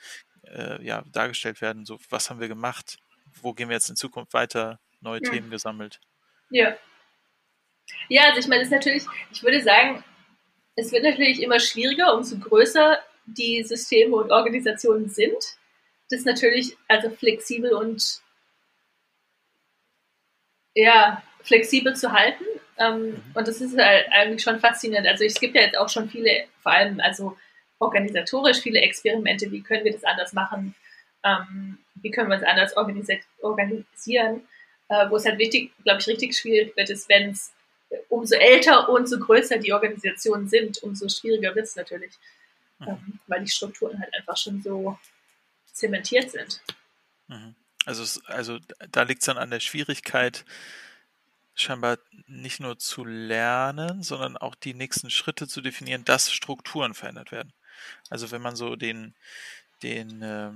äh, 0.46 0.52
äh, 0.54 0.84
ja, 0.84 1.02
dargestellt 1.10 1.60
werden. 1.60 1.86
So, 1.86 1.98
was 2.10 2.28
haben 2.28 2.40
wir 2.40 2.48
gemacht? 2.48 2.98
Wo 3.40 3.54
gehen 3.54 3.68
wir 3.68 3.74
jetzt 3.74 3.88
in 3.88 3.96
Zukunft 3.96 4.34
weiter? 4.34 4.80
Neue 5.00 5.22
ja. 5.22 5.30
Themen 5.30 5.50
gesammelt. 5.50 6.00
Ja. 6.50 6.76
Ja, 8.08 8.24
also 8.24 8.40
ich 8.40 8.48
meine, 8.48 8.62
es 8.62 8.68
ist 8.68 8.72
natürlich, 8.72 9.04
ich 9.32 9.42
würde 9.42 9.62
sagen, 9.62 10.04
es 10.76 10.92
wird 10.92 11.04
natürlich 11.04 11.42
immer 11.42 11.60
schwieriger, 11.60 12.14
umso 12.14 12.38
größer 12.38 12.98
die 13.26 13.62
Systeme 13.64 14.16
und 14.16 14.30
Organisationen 14.30 15.08
sind, 15.08 15.42
das 16.10 16.24
natürlich 16.24 16.76
also 16.88 17.10
flexibel 17.10 17.72
und 17.72 18.20
ja, 20.74 21.22
flexibel 21.42 21.94
zu 21.94 22.12
halten. 22.12 22.44
Ähm, 22.78 23.10
mhm. 23.10 23.22
Und 23.34 23.48
das 23.48 23.60
ist 23.60 23.78
halt 23.78 24.06
eigentlich 24.12 24.42
schon 24.42 24.60
faszinierend. 24.60 25.06
Also 25.06 25.24
es 25.24 25.38
gibt 25.38 25.54
ja 25.54 25.62
jetzt 25.62 25.76
auch 25.76 25.88
schon 25.88 26.08
viele, 26.08 26.44
vor 26.62 26.72
allem 26.72 27.00
also 27.00 27.36
organisatorisch 27.78 28.58
viele 28.58 28.80
Experimente, 28.80 29.50
wie 29.50 29.62
können 29.62 29.84
wir 29.84 29.92
das 29.92 30.04
anders 30.04 30.32
machen, 30.32 30.74
ähm, 31.24 31.78
wie 31.96 32.10
können 32.10 32.30
wir 32.30 32.36
es 32.36 32.42
anders 32.42 32.76
organisi 32.76 33.20
organisieren 33.40 34.42
äh, 34.88 35.10
wo 35.10 35.16
es 35.16 35.24
halt 35.24 35.38
wichtig, 35.38 35.72
glaube 35.82 36.00
ich, 36.00 36.06
richtig 36.06 36.36
schwierig 36.36 36.76
wird, 36.76 36.90
ist, 36.90 37.08
wenn 37.08 37.30
es 37.30 37.52
äh, 37.90 37.96
umso 38.08 38.34
älter 38.36 38.88
und 38.88 39.08
so 39.08 39.18
größer 39.18 39.58
die 39.58 39.72
Organisationen 39.72 40.48
sind, 40.48 40.82
umso 40.82 41.08
schwieriger 41.08 41.54
wird 41.54 41.66
es 41.66 41.76
natürlich, 41.76 42.12
mhm. 42.78 42.88
ähm, 42.88 43.18
weil 43.26 43.40
die 43.40 43.50
Strukturen 43.50 43.98
halt 43.98 44.14
einfach 44.14 44.36
schon 44.36 44.62
so 44.62 44.98
zementiert 45.72 46.30
sind. 46.30 46.60
Mhm. 47.28 47.54
Also, 47.84 48.20
also 48.26 48.58
da 48.90 49.02
liegt 49.02 49.22
es 49.22 49.26
dann 49.26 49.38
an 49.38 49.50
der 49.50 49.60
Schwierigkeit, 49.60 50.44
scheinbar 51.54 51.98
nicht 52.26 52.60
nur 52.60 52.78
zu 52.78 53.04
lernen, 53.04 54.02
sondern 54.02 54.36
auch 54.36 54.54
die 54.54 54.74
nächsten 54.74 55.10
Schritte 55.10 55.46
zu 55.46 55.60
definieren, 55.60 56.04
dass 56.04 56.32
Strukturen 56.32 56.94
verändert 56.94 57.30
werden. 57.30 57.52
Also 58.10 58.30
wenn 58.30 58.42
man 58.42 58.56
so 58.56 58.76
den, 58.76 59.14
den 59.82 60.22
äh, 60.22 60.50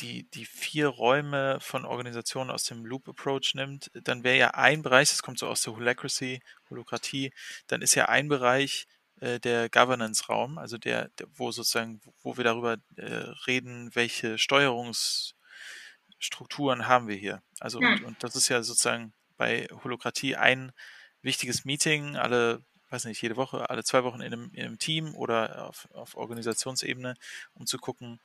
die, 0.00 0.24
die 0.30 0.44
vier 0.44 0.88
Räume 0.88 1.58
von 1.60 1.84
Organisationen 1.84 2.50
aus 2.50 2.64
dem 2.64 2.84
Loop 2.84 3.08
Approach 3.08 3.54
nimmt, 3.54 3.90
dann 3.94 4.22
wäre 4.24 4.36
ja 4.36 4.50
ein 4.54 4.82
Bereich, 4.82 5.10
das 5.10 5.22
kommt 5.22 5.38
so 5.38 5.48
aus 5.48 5.62
der 5.62 5.74
Holacracy, 5.74 6.40
Holokratie, 6.70 7.32
dann 7.66 7.82
ist 7.82 7.94
ja 7.94 8.08
ein 8.08 8.28
Bereich 8.28 8.86
äh, 9.20 9.40
der 9.40 9.68
Governance-Raum, 9.68 10.58
also 10.58 10.78
der, 10.78 11.08
der, 11.18 11.26
wo 11.34 11.50
sozusagen, 11.50 12.00
wo 12.22 12.36
wir 12.36 12.44
darüber 12.44 12.76
äh, 12.96 13.04
reden, 13.46 13.94
welche 13.94 14.38
Steuerungsstrukturen 16.22 16.86
haben 16.86 17.08
wir 17.08 17.16
hier. 17.16 17.42
Also 17.60 17.80
hm. 17.80 17.86
und, 17.86 18.04
und 18.04 18.24
das 18.24 18.36
ist 18.36 18.48
ja 18.48 18.62
sozusagen 18.62 19.12
bei 19.36 19.68
Holokratie 19.84 20.36
ein 20.36 20.72
wichtiges 21.22 21.64
Meeting, 21.64 22.16
alle 22.16 22.62
weiß 22.90 23.06
nicht, 23.06 23.22
jede 23.22 23.36
Woche, 23.36 23.70
alle 23.70 23.84
zwei 23.84 24.04
Wochen 24.04 24.20
in 24.20 24.32
einem, 24.32 24.50
in 24.52 24.66
einem 24.66 24.78
Team 24.78 25.14
oder 25.14 25.66
auf, 25.66 25.88
auf 25.94 26.14
Organisationsebene, 26.14 27.14
um 27.54 27.66
zu 27.66 27.78
gucken, 27.78 28.20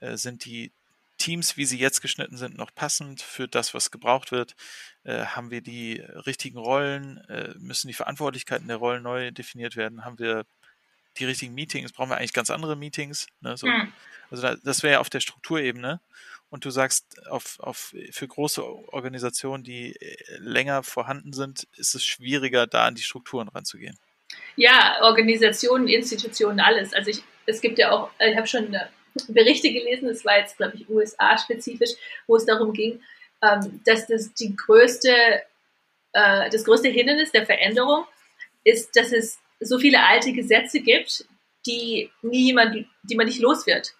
äh, 0.00 0.16
sind 0.16 0.46
die 0.46 0.72
Teams, 1.18 1.58
wie 1.58 1.66
sie 1.66 1.78
jetzt 1.78 2.00
geschnitten 2.00 2.38
sind, 2.38 2.56
noch 2.56 2.74
passend 2.74 3.20
für 3.20 3.46
das, 3.46 3.74
was 3.74 3.90
gebraucht 3.90 4.32
wird? 4.32 4.56
Äh, 5.04 5.26
haben 5.26 5.50
wir 5.50 5.60
die 5.60 6.00
richtigen 6.00 6.56
Rollen? 6.56 7.18
Äh, 7.28 7.54
müssen 7.58 7.88
die 7.88 7.94
Verantwortlichkeiten 7.94 8.68
der 8.68 8.78
Rollen 8.78 9.02
neu 9.02 9.30
definiert 9.32 9.76
werden? 9.76 10.04
Haben 10.04 10.18
wir 10.18 10.46
die 11.18 11.26
richtigen 11.26 11.54
Meetings? 11.54 11.92
Brauchen 11.92 12.08
wir 12.10 12.16
eigentlich 12.16 12.32
ganz 12.32 12.50
andere 12.50 12.74
Meetings? 12.74 13.26
Ne? 13.40 13.56
So. 13.58 13.66
Hm. 13.66 13.92
Also 14.30 14.42
da, 14.42 14.56
das 14.56 14.82
wäre 14.82 14.94
ja 14.94 15.00
auf 15.00 15.10
der 15.10 15.20
Strukturebene. 15.20 16.00
Und 16.48 16.64
du 16.64 16.70
sagst, 16.70 17.26
auf, 17.28 17.58
auf, 17.60 17.94
für 18.12 18.28
große 18.28 18.64
Organisationen, 18.64 19.64
die 19.64 19.96
äh, 19.96 20.16
länger 20.38 20.82
vorhanden 20.82 21.32
sind, 21.32 21.66
ist 21.76 21.94
es 21.94 22.04
schwieriger, 22.04 22.66
da 22.66 22.86
an 22.86 22.94
die 22.94 23.02
Strukturen 23.02 23.48
ranzugehen. 23.48 23.98
Ja, 24.54 24.98
Organisationen, 25.02 25.88
Institutionen, 25.88 26.60
alles. 26.60 26.94
Also 26.94 27.10
ich, 27.10 27.22
es 27.46 27.60
gibt 27.60 27.78
ja 27.78 27.90
auch, 27.90 28.10
ich 28.18 28.36
habe 28.36 28.46
schon 28.46 28.76
Berichte 29.28 29.72
gelesen, 29.72 30.08
das 30.08 30.24
war 30.24 30.38
jetzt, 30.38 30.56
glaube 30.56 30.76
ich, 30.76 30.88
USA-spezifisch, 30.88 31.92
wo 32.26 32.36
es 32.36 32.46
darum 32.46 32.72
ging, 32.72 33.00
ähm, 33.42 33.80
dass 33.84 34.06
das 34.06 34.32
die 34.34 34.54
größte, 34.54 35.10
äh, 36.12 36.50
das 36.50 36.64
größte 36.64 36.88
Hindernis 36.88 37.32
der 37.32 37.46
Veränderung 37.46 38.04
ist, 38.64 38.96
dass 38.96 39.12
es 39.12 39.38
so 39.60 39.78
viele 39.78 40.02
alte 40.02 40.32
Gesetze 40.32 40.80
gibt, 40.80 41.26
die 41.66 42.10
nie 42.22 42.46
jemand, 42.46 42.86
die 43.02 43.16
man 43.16 43.26
nicht 43.26 43.40
los 43.40 43.66
wird. 43.66 43.94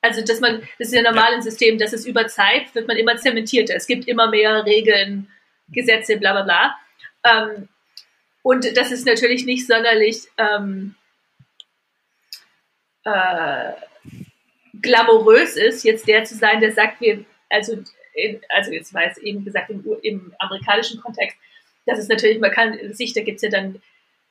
Also, 0.00 0.22
dass 0.22 0.40
man, 0.40 0.60
das 0.78 0.88
ist 0.88 0.94
ja 0.94 1.02
normal 1.02 1.34
im 1.34 1.42
System, 1.42 1.78
dass 1.78 1.92
es 1.92 2.06
über 2.06 2.26
Zeit 2.28 2.74
wird 2.74 2.86
man 2.86 2.96
immer 2.96 3.16
zementierter. 3.16 3.74
Es 3.74 3.86
gibt 3.86 4.06
immer 4.06 4.30
mehr 4.30 4.64
Regeln, 4.64 5.28
Gesetze, 5.68 6.16
bla 6.16 6.32
bla 6.32 6.42
bla. 6.42 6.78
Ähm, 7.24 7.68
und 8.42 8.76
das 8.76 8.92
ist 8.92 9.06
natürlich 9.06 9.44
nicht 9.44 9.66
sonderlich 9.66 10.22
ähm, 10.38 10.94
äh, 13.04 13.72
glamourös 14.80 15.56
ist, 15.56 15.84
jetzt 15.84 16.06
der 16.06 16.24
zu 16.24 16.36
sein, 16.36 16.60
der 16.60 16.72
sagt, 16.72 17.00
wir, 17.00 17.24
also, 17.50 17.82
in, 18.14 18.40
also 18.48 18.70
jetzt 18.70 18.94
war 18.94 19.04
es 19.04 19.18
eben 19.18 19.44
gesagt 19.44 19.70
im, 19.70 19.84
im 20.02 20.34
amerikanischen 20.38 21.00
Kontext, 21.00 21.36
das 21.86 21.98
ist 21.98 22.08
natürlich, 22.08 22.38
man 22.38 22.50
kann 22.50 22.78
sich, 22.94 23.14
da 23.14 23.22
gibt 23.22 23.36
es 23.36 23.42
ja 23.42 23.48
dann 23.48 23.82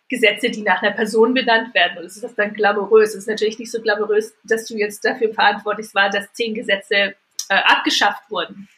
Gesetze, 0.09 0.49
die 0.49 0.61
nach 0.61 0.81
einer 0.81 0.95
Person 0.95 1.33
benannt 1.33 1.73
werden. 1.73 1.97
Und 1.97 2.05
das 2.05 2.15
ist 2.15 2.23
das 2.23 2.35
dann 2.35 2.53
glamourös. 2.53 3.09
Es 3.09 3.15
ist 3.15 3.27
natürlich 3.27 3.59
nicht 3.59 3.71
so 3.71 3.81
glamourös, 3.81 4.33
dass 4.43 4.65
du 4.65 4.75
jetzt 4.75 5.03
dafür 5.03 5.33
verantwortlich 5.33 5.87
warst, 5.93 6.17
dass 6.17 6.33
zehn 6.33 6.53
Gesetze 6.53 6.95
äh, 6.95 7.13
abgeschafft 7.49 8.29
wurden. 8.29 8.69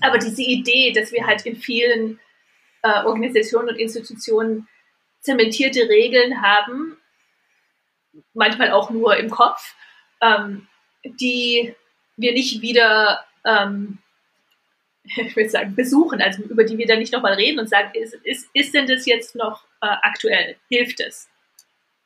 Aber 0.00 0.18
diese 0.18 0.42
Idee, 0.42 0.92
dass 0.92 1.12
wir 1.12 1.26
halt 1.26 1.44
in 1.46 1.56
vielen 1.56 2.20
äh, 2.82 3.04
Organisationen 3.04 3.70
und 3.70 3.76
Institutionen 3.76 4.68
zementierte 5.20 5.88
Regeln 5.88 6.40
haben, 6.42 6.96
manchmal 8.34 8.70
auch 8.70 8.90
nur 8.90 9.16
im 9.16 9.30
Kopf, 9.30 9.74
ähm, 10.20 10.68
die 11.04 11.74
wir 12.16 12.32
nicht 12.32 12.62
wieder, 12.62 13.24
ähm, 13.44 13.98
ich 15.16 15.36
würde 15.36 15.50
sagen, 15.50 15.74
besuchen, 15.74 16.20
also 16.20 16.42
über 16.42 16.64
die 16.64 16.78
wir 16.78 16.86
dann 16.86 16.98
nicht 16.98 17.12
nochmal 17.12 17.34
reden 17.34 17.58
und 17.58 17.68
sagen, 17.68 17.90
ist, 17.94 18.14
ist, 18.14 18.48
ist 18.52 18.74
denn 18.74 18.86
das 18.86 19.06
jetzt 19.06 19.34
noch 19.34 19.64
äh, 19.80 19.86
aktuell? 20.02 20.56
Hilft 20.68 21.00
es? 21.00 21.28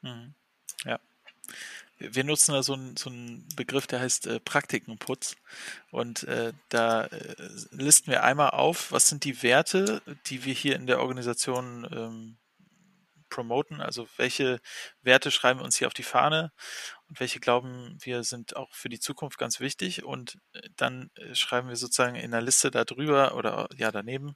Mhm. 0.03 0.35
Ja. 0.85 0.99
Wir 1.99 2.25
nutzen 2.25 2.53
da 2.53 2.63
so 2.63 2.75
einen, 2.75 2.97
so 2.97 3.11
einen 3.11 3.47
Begriff, 3.55 3.87
der 3.87 4.01
heißt 4.01 4.27
äh, 4.27 4.41
Praktikenputz. 4.41 5.37
Und 5.91 6.25
äh, 6.25 6.53
da 6.69 7.05
äh, 7.07 7.35
listen 7.71 8.11
wir 8.11 8.25
einmal 8.25 8.51
auf, 8.51 8.91
was 8.91 9.09
sind 9.09 9.25
die 9.25 9.43
Werte, 9.43 10.03
die 10.27 10.45
wir 10.45 10.55
hier 10.55 10.75
in 10.75 10.87
der 10.87 11.01
Organisation 11.01 11.87
ähm, 11.93 12.37
promoten, 13.33 13.81
also 13.81 14.07
welche 14.19 14.61
Werte 15.01 15.31
schreiben 15.31 15.61
wir 15.61 15.65
uns 15.65 15.79
hier 15.79 15.87
auf 15.87 15.95
die 15.95 16.03
Fahne 16.03 16.53
und 17.13 17.21
welche 17.21 17.41
glauben 17.41 17.99
wir 18.01 18.25
sind 18.25 18.57
auch 18.57 18.73
für 18.73 18.89
die 18.89 18.99
Zukunft 18.99 19.37
ganz 19.37 19.61
wichtig 19.61 20.03
und 20.03 20.39
äh, 20.55 20.63
dann 20.77 21.11
äh, 21.17 21.35
schreiben 21.35 21.69
wir 21.69 21.77
sozusagen 21.77 22.17
in 22.17 22.31
der 22.31 22.41
Liste 22.41 22.71
darüber 22.71 23.35
oder 23.35 23.69
ja 23.77 23.93
daneben, 23.93 24.35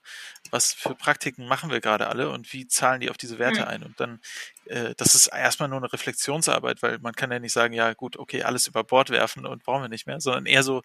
was 0.50 0.74
für 0.74 0.94
Praktiken 0.94 1.46
machen 1.46 1.70
wir 1.70 1.80
gerade 1.80 2.06
alle 2.08 2.28
und 2.28 2.52
wie 2.52 2.66
zahlen 2.66 3.00
die 3.00 3.08
auf 3.08 3.16
diese 3.16 3.38
Werte 3.38 3.62
mhm. 3.62 3.68
ein 3.68 3.82
und 3.82 3.98
dann, 3.98 4.20
äh, 4.66 4.94
das 4.98 5.14
ist 5.14 5.28
erstmal 5.28 5.70
nur 5.70 5.78
eine 5.78 5.90
Reflexionsarbeit, 5.90 6.82
weil 6.82 6.98
man 6.98 7.14
kann 7.14 7.32
ja 7.32 7.38
nicht 7.38 7.54
sagen, 7.54 7.72
ja 7.72 7.94
gut, 7.94 8.18
okay, 8.18 8.42
alles 8.42 8.66
über 8.66 8.84
Bord 8.84 9.08
werfen 9.08 9.46
und 9.46 9.64
brauchen 9.64 9.80
wir 9.82 9.88
nicht 9.88 10.06
mehr, 10.06 10.20
sondern 10.20 10.44
eher 10.44 10.62
so, 10.62 10.82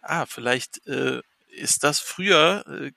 ah, 0.00 0.24
vielleicht 0.24 0.86
äh, 0.86 1.20
ist 1.48 1.84
das 1.84 2.00
früher 2.00 2.64
äh, 2.66 2.92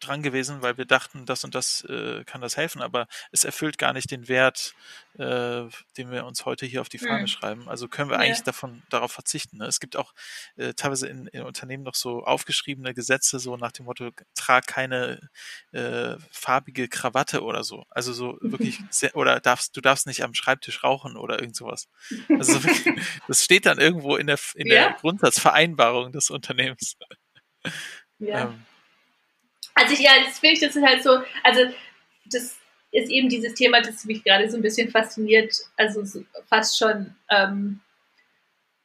dran 0.00 0.22
gewesen, 0.22 0.62
weil 0.62 0.76
wir 0.76 0.84
dachten, 0.84 1.26
das 1.26 1.44
und 1.44 1.54
das 1.54 1.82
äh, 1.84 2.24
kann 2.24 2.40
das 2.40 2.56
helfen, 2.56 2.82
aber 2.82 3.06
es 3.32 3.44
erfüllt 3.44 3.78
gar 3.78 3.92
nicht 3.92 4.10
den 4.10 4.28
Wert, 4.28 4.74
äh, 5.14 5.64
den 5.96 6.10
wir 6.10 6.24
uns 6.26 6.44
heute 6.44 6.66
hier 6.66 6.80
auf 6.80 6.88
die 6.88 6.98
Fahne 6.98 7.22
mhm. 7.22 7.26
schreiben. 7.26 7.68
Also 7.68 7.88
können 7.88 8.10
wir 8.10 8.18
eigentlich 8.18 8.38
ja. 8.38 8.44
davon 8.44 8.82
darauf 8.90 9.12
verzichten. 9.12 9.58
Ne? 9.58 9.66
Es 9.66 9.80
gibt 9.80 9.96
auch 9.96 10.12
äh, 10.56 10.74
teilweise 10.74 11.08
in, 11.08 11.26
in, 11.28 11.42
Unternehmen 11.42 11.82
noch 11.82 11.94
so 11.94 12.24
aufgeschriebene 12.24 12.94
Gesetze, 12.94 13.38
so 13.38 13.56
nach 13.56 13.72
dem 13.72 13.86
Motto, 13.86 14.10
trag 14.34 14.66
keine 14.66 15.30
äh, 15.72 16.16
farbige 16.30 16.88
Krawatte 16.88 17.42
oder 17.42 17.64
so. 17.64 17.84
Also 17.90 18.12
so 18.12 18.38
wirklich 18.40 18.78
sehr, 18.90 19.16
oder 19.16 19.40
darfst, 19.40 19.76
du 19.76 19.80
darfst 19.80 20.06
nicht 20.06 20.22
am 20.22 20.34
Schreibtisch 20.34 20.84
rauchen 20.84 21.16
oder 21.16 21.40
irgend 21.40 21.56
sowas. 21.56 21.88
Also 22.28 22.60
das 23.28 23.44
steht 23.44 23.66
dann 23.66 23.78
irgendwo 23.78 24.16
in 24.16 24.26
der 24.26 24.38
in 24.54 24.66
ja. 24.66 24.74
der 24.74 24.92
Grundsatzvereinbarung 25.00 26.12
des 26.12 26.30
Unternehmens. 26.30 26.96
Ja. 28.18 28.44
Ähm, 28.44 28.64
also 29.76 29.92
ich, 29.92 30.00
ja, 30.00 30.12
das 30.24 30.38
finde 30.38 30.54
ich, 30.54 30.60
das 30.60 30.74
ist 30.74 30.84
halt 30.84 31.02
so, 31.02 31.22
also 31.44 31.60
das 32.24 32.58
ist 32.90 33.10
eben 33.10 33.28
dieses 33.28 33.54
Thema, 33.54 33.80
das 33.82 34.04
mich 34.06 34.24
gerade 34.24 34.50
so 34.50 34.56
ein 34.56 34.62
bisschen 34.62 34.90
fasziniert, 34.90 35.54
also 35.76 36.04
so 36.04 36.24
fast 36.48 36.78
schon 36.78 37.14
ähm, 37.30 37.80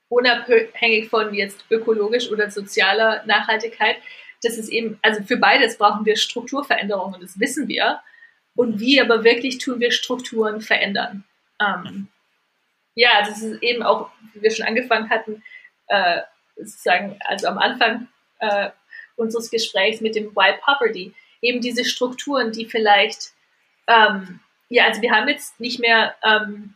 unabhängig 0.10 1.10
von 1.10 1.34
jetzt 1.34 1.64
ökologisch 1.72 2.30
oder 2.30 2.52
sozialer 2.52 3.24
Nachhaltigkeit. 3.26 3.96
Das 4.44 4.58
ist 4.58 4.70
eben, 4.70 5.00
also 5.02 5.24
für 5.24 5.38
beides 5.38 5.78
brauchen 5.78 6.06
wir 6.06 6.18
Strukturveränderungen, 6.18 7.22
das 7.22 7.40
wissen 7.40 7.70
wir. 7.70 8.02
Und 8.54 8.82
wie 8.82 9.00
aber 9.00 9.24
wirklich 9.24 9.60
tun 9.60 9.80
wir 9.80 9.92
Strukturen 9.92 10.60
verändern? 10.60 11.24
Ähm, 11.62 12.10
ja, 12.96 13.22
es 13.22 13.42
ist 13.42 13.64
eben 13.64 13.82
auch, 13.82 14.12
wie 14.34 14.42
wir 14.42 14.52
schon 14.52 14.68
angefangen 14.68 15.10
hatten, 15.10 15.42
äh, 15.88 16.22
sozusagen, 16.58 17.18
also 17.24 17.48
am 17.48 17.58
Anfang 17.58 18.10
äh, 18.40 18.72
unseres 19.22 19.50
Gesprächs 19.50 20.02
mit 20.02 20.16
dem 20.16 20.36
Why 20.36 20.54
Poverty. 20.64 21.14
Eben 21.42 21.62
diese 21.62 21.86
Strukturen, 21.86 22.52
die 22.52 22.66
vielleicht, 22.66 23.32
ähm, 23.88 24.40
ja, 24.70 24.86
also 24.86 25.02
wir 25.02 25.12
haben 25.12 25.30
jetzt 25.30 25.60
nicht 25.60 25.80
mehr, 25.80 26.16
ähm, 26.24 26.76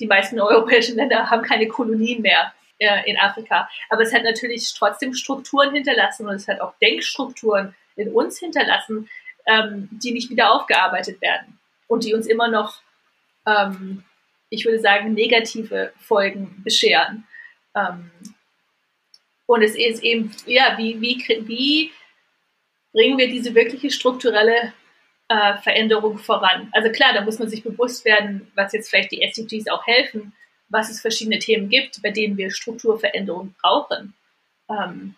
die 0.00 0.06
meisten 0.06 0.40
europäischen 0.40 0.96
Länder 0.96 1.30
haben 1.30 1.42
keine 1.42 1.68
Kolonien 1.68 2.20
mehr 2.20 2.52
äh, 2.78 3.08
in 3.08 3.18
Afrika, 3.18 3.68
aber 3.88 4.02
es 4.02 4.12
hat 4.12 4.24
natürlich 4.24 4.74
trotzdem 4.74 5.14
Strukturen 5.14 5.72
hinterlassen 5.72 6.26
und 6.26 6.34
es 6.34 6.48
hat 6.48 6.60
auch 6.60 6.74
Denkstrukturen 6.82 7.74
in 7.96 8.12
uns 8.12 8.38
hinterlassen, 8.38 9.08
ähm, 9.46 9.88
die 9.90 10.12
nicht 10.12 10.30
wieder 10.30 10.52
aufgearbeitet 10.52 11.20
werden 11.20 11.58
und 11.86 12.04
die 12.04 12.14
uns 12.14 12.26
immer 12.26 12.48
noch, 12.48 12.80
ähm, 13.46 14.04
ich 14.50 14.64
würde 14.64 14.80
sagen, 14.80 15.14
negative 15.14 15.92
Folgen 15.98 16.62
bescheren. 16.64 17.24
Und 19.46 19.62
es 19.62 19.76
ist 19.76 20.02
eben, 20.02 20.30
ja, 20.46 20.76
wie, 20.78 21.00
wie, 21.00 21.22
wie 21.46 21.92
bringen 22.92 23.18
wir 23.18 23.28
diese 23.28 23.54
wirkliche 23.54 23.90
strukturelle 23.90 24.72
äh, 25.28 25.56
Veränderung 25.58 26.18
voran? 26.18 26.68
Also 26.72 26.90
klar, 26.90 27.12
da 27.12 27.22
muss 27.22 27.38
man 27.38 27.48
sich 27.48 27.62
bewusst 27.62 28.04
werden, 28.04 28.50
was 28.54 28.72
jetzt 28.72 28.88
vielleicht 28.88 29.12
die 29.12 29.22
SDGs 29.22 29.68
auch 29.68 29.86
helfen, 29.86 30.32
was 30.68 30.90
es 30.90 31.00
verschiedene 31.00 31.38
Themen 31.38 31.68
gibt, 31.68 32.00
bei 32.02 32.10
denen 32.10 32.36
wir 32.36 32.50
Strukturveränderungen 32.50 33.54
brauchen. 33.60 34.14
Ähm, 34.70 35.14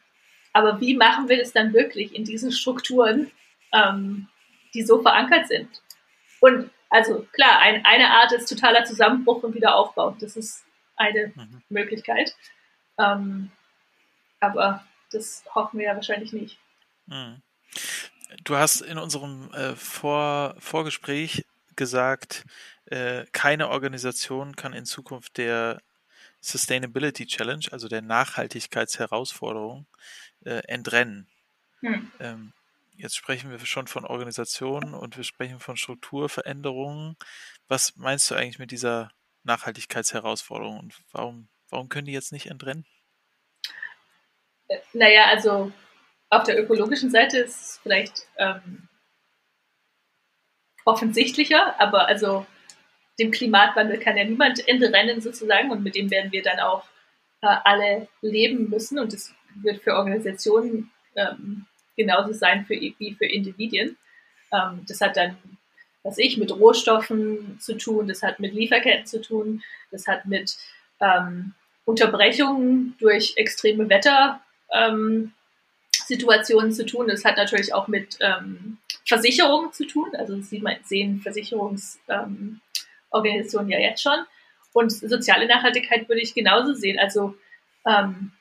aber 0.53 0.81
wie 0.81 0.97
machen 0.97 1.29
wir 1.29 1.39
das 1.39 1.53
dann 1.53 1.73
wirklich 1.73 2.15
in 2.15 2.25
diesen 2.25 2.51
Strukturen, 2.51 3.31
ähm, 3.73 4.29
die 4.75 4.83
so 4.83 5.03
verankert 5.03 5.49
sind? 5.49 5.69
Und 6.41 6.71
also 6.91 7.27
klar, 7.33 7.61
ein, 7.61 7.85
eine 7.85 8.11
Art 8.11 8.33
ist 8.33 8.49
totaler 8.49 8.85
Zusammenbruch 8.85 9.43
und 9.43 9.55
Wiederaufbau. 9.55 10.17
Das 10.21 10.37
ist 10.37 10.65
eine 10.97 11.33
mhm. 11.35 11.63
Möglichkeit. 11.69 12.35
Ähm, 12.99 13.51
aber 14.47 14.85
das 15.11 15.45
hoffen 15.55 15.79
wir 15.79 15.87
ja 15.87 15.95
wahrscheinlich 15.95 16.33
nicht. 16.33 16.59
Hm. 17.09 17.43
Du 18.45 18.57
hast 18.57 18.81
in 18.81 18.99
unserem 18.99 19.53
äh, 19.53 19.77
Vor 19.77 20.57
Vorgespräch 20.59 21.45
gesagt, 21.77 22.45
äh, 22.87 23.25
keine 23.33 23.69
Organisation 23.69 24.57
kann 24.57 24.73
in 24.73 24.87
Zukunft 24.87 25.37
der 25.37 25.81
Sustainability 26.41 27.27
Challenge, 27.27 27.67
also 27.71 27.89
der 27.89 28.03
Nachhaltigkeitsherausforderung, 28.03 29.87
äh, 30.45 30.63
entrennen. 30.69 31.27
Hm. 31.81 32.11
Ähm, 32.21 32.53
jetzt 32.97 33.17
sprechen 33.17 33.51
wir 33.51 33.59
schon 33.67 33.87
von 33.87 34.05
Organisationen 34.05 34.95
und 34.95 35.17
wir 35.17 35.25
sprechen 35.25 35.61
von 35.61 35.77
Strukturveränderungen. 35.77 37.17
Was 37.69 37.97
meinst 37.97 38.31
du 38.31 38.35
eigentlich 38.35 38.59
mit 38.59 38.71
dieser 38.71 39.11
Nachhaltigkeitsherausforderung 39.45 40.79
und 40.79 40.95
warum, 41.13 41.49
warum 41.69 41.89
können 41.89 42.07
die 42.07 42.13
jetzt 42.13 42.33
nicht 42.33 42.47
entrennen? 42.47 42.87
Naja, 44.93 45.27
also 45.27 45.73
auf 46.31 46.45
der 46.45 46.61
ökologischen 46.61 47.11
Seite 47.11 47.39
ist 47.39 47.61
es 47.61 47.81
vielleicht 47.83 48.27
ähm, 48.39 48.89
offensichtlicher, 50.85 51.79
aber 51.81 52.09
also 52.09 52.47
dem 53.19 53.31
Klimatwandel 53.31 53.99
kann 53.99 54.17
ja 54.17 54.25
niemand 54.25 54.67
entrennen 54.67 55.21
sozusagen 55.21 55.71
und 55.71 55.83
mit 55.83 55.95
dem 55.95 56.11
werden 56.11 56.33
wir 56.33 56.43
dann 56.43 56.61
auch 56.61 56.85
äh, 57.43 57.57
alle 57.65 58.09
leben 58.21 58.69
müssen 58.69 58.99
und 58.99 59.13
das 59.13 59.35
wird 59.55 59.83
für 59.83 59.95
Organisationen 59.95 60.91
ähm, 61.15 61.67
genauso 61.97 62.33
sein 62.33 62.67
für, 62.67 62.75
wie 62.75 63.17
für 63.17 63.27
Individuen. 63.27 63.97
Ähm, 64.53 64.85
das 64.87 65.01
hat 65.01 65.17
dann, 65.17 65.37
was 66.03 66.19
ich, 66.19 66.37
mit 66.37 66.53
Rohstoffen 66.53 67.59
zu 67.61 67.77
tun, 67.79 68.09
das 68.09 68.23
hat 68.23 68.39
mit 68.39 68.53
Lieferketten 68.53 69.07
zu 69.07 69.21
tun, 69.21 69.63
das 69.91 70.07
hat 70.07 70.27
mit 70.27 70.57
ähm, 71.01 71.55
Unterbrechungen 71.85 72.97
durch 72.99 73.35
extreme 73.37 73.89
Wetter 73.89 74.41
ähm, 74.73 75.33
Situationen 75.93 76.73
zu 76.73 76.87
tun. 76.87 77.09
Das 77.09 77.25
hat 77.25 77.37
natürlich 77.37 77.75
auch 77.75 77.89
mit 77.89 78.17
ähm, 78.21 78.79
Versicherungen 79.05 79.73
zu 79.73 79.87
tun. 79.87 80.11
Also 80.17 80.37
das 80.37 80.51
sieht 80.51 80.63
man, 80.63 80.77
sehen 80.85 81.21
Versicherungsorganisationen 81.21 83.71
ja 83.71 83.79
jetzt 83.79 84.03
schon. 84.03 84.19
Und 84.73 84.93
soziale 84.93 85.47
Nachhaltigkeit 85.47 86.09
würde 86.09 86.21
ich 86.21 86.35
genauso 86.35 86.75
sehen. 86.75 86.99
Also 86.99 87.37
ähm, 87.87 88.33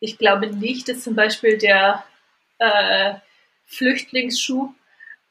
ich 0.00 0.18
glaube 0.18 0.48
nicht, 0.48 0.88
dass 0.88 1.02
zum 1.02 1.14
Beispiel 1.14 1.58
der 1.58 2.04
äh, 2.58 3.14
Flüchtlingsschub, 3.66 4.74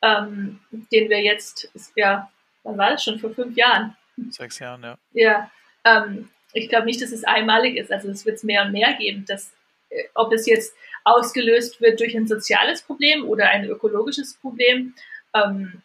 ähm, 0.02 0.60
den 0.72 1.10
wir 1.10 1.22
jetzt, 1.22 1.70
ja, 1.96 2.32
wann 2.64 2.78
war 2.78 2.92
das 2.92 3.04
schon? 3.04 3.20
Vor 3.20 3.32
fünf 3.32 3.58
Jahren. 3.58 3.98
Sechs 4.30 4.60
Jahren, 4.60 4.84
ja. 4.84 4.98
Ja, 5.12 5.52
ähm, 5.84 6.30
ich 6.54 6.70
glaube 6.70 6.86
nicht, 6.86 7.02
dass 7.02 7.12
es 7.12 7.24
einmalig 7.24 7.78
ist. 7.78 7.92
Also 7.92 8.10
es 8.10 8.26
wird 8.26 8.38
es 8.38 8.44
mehr 8.44 8.64
und 8.64 8.72
mehr 8.72 8.94
geben, 8.94 9.26
dass 9.26 9.54
ob 10.14 10.34
es 10.34 10.46
jetzt 10.46 10.76
ausgelöst 11.04 11.82
wird 11.82 12.00
durch 12.00 12.16
ein 12.16 12.28
soziales 12.28 12.82
Problem 12.82 13.26
oder 13.26 13.50
ein 13.50 13.66
ökologisches 13.66 14.36
Problem, 14.36 14.94
ähm, 15.34 15.82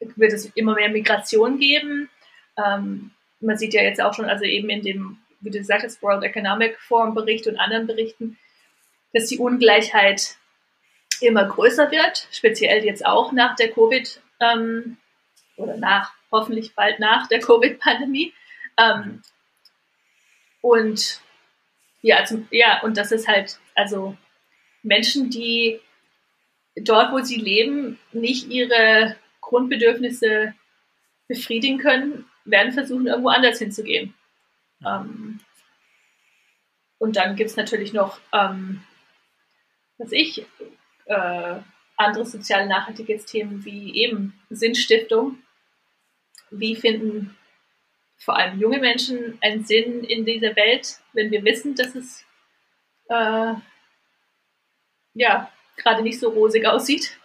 wird 0.00 0.32
es 0.32 0.46
immer 0.54 0.74
mehr 0.74 0.88
Migration 0.88 1.58
geben. 1.58 2.10
Ähm, 2.56 3.12
man 3.40 3.56
sieht 3.56 3.74
ja 3.74 3.82
jetzt 3.82 4.00
auch 4.00 4.14
schon, 4.14 4.26
also 4.26 4.44
eben 4.44 4.68
in 4.70 4.82
dem, 4.82 5.18
wie 5.40 5.50
du 5.50 5.58
gesagt 5.58 5.84
hast, 5.84 6.02
World 6.02 6.24
Economic 6.24 6.78
Forum 6.80 7.14
Bericht 7.14 7.46
und 7.46 7.58
anderen 7.58 7.86
Berichten, 7.86 8.38
dass 9.12 9.26
die 9.26 9.38
Ungleichheit 9.38 10.36
immer 11.20 11.44
größer 11.44 11.90
wird, 11.90 12.28
speziell 12.30 12.84
jetzt 12.84 13.06
auch 13.06 13.32
nach 13.32 13.56
der 13.56 13.70
Covid 13.70 14.20
ähm, 14.40 14.98
oder 15.56 15.76
nach, 15.76 16.12
hoffentlich 16.30 16.74
bald 16.74 16.98
nach 16.98 17.26
der 17.28 17.40
Covid-Pandemie. 17.40 18.34
Ähm, 18.78 19.22
und 20.60 21.20
ja, 22.06 22.24
zum, 22.24 22.46
ja, 22.52 22.82
und 22.82 22.96
das 22.96 23.10
ist 23.10 23.26
halt, 23.26 23.58
also 23.74 24.16
Menschen, 24.84 25.28
die 25.28 25.80
dort, 26.76 27.10
wo 27.12 27.18
sie 27.18 27.34
leben, 27.34 27.98
nicht 28.12 28.48
ihre 28.48 29.16
Grundbedürfnisse 29.40 30.54
befriedigen 31.26 31.78
können, 31.78 32.24
werden 32.44 32.72
versuchen, 32.72 33.08
irgendwo 33.08 33.30
anders 33.30 33.58
hinzugehen. 33.58 34.14
Ähm, 34.86 35.40
und 36.98 37.16
dann 37.16 37.34
gibt 37.34 37.50
es 37.50 37.56
natürlich 37.56 37.92
noch, 37.92 38.20
ähm, 38.32 38.84
was 39.98 40.12
ich, 40.12 40.46
äh, 41.06 41.56
andere 41.96 42.24
soziale 42.24 42.68
Nachhaltigkeitsthemen 42.68 43.64
wie 43.64 43.96
eben 43.96 44.32
Sinnstiftung. 44.48 45.38
Wie 46.50 46.76
finden 46.76 47.36
vor 48.18 48.36
allem 48.36 48.58
junge 48.58 48.78
Menschen 48.78 49.38
einen 49.40 49.64
Sinn 49.64 50.04
in 50.04 50.24
dieser 50.24 50.56
Welt, 50.56 51.00
wenn 51.12 51.30
wir 51.30 51.44
wissen, 51.44 51.74
dass 51.74 51.94
es 51.94 52.24
äh, 53.08 53.54
ja 55.14 55.52
gerade 55.76 56.02
nicht 56.02 56.18
so 56.18 56.30
rosig 56.30 56.66
aussieht. 56.66 57.18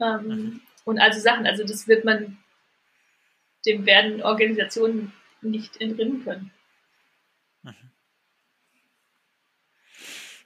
Ähm, 0.00 0.26
mhm. 0.26 0.60
und 0.84 0.98
also 0.98 1.20
Sachen, 1.20 1.46
also 1.46 1.62
das 1.62 1.86
wird 1.86 2.06
man, 2.06 2.38
dem 3.66 3.84
werden 3.84 4.22
Organisationen 4.22 5.12
nicht 5.42 5.78
entrinnen 5.78 6.24
können. 6.24 6.50
Mhm. 7.62 7.90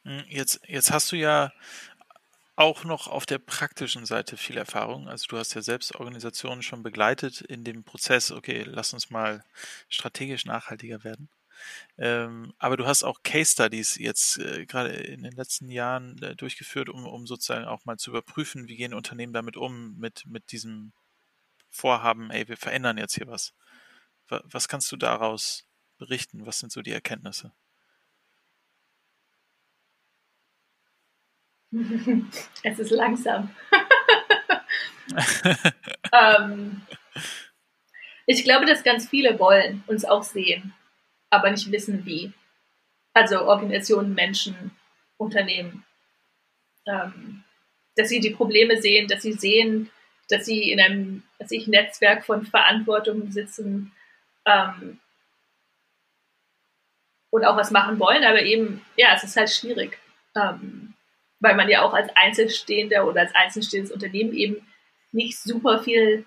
Hm, 0.03 0.24
jetzt, 0.28 0.61
jetzt 0.66 0.91
hast 0.91 1.12
du 1.12 1.16
ja 1.16 1.53
auch 2.57 2.85
noch 2.85 3.09
auf 3.09 3.27
der 3.27 3.39
praktischen 3.39 4.07
Seite 4.07 4.37
viel 4.37 4.57
Erfahrung. 4.57 5.09
Also 5.09 5.27
du 5.29 5.39
hast 5.39 5.55
ja 5.55 5.63
selbst 5.63 5.95
Organisationen 5.97 6.63
schon 6.63 6.83
begleitet 6.83 7.41
in 7.41 7.65
dem 7.65 7.85
Prozess, 7.85 8.31
okay, 8.31 8.63
lass 8.67 8.93
uns 8.93 9.11
mal 9.11 9.45
strategisch 9.89 10.45
nachhaltiger 10.45 11.05
werden. 11.05 11.29
Ähm, 11.99 12.53
aber 12.59 12.77
du 12.77 12.87
hast 12.87 13.05
auch 13.05 13.23
Case 13.23 13.53
Studies 13.53 13.97
jetzt 13.97 14.39
äh, 14.39 14.67
gerade 14.67 14.91
in 14.91 15.23
den 15.23 15.33
letzten 15.33 15.69
Jahren 15.69 16.21
äh, 16.23 16.37
durchgeführt, 16.37 16.89
um, 16.89 17.07
um 17.07 17.27
sozusagen 17.27 17.65
auch 17.65 17.85
mal 17.85 17.97
zu 17.97 18.11
überprüfen, 18.11 18.69
wie 18.69 18.77
gehen 18.77 18.95
Unternehmen 18.95 19.33
damit 19.33 19.57
um, 19.57 19.97
mit, 19.99 20.27
mit 20.27 20.53
diesem 20.53 20.93
Vorhaben, 21.71 22.31
ey, 22.31 22.49
wir 22.49 22.57
verändern 22.57 22.99
jetzt 22.99 23.15
hier 23.15 23.27
was. 23.27 23.53
Was 24.29 24.69
kannst 24.69 24.91
du 24.91 24.97
daraus 24.97 25.67
berichten? 25.99 26.47
Was 26.47 26.59
sind 26.59 26.73
so 26.73 26.83
die 26.83 26.93
Erkenntnisse? 26.93 27.53
Es 32.62 32.79
ist 32.79 32.91
langsam. 32.91 33.51
ähm, 36.12 36.83
ich 38.27 38.45
glaube, 38.45 38.66
dass 38.66 38.83
ganz 38.83 39.09
viele 39.09 39.39
wollen 39.39 39.83
uns 39.87 40.05
auch 40.05 40.22
sehen, 40.22 40.72
aber 41.31 41.51
nicht 41.51 41.70
wissen, 41.72 42.07
wie. 42.07 42.33
Also 43.12 43.43
Organisationen, 43.43 44.14
Menschen, 44.14 44.70
Unternehmen. 45.16 45.85
Ähm, 46.87 47.45
dass 47.97 48.09
sie 48.09 48.20
die 48.20 48.31
Probleme 48.31 48.81
sehen, 48.81 49.09
dass 49.09 49.22
sie 49.22 49.33
sehen, 49.33 49.91
dass 50.29 50.47
sie 50.47 50.70
in 50.70 50.81
einem 50.81 51.22
dass 51.39 51.51
ich, 51.51 51.66
Netzwerk 51.66 52.25
von 52.25 52.47
Verantwortung 52.47 53.31
sitzen 53.31 53.93
ähm, 54.47 54.99
und 57.31 57.45
auch 57.45 57.57
was 57.57 57.70
machen 57.70 57.99
wollen, 57.99 58.25
aber 58.25 58.43
eben, 58.43 58.85
ja, 58.97 59.14
es 59.14 59.25
ist 59.25 59.37
halt 59.37 59.51
schwierig. 59.51 59.99
Ähm, 60.37 60.84
weil 61.45 61.55
man 61.57 61.68
ja 61.68 61.82
auch 61.82 61.92
als 61.92 62.09
Einzelstehender 62.16 63.07
oder 63.07 63.20
als 63.20 63.34
einzelstehendes 63.34 63.92
Unternehmen 63.92 64.32
eben 64.32 64.66
nicht 65.12 65.38
super 65.38 65.82
viel 65.82 66.24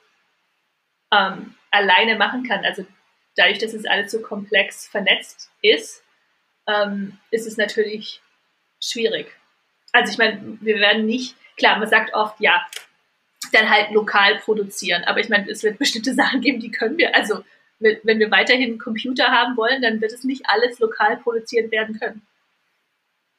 ähm, 1.12 1.56
alleine 1.72 2.18
machen 2.18 2.44
kann. 2.44 2.64
Also 2.64 2.86
dadurch, 3.36 3.58
dass 3.58 3.74
es 3.74 3.88
alles 3.88 4.12
so 4.12 4.22
komplex 4.22 4.88
vernetzt 4.88 5.50
ist, 5.64 6.04
ähm, 6.68 7.18
ist 7.32 7.48
es 7.48 7.58
natürlich 7.58 8.22
schwierig. 8.80 9.34
Also 9.92 10.12
ich 10.12 10.20
meine, 10.20 10.60
wir 10.62 10.80
werden 10.80 11.08
nicht, 11.08 11.36
klar, 11.58 11.80
man 11.80 11.90
sagt 11.90 12.14
oft, 12.14 12.40
ja, 12.40 12.64
dann 13.54 13.72
halt 13.72 13.90
lokal 13.90 14.38
produzieren. 14.38 15.04
Aber 15.06 15.20
ich 15.20 15.30
meine, 15.30 15.50
es 15.50 15.64
wird 15.64 15.80
bestimmte 15.80 16.14
Sachen 16.16 16.42
geben, 16.42 16.60
die 16.60 16.72
können 16.72 16.98
wir, 17.00 17.16
also 17.16 17.44
wenn 17.80 18.20
wir 18.20 18.30
weiterhin 18.32 18.78
Computer 18.78 19.32
haben 19.32 19.58
wollen, 19.58 19.82
dann 19.82 20.00
wird 20.00 20.12
es 20.12 20.24
nicht 20.24 20.44
alles 20.48 20.78
lokal 20.80 21.18
produziert 21.18 21.72
werden 21.72 22.00
können 22.00 22.28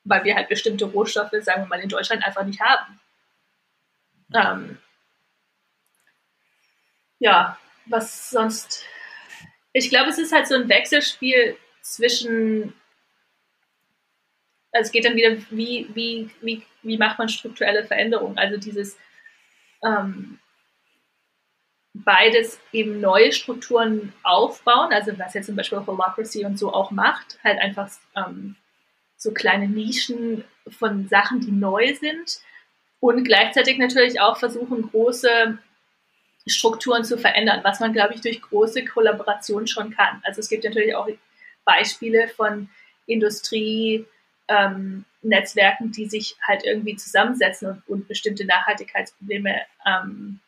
weil 0.08 0.24
wir 0.24 0.34
halt 0.34 0.48
bestimmte 0.48 0.86
Rohstoffe, 0.86 1.32
sagen 1.42 1.62
wir 1.62 1.66
mal, 1.66 1.80
in 1.80 1.88
Deutschland 1.88 2.24
einfach 2.24 2.44
nicht 2.44 2.60
haben. 2.60 3.00
Ähm, 4.34 4.78
ja, 7.18 7.58
was 7.86 8.30
sonst. 8.30 8.84
Ich 9.72 9.90
glaube, 9.90 10.10
es 10.10 10.18
ist 10.18 10.32
halt 10.32 10.46
so 10.46 10.54
ein 10.54 10.68
Wechselspiel 10.68 11.56
zwischen. 11.82 12.74
Also 14.72 14.88
es 14.88 14.92
geht 14.92 15.04
dann 15.04 15.16
wieder, 15.16 15.36
wie, 15.50 15.88
wie, 15.94 16.30
wie, 16.42 16.62
wie 16.82 16.98
macht 16.98 17.18
man 17.18 17.28
strukturelle 17.28 17.84
Veränderungen? 17.84 18.38
Also 18.38 18.58
dieses 18.58 18.98
ähm, 19.82 20.38
beides 21.94 22.60
eben 22.72 23.00
neue 23.00 23.32
Strukturen 23.32 24.12
aufbauen, 24.22 24.92
also 24.92 25.18
was 25.18 25.34
jetzt 25.34 25.46
zum 25.46 25.56
Beispiel 25.56 25.84
Holacracy 25.84 26.44
und 26.44 26.58
so 26.58 26.72
auch 26.72 26.90
macht, 26.90 27.38
halt 27.42 27.58
einfach 27.58 27.90
ähm, 28.14 28.56
so 29.18 29.32
kleine 29.32 29.68
Nischen 29.68 30.44
von 30.68 31.08
Sachen, 31.08 31.40
die 31.40 31.50
neu 31.50 31.94
sind 31.94 32.40
und 33.00 33.24
gleichzeitig 33.24 33.76
natürlich 33.78 34.20
auch 34.20 34.38
versuchen, 34.38 34.82
große 34.82 35.58
Strukturen 36.46 37.04
zu 37.04 37.18
verändern, 37.18 37.60
was 37.62 37.80
man, 37.80 37.92
glaube 37.92 38.14
ich, 38.14 38.20
durch 38.22 38.40
große 38.40 38.84
Kollaboration 38.84 39.66
schon 39.66 39.90
kann. 39.90 40.22
Also 40.24 40.40
es 40.40 40.48
gibt 40.48 40.64
natürlich 40.64 40.94
auch 40.94 41.08
Beispiele 41.64 42.28
von 42.28 42.70
Industrie, 43.06 44.06
ähm, 44.48 45.04
Netzwerken, 45.20 45.92
die 45.92 46.06
sich 46.06 46.36
halt 46.46 46.64
irgendwie 46.64 46.96
zusammensetzen 46.96 47.68
und, 47.68 47.88
und 47.88 48.08
bestimmte 48.08 48.46
Nachhaltigkeitsprobleme 48.46 49.62
ähm, 49.84 50.40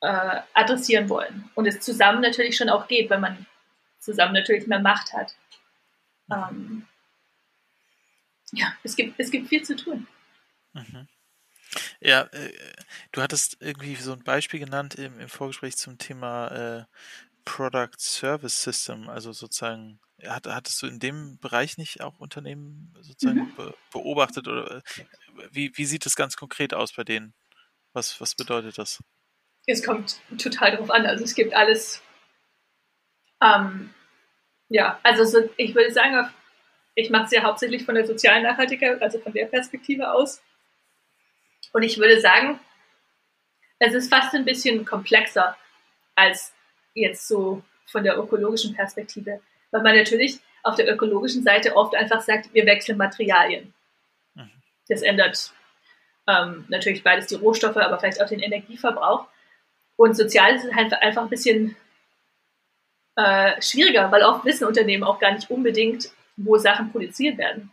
äh, 0.00 0.40
adressieren 0.52 1.08
wollen. 1.08 1.50
Und 1.54 1.66
es 1.66 1.80
zusammen 1.80 2.20
natürlich 2.20 2.56
schon 2.56 2.68
auch 2.68 2.86
geht, 2.86 3.10
wenn 3.10 3.20
man 3.20 3.46
zusammen 3.98 4.34
natürlich 4.34 4.66
mehr 4.66 4.80
Macht 4.80 5.12
hat. 5.14 5.34
Ähm, 6.30 6.86
ja, 8.54 8.74
es 8.82 8.96
gibt, 8.96 9.18
es 9.18 9.30
gibt 9.30 9.48
viel 9.48 9.62
zu 9.62 9.76
tun. 9.76 10.06
Mhm. 10.72 11.08
Ja, 12.00 12.22
äh, 12.32 12.52
du 13.12 13.22
hattest 13.22 13.56
irgendwie 13.60 13.94
so 13.96 14.12
ein 14.12 14.22
Beispiel 14.22 14.60
genannt 14.60 14.94
im, 14.94 15.18
im 15.18 15.28
Vorgespräch 15.28 15.76
zum 15.76 15.98
Thema 15.98 16.48
äh, 16.48 16.84
Product 17.44 17.98
Service 17.98 18.62
System, 18.62 19.08
also 19.08 19.32
sozusagen, 19.32 20.00
hat, 20.26 20.46
hattest 20.46 20.80
du 20.82 20.86
in 20.86 20.98
dem 20.98 21.38
Bereich 21.38 21.76
nicht 21.76 22.00
auch 22.00 22.18
Unternehmen 22.18 22.94
sozusagen 23.00 23.40
mhm. 23.40 23.54
be 23.56 23.74
beobachtet 23.92 24.48
oder 24.48 24.76
äh, 24.76 24.82
wie, 25.50 25.76
wie 25.76 25.84
sieht 25.84 26.06
das 26.06 26.16
ganz 26.16 26.36
konkret 26.36 26.74
aus 26.74 26.92
bei 26.92 27.04
denen? 27.04 27.34
Was, 27.92 28.20
was 28.20 28.34
bedeutet 28.34 28.78
das? 28.78 29.02
Es 29.66 29.84
kommt 29.84 30.20
total 30.38 30.72
darauf 30.72 30.90
an. 30.90 31.06
Also 31.06 31.24
es 31.24 31.34
gibt 31.34 31.54
alles, 31.54 32.02
ähm, 33.42 33.94
ja, 34.68 34.98
also 35.02 35.24
so, 35.24 35.48
ich 35.56 35.74
würde 35.74 35.92
sagen, 35.92 36.18
auf 36.18 36.28
ich 36.94 37.10
mache 37.10 37.24
es 37.24 37.30
ja 37.32 37.42
hauptsächlich 37.42 37.84
von 37.84 37.94
der 37.94 38.06
sozialen 38.06 38.42
Nachhaltigkeit, 38.42 39.00
also 39.02 39.18
von 39.18 39.32
der 39.32 39.46
Perspektive 39.46 40.10
aus. 40.12 40.42
Und 41.72 41.82
ich 41.82 41.98
würde 41.98 42.20
sagen, 42.20 42.60
es 43.78 43.94
ist 43.94 44.12
fast 44.12 44.34
ein 44.34 44.44
bisschen 44.44 44.84
komplexer 44.84 45.56
als 46.14 46.52
jetzt 46.94 47.26
so 47.26 47.62
von 47.86 48.04
der 48.04 48.16
ökologischen 48.16 48.74
Perspektive, 48.74 49.40
weil 49.70 49.82
man 49.82 49.96
natürlich 49.96 50.38
auf 50.62 50.76
der 50.76 50.90
ökologischen 50.92 51.42
Seite 51.42 51.76
oft 51.76 51.94
einfach 51.94 52.22
sagt, 52.22 52.52
wir 52.54 52.64
wechseln 52.64 52.96
Materialien. 52.96 53.74
Mhm. 54.34 54.50
Das 54.88 55.02
ändert 55.02 55.52
ähm, 56.26 56.64
natürlich 56.68 57.02
beides 57.02 57.26
die 57.26 57.34
Rohstoffe, 57.34 57.76
aber 57.76 57.98
vielleicht 57.98 58.22
auch 58.22 58.28
den 58.28 58.40
Energieverbrauch. 58.40 59.26
Und 59.96 60.16
sozial 60.16 60.54
ist 60.54 60.64
es 60.64 60.74
halt 60.74 60.92
einfach 60.94 61.22
ein 61.22 61.30
bisschen 61.30 61.76
äh, 63.16 63.60
schwieriger, 63.60 64.10
weil 64.10 64.22
oft 64.22 64.44
wissen 64.44 64.66
Unternehmen 64.66 65.04
auch 65.04 65.18
gar 65.18 65.32
nicht 65.32 65.50
unbedingt, 65.50 66.10
wo 66.36 66.58
Sachen 66.58 66.90
produziert 66.90 67.38
werden. 67.38 67.70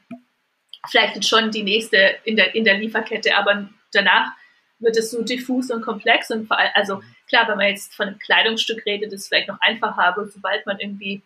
Vielleicht 0.89 1.16
jetzt 1.16 1.30
schon 1.30 1.51
die 1.51 1.64
nächste 1.64 2.18
in 2.24 2.36
der, 2.36 2.55
in 2.55 2.64
der 2.64 2.78
Lieferkette, 2.78 3.36
aber 3.36 3.70
danach 3.91 4.32
wird 4.80 4.97
es 4.97 5.12
so 5.12 5.24
diffus 5.24 5.70
und 5.70 5.82
komplex 5.82 6.32
und 6.32 6.47
vor 6.47 6.57
allem, 6.57 6.72
also 6.74 7.01
klar, 7.28 7.47
wenn 7.47 7.57
man 7.57 7.68
jetzt 7.68 7.93
von 7.93 8.07
einem 8.07 8.20
Kleidungsstück 8.20 8.86
redet, 8.86 9.14
ist 9.14 9.22
es 9.22 9.28
vielleicht 9.28 9.47
noch 9.47 9.62
einfacher, 9.62 10.03
aber 10.03 10.26
sobald 10.28 10.66
man 10.66 10.80
irgendwie 10.80 11.22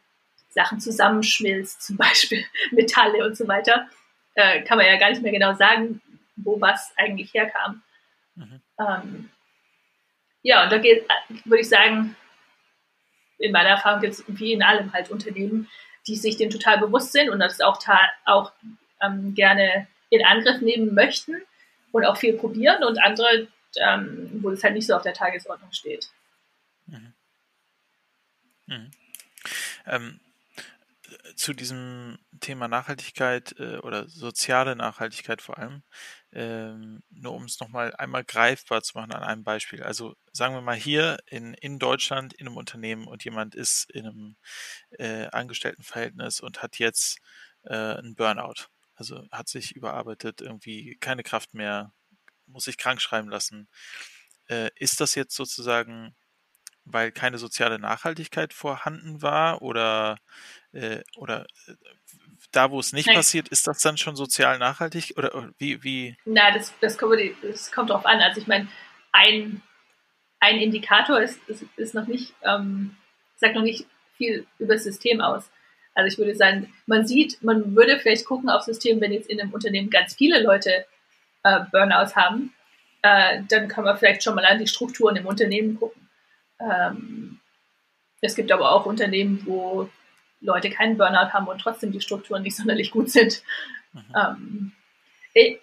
Sachen 0.50 0.80
zusammenschmilzt, 0.80 1.82
zum 1.86 1.98
Beispiel 1.98 2.44
Metalle 2.72 3.26
und 3.26 3.38
so 3.38 3.48
weiter, 3.48 3.88
äh, 4.36 4.62
kann 4.64 4.78
man 4.78 4.88
ja 4.88 4.98
gar 4.98 5.10
nicht 5.10 5.22
mehr 5.22 5.32
genau 5.32 5.54
sagen, 5.54 6.02
wo 6.36 6.60
was 6.60 6.94
eigentlich 6.98 7.34
herkam. 7.34 7.82
Mhm. 8.36 8.62
Ähm, 8.80 9.30
ja, 10.42 10.64
und 10.64 10.72
da 10.72 10.78
geht, 10.78 11.08
würde 11.46 11.62
ich 11.62 11.70
sagen, 11.70 12.16
in 13.38 13.52
meiner 13.52 13.70
Erfahrung 13.70 14.02
gibt 14.02 14.14
es 14.14 14.24
wie 14.28 14.54
in 14.54 14.64
allem 14.64 14.94
halt 14.94 15.10
Unternehmen, 15.10 15.70
die 16.08 16.16
sich 16.16 16.38
dem 16.38 16.50
total 16.50 16.80
bewusst 16.80 17.12
sind 17.12 17.30
und 17.30 17.40
das 17.40 17.62
auch, 17.62 17.80
auch 18.26 18.52
ähm, 19.02 19.34
gerne 19.36 19.88
in 20.10 20.26
Angriff 20.26 20.62
nehmen 20.62 20.94
möchten 20.94 21.36
und 21.92 22.06
auch 22.06 22.18
viel 22.18 22.34
probieren 22.34 22.84
und 22.84 23.02
andere, 23.02 23.48
ähm, 23.78 24.30
wo 24.42 24.52
es 24.52 24.64
halt 24.64 24.74
nicht 24.74 24.88
so 24.88 24.96
auf 24.96 25.02
der 25.02 25.14
Tagesordnung 25.14 25.72
steht. 25.72 26.10
Mhm. 26.88 27.14
Mhm. 28.68 28.92
Ähm, 29.88 30.20
zu 31.36 31.54
diesem 31.54 32.18
Thema 32.40 32.68
Nachhaltigkeit 32.68 33.56
äh, 33.60 33.78
oder 33.78 34.08
soziale 34.08 34.76
Nachhaltigkeit 34.76 35.42
vor 35.42 35.58
allem, 35.58 35.84
ähm, 36.32 37.04
nur 37.10 37.34
um 37.34 37.46
es 37.46 37.60
nochmal 37.60 37.96
einmal 37.96 38.24
greifbar 38.24 38.84
zu 38.84 38.98
machen 38.98 39.14
an 39.14 39.24
einem 39.24 39.44
Beispiel. 39.44 39.84
Also 39.84 40.16
sagen 40.32 40.54
wir 40.54 40.62
mal 40.62 40.76
hier 40.76 41.18
in, 41.28 41.54
in 41.56 41.80
Deutschland 41.80 42.34
in 42.34 42.48
einem 42.48 42.58
Unternehmen 42.58 43.08
und 43.08 43.24
jemand 43.24 43.56
ist 43.56 43.90
in 43.92 44.06
einem 44.06 44.36
äh, 44.92 45.28
Angestelltenverhältnis 45.28 46.42
und 46.42 46.62
hat 46.62 46.78
jetzt 46.80 47.20
äh, 47.64 47.74
einen 47.74 48.16
Burnout. 48.16 48.68
Also 48.96 49.28
hat 49.32 49.50
sich 49.50 49.76
überarbeitet, 49.76 50.42
irgendwie 50.42 50.98
keine 51.00 51.24
Kraft 51.24 51.54
mehr, 51.54 51.94
muss 52.46 52.66
sich 52.66 52.78
krank 52.78 53.02
schreiben 53.02 53.30
lassen. 53.30 53.68
Äh, 54.48 54.70
ist 54.76 55.02
das 55.02 55.16
jetzt 55.16 55.36
sozusagen 55.36 56.16
weil 56.86 57.12
keine 57.12 57.38
soziale 57.40 57.80
Nachhaltigkeit 57.80 58.54
vorhanden 58.54 59.22
war 59.22 59.62
oder, 59.62 60.18
äh, 60.76 61.04
oder 61.18 61.46
äh, 61.68 61.74
da, 62.52 62.72
wo 62.72 62.80
es 62.80 62.94
nicht 62.94 63.08
Nein. 63.08 63.16
passiert, 63.16 63.48
ist 63.50 63.68
das 63.68 63.80
dann 63.80 63.98
schon 63.98 64.16
sozial 64.16 64.60
nachhaltig 64.60 65.14
oder 65.18 65.52
wie? 65.58 65.84
wie? 65.84 66.18
Na, 66.26 66.52
das, 66.52 66.74
das, 66.82 66.98
kommt, 66.98 67.20
das 67.42 67.72
kommt 67.72 67.90
drauf 67.90 68.06
an. 68.06 68.20
Also 68.22 68.42
ich 68.42 68.48
meine, 68.48 68.68
ein, 69.12 69.62
ein 70.40 70.60
Indikator 70.60 71.20
ist, 71.22 71.40
ist, 71.48 71.66
ist 71.76 71.96
noch 71.96 72.08
nicht, 72.08 72.34
ähm, 72.44 72.96
sagt 73.38 73.56
noch 73.56 73.64
nicht 73.64 73.86
viel 74.18 74.46
über 74.60 74.76
das 74.76 74.84
System 74.84 75.22
aus. 75.22 75.50
Also 75.94 76.08
ich 76.08 76.18
würde 76.18 76.36
sagen, 76.36 76.74
man 76.86 77.08
sieht, 77.08 77.42
man 77.42 77.76
würde 77.76 78.00
vielleicht 78.00 78.26
gucken 78.26 78.50
auf 78.50 78.64
System, 78.64 79.00
wenn 79.00 79.14
jetzt 79.14 79.30
in 79.30 79.40
einem 79.40 79.54
Unternehmen 79.54 79.90
ganz 79.90 80.16
viele 80.16 80.42
Leute 80.44 80.86
äh, 81.44 81.62
Burnouts 81.72 82.16
haben, 82.16 82.54
äh, 83.02 83.42
dann 83.50 83.68
kann 83.68 83.86
man 83.86 83.98
vielleicht 83.98 84.24
schon 84.24 84.36
mal 84.36 84.46
an 84.46 84.60
die 84.60 84.68
Strukturen 84.68 85.16
im 85.16 85.26
Unternehmen 85.26 85.80
gucken. 85.80 86.10
Ähm, 86.60 87.40
es 88.22 88.36
gibt 88.36 88.52
aber 88.52 88.72
auch 88.72 88.86
Unternehmen, 88.86 89.42
wo 89.46 89.90
Leute 90.42 90.70
keinen 90.70 90.98
Burnout 90.98 91.34
haben 91.34 91.48
und 91.48 91.60
trotzdem 91.60 91.92
die 91.92 92.02
Strukturen 92.02 92.44
nicht 92.44 92.56
sonderlich 92.56 92.92
gut 92.92 93.10
sind. 93.10 93.42
Mhm. 93.94 94.02
Ähm, 94.16 94.72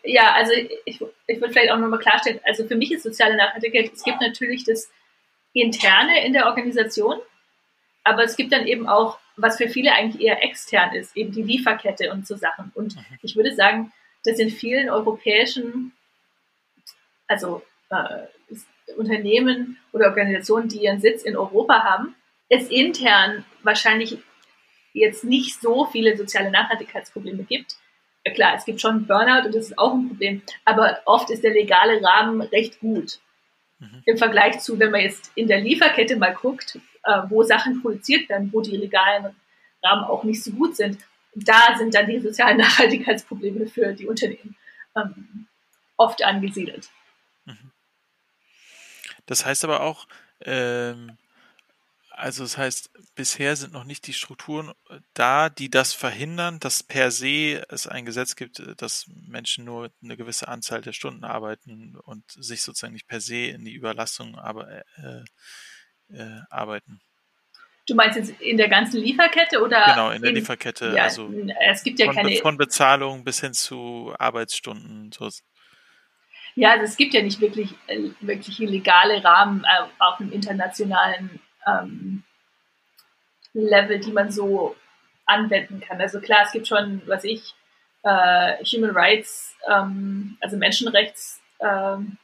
ja, 0.04 0.32
also 0.32 0.52
ich, 0.84 1.00
ich 1.26 1.40
würde 1.40 1.52
vielleicht 1.52 1.70
auch 1.70 1.78
nochmal 1.78 1.98
klarstellen, 1.98 2.40
also 2.44 2.66
für 2.66 2.76
mich 2.76 2.92
ist 2.92 3.02
soziale 3.02 3.36
Nachhaltigkeit, 3.36 3.90
es 3.92 4.04
gibt 4.04 4.20
natürlich 4.20 4.64
das 4.64 4.90
Interne 5.54 6.24
in 6.24 6.34
der 6.34 6.46
Organisation, 6.46 7.18
aber 8.04 8.24
es 8.24 8.36
gibt 8.36 8.52
dann 8.52 8.66
eben 8.66 8.86
auch, 8.86 9.18
was 9.36 9.56
für 9.56 9.68
viele 9.68 9.92
eigentlich 9.94 10.22
eher 10.22 10.42
extern 10.44 10.94
ist, 10.94 11.16
eben 11.16 11.32
die 11.32 11.42
Lieferkette 11.42 12.12
und 12.12 12.26
so 12.26 12.36
Sachen. 12.36 12.70
Und 12.74 12.96
mhm. 12.96 13.18
ich 13.22 13.36
würde 13.36 13.54
sagen, 13.54 13.92
dass 14.24 14.38
in 14.38 14.50
vielen 14.50 14.90
europäischen, 14.90 15.92
also 17.26 17.62
äh, 17.88 18.26
Unternehmen 18.96 19.78
oder 19.92 20.06
Organisationen, 20.06 20.68
die 20.68 20.84
ihren 20.84 21.00
Sitz 21.00 21.22
in 21.22 21.36
Europa 21.36 21.82
haben, 21.82 22.14
es 22.48 22.68
intern 22.68 23.44
wahrscheinlich 23.62 24.18
jetzt 24.92 25.24
nicht 25.24 25.60
so 25.60 25.86
viele 25.86 26.16
soziale 26.16 26.50
Nachhaltigkeitsprobleme 26.50 27.44
gibt. 27.44 27.76
Ja, 28.24 28.32
klar, 28.32 28.54
es 28.56 28.64
gibt 28.64 28.80
schon 28.80 29.06
Burnout 29.06 29.46
und 29.46 29.54
das 29.54 29.66
ist 29.66 29.78
auch 29.78 29.94
ein 29.94 30.08
Problem, 30.08 30.42
aber 30.64 31.00
oft 31.06 31.30
ist 31.30 31.42
der 31.42 31.52
legale 31.52 32.02
Rahmen 32.02 32.40
recht 32.40 32.78
gut. 32.80 33.18
Mhm. 33.78 34.02
Im 34.04 34.18
Vergleich 34.18 34.60
zu, 34.60 34.78
wenn 34.78 34.92
man 34.92 35.00
jetzt 35.00 35.32
in 35.34 35.48
der 35.48 35.60
Lieferkette 35.60 36.16
mal 36.16 36.34
guckt, 36.34 36.78
äh, 37.04 37.22
wo 37.28 37.42
Sachen 37.42 37.82
produziert 37.82 38.28
werden, 38.28 38.50
wo 38.52 38.60
die 38.60 38.76
legalen 38.76 39.34
Rahmen 39.82 40.04
auch 40.04 40.22
nicht 40.22 40.42
so 40.42 40.52
gut 40.52 40.76
sind, 40.76 40.98
da 41.34 41.76
sind 41.76 41.94
dann 41.94 42.06
die 42.06 42.20
sozialen 42.20 42.56
Nachhaltigkeitsprobleme 42.58 43.66
für 43.66 43.92
die 43.92 44.06
Unternehmen 44.06 44.56
ähm, 44.96 45.48
oft 45.96 46.22
angesiedelt. 46.22 46.90
Mhm. 47.44 47.72
Das 49.26 49.44
heißt 49.44 49.64
aber 49.64 49.80
auch, 49.82 50.06
ähm, 50.44 51.16
also 52.14 52.44
das 52.44 52.58
heißt, 52.58 52.90
bisher 53.14 53.56
sind 53.56 53.72
noch 53.72 53.84
nicht 53.84 54.06
die 54.06 54.12
Strukturen 54.12 54.72
äh, 54.88 55.00
da, 55.14 55.48
die 55.48 55.70
das 55.70 55.92
verhindern, 55.92 56.60
dass 56.60 56.82
per 56.82 57.10
se 57.10 57.64
es 57.68 57.86
ein 57.86 58.04
Gesetz 58.04 58.36
gibt, 58.36 58.60
äh, 58.60 58.74
dass 58.76 59.06
Menschen 59.08 59.64
nur 59.64 59.90
eine 60.02 60.16
gewisse 60.16 60.48
Anzahl 60.48 60.82
der 60.82 60.92
Stunden 60.92 61.24
arbeiten 61.24 61.96
und 61.96 62.24
sich 62.30 62.62
sozusagen 62.62 62.92
nicht 62.92 63.08
per 63.08 63.20
se 63.20 63.46
in 63.46 63.64
die 63.64 63.74
Überlastung 63.74 64.36
aber, 64.36 64.68
äh, 64.70 65.22
äh, 66.14 66.40
arbeiten. 66.50 67.00
Du 67.88 67.94
meinst 67.94 68.16
jetzt 68.16 68.40
in 68.40 68.56
der 68.56 68.68
ganzen 68.68 69.00
Lieferkette 69.00 69.60
oder? 69.60 69.84
Genau, 69.86 70.10
in 70.10 70.22
der 70.22 70.30
in, 70.30 70.36
Lieferkette. 70.36 70.94
Ja, 70.94 71.04
also 71.04 71.32
es 71.68 71.82
gibt 71.82 71.98
ja 71.98 72.06
von, 72.06 72.14
keine. 72.14 72.36
Von 72.36 72.56
Bezahlung 72.56 73.24
bis 73.24 73.40
hin 73.40 73.54
zu 73.54 74.14
Arbeitsstunden. 74.18 75.10
So. 75.10 75.28
Ja, 76.54 76.72
also 76.72 76.84
es 76.84 76.96
gibt 76.96 77.14
ja 77.14 77.22
nicht 77.22 77.40
wirklich, 77.40 77.74
wirklich 78.20 78.58
legale 78.58 79.24
Rahmen 79.24 79.64
äh, 79.64 79.84
auf 79.98 80.20
einem 80.20 80.30
internationalen 80.30 81.40
ähm, 81.66 82.24
Level, 83.52 83.98
die 84.00 84.12
man 84.12 84.30
so 84.30 84.76
anwenden 85.26 85.80
kann. 85.80 86.00
Also 86.00 86.20
klar, 86.20 86.42
es 86.44 86.52
gibt 86.52 86.66
schon, 86.66 87.02
was 87.06 87.24
ich, 87.24 87.54
äh, 88.02 88.64
Human 88.64 88.90
Rights, 88.90 89.56
ähm, 89.68 90.36
also 90.40 90.56
Menschenrechts, 90.56 91.40
ähm, 91.60 92.18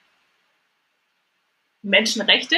Menschenrechte 1.83 2.57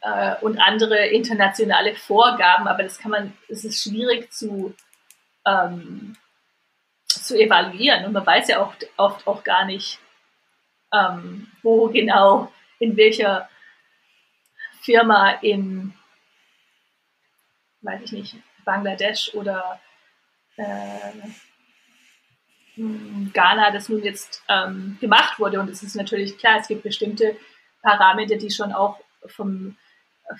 äh, 0.00 0.36
und 0.40 0.58
andere 0.58 1.06
internationale 1.08 1.94
Vorgaben, 1.94 2.66
aber 2.66 2.82
das 2.82 2.98
kann 2.98 3.10
man, 3.10 3.32
es 3.48 3.64
ist 3.64 3.82
schwierig 3.82 4.32
zu, 4.32 4.74
ähm, 5.46 6.16
zu 7.06 7.38
evaluieren 7.38 8.06
und 8.06 8.12
man 8.12 8.26
weiß 8.26 8.48
ja 8.48 8.62
auch 8.62 8.74
oft 8.96 9.26
auch 9.26 9.44
gar 9.44 9.66
nicht, 9.66 9.98
ähm, 10.92 11.48
wo 11.62 11.88
genau, 11.88 12.50
in 12.78 12.96
welcher 12.96 13.48
Firma 14.80 15.30
in 15.42 15.94
weiß 17.82 18.00
ich 18.04 18.12
nicht, 18.12 18.36
Bangladesch 18.64 19.34
oder 19.34 19.80
äh, 20.56 21.12
Ghana 23.32 23.70
das 23.70 23.88
nun 23.88 24.02
jetzt 24.02 24.42
ähm, 24.48 24.96
gemacht 25.00 25.38
wurde. 25.38 25.60
Und 25.60 25.68
es 25.68 25.82
ist 25.82 25.94
natürlich 25.94 26.38
klar, 26.38 26.58
es 26.60 26.68
gibt 26.68 26.82
bestimmte 26.82 27.36
Parameter, 27.82 28.36
die 28.36 28.50
schon 28.50 28.72
auch 28.72 28.98
vom, 29.26 29.76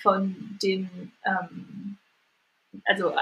von 0.00 0.58
den 0.62 1.12
ähm, 1.24 1.98
also 2.84 3.10
äh, 3.10 3.20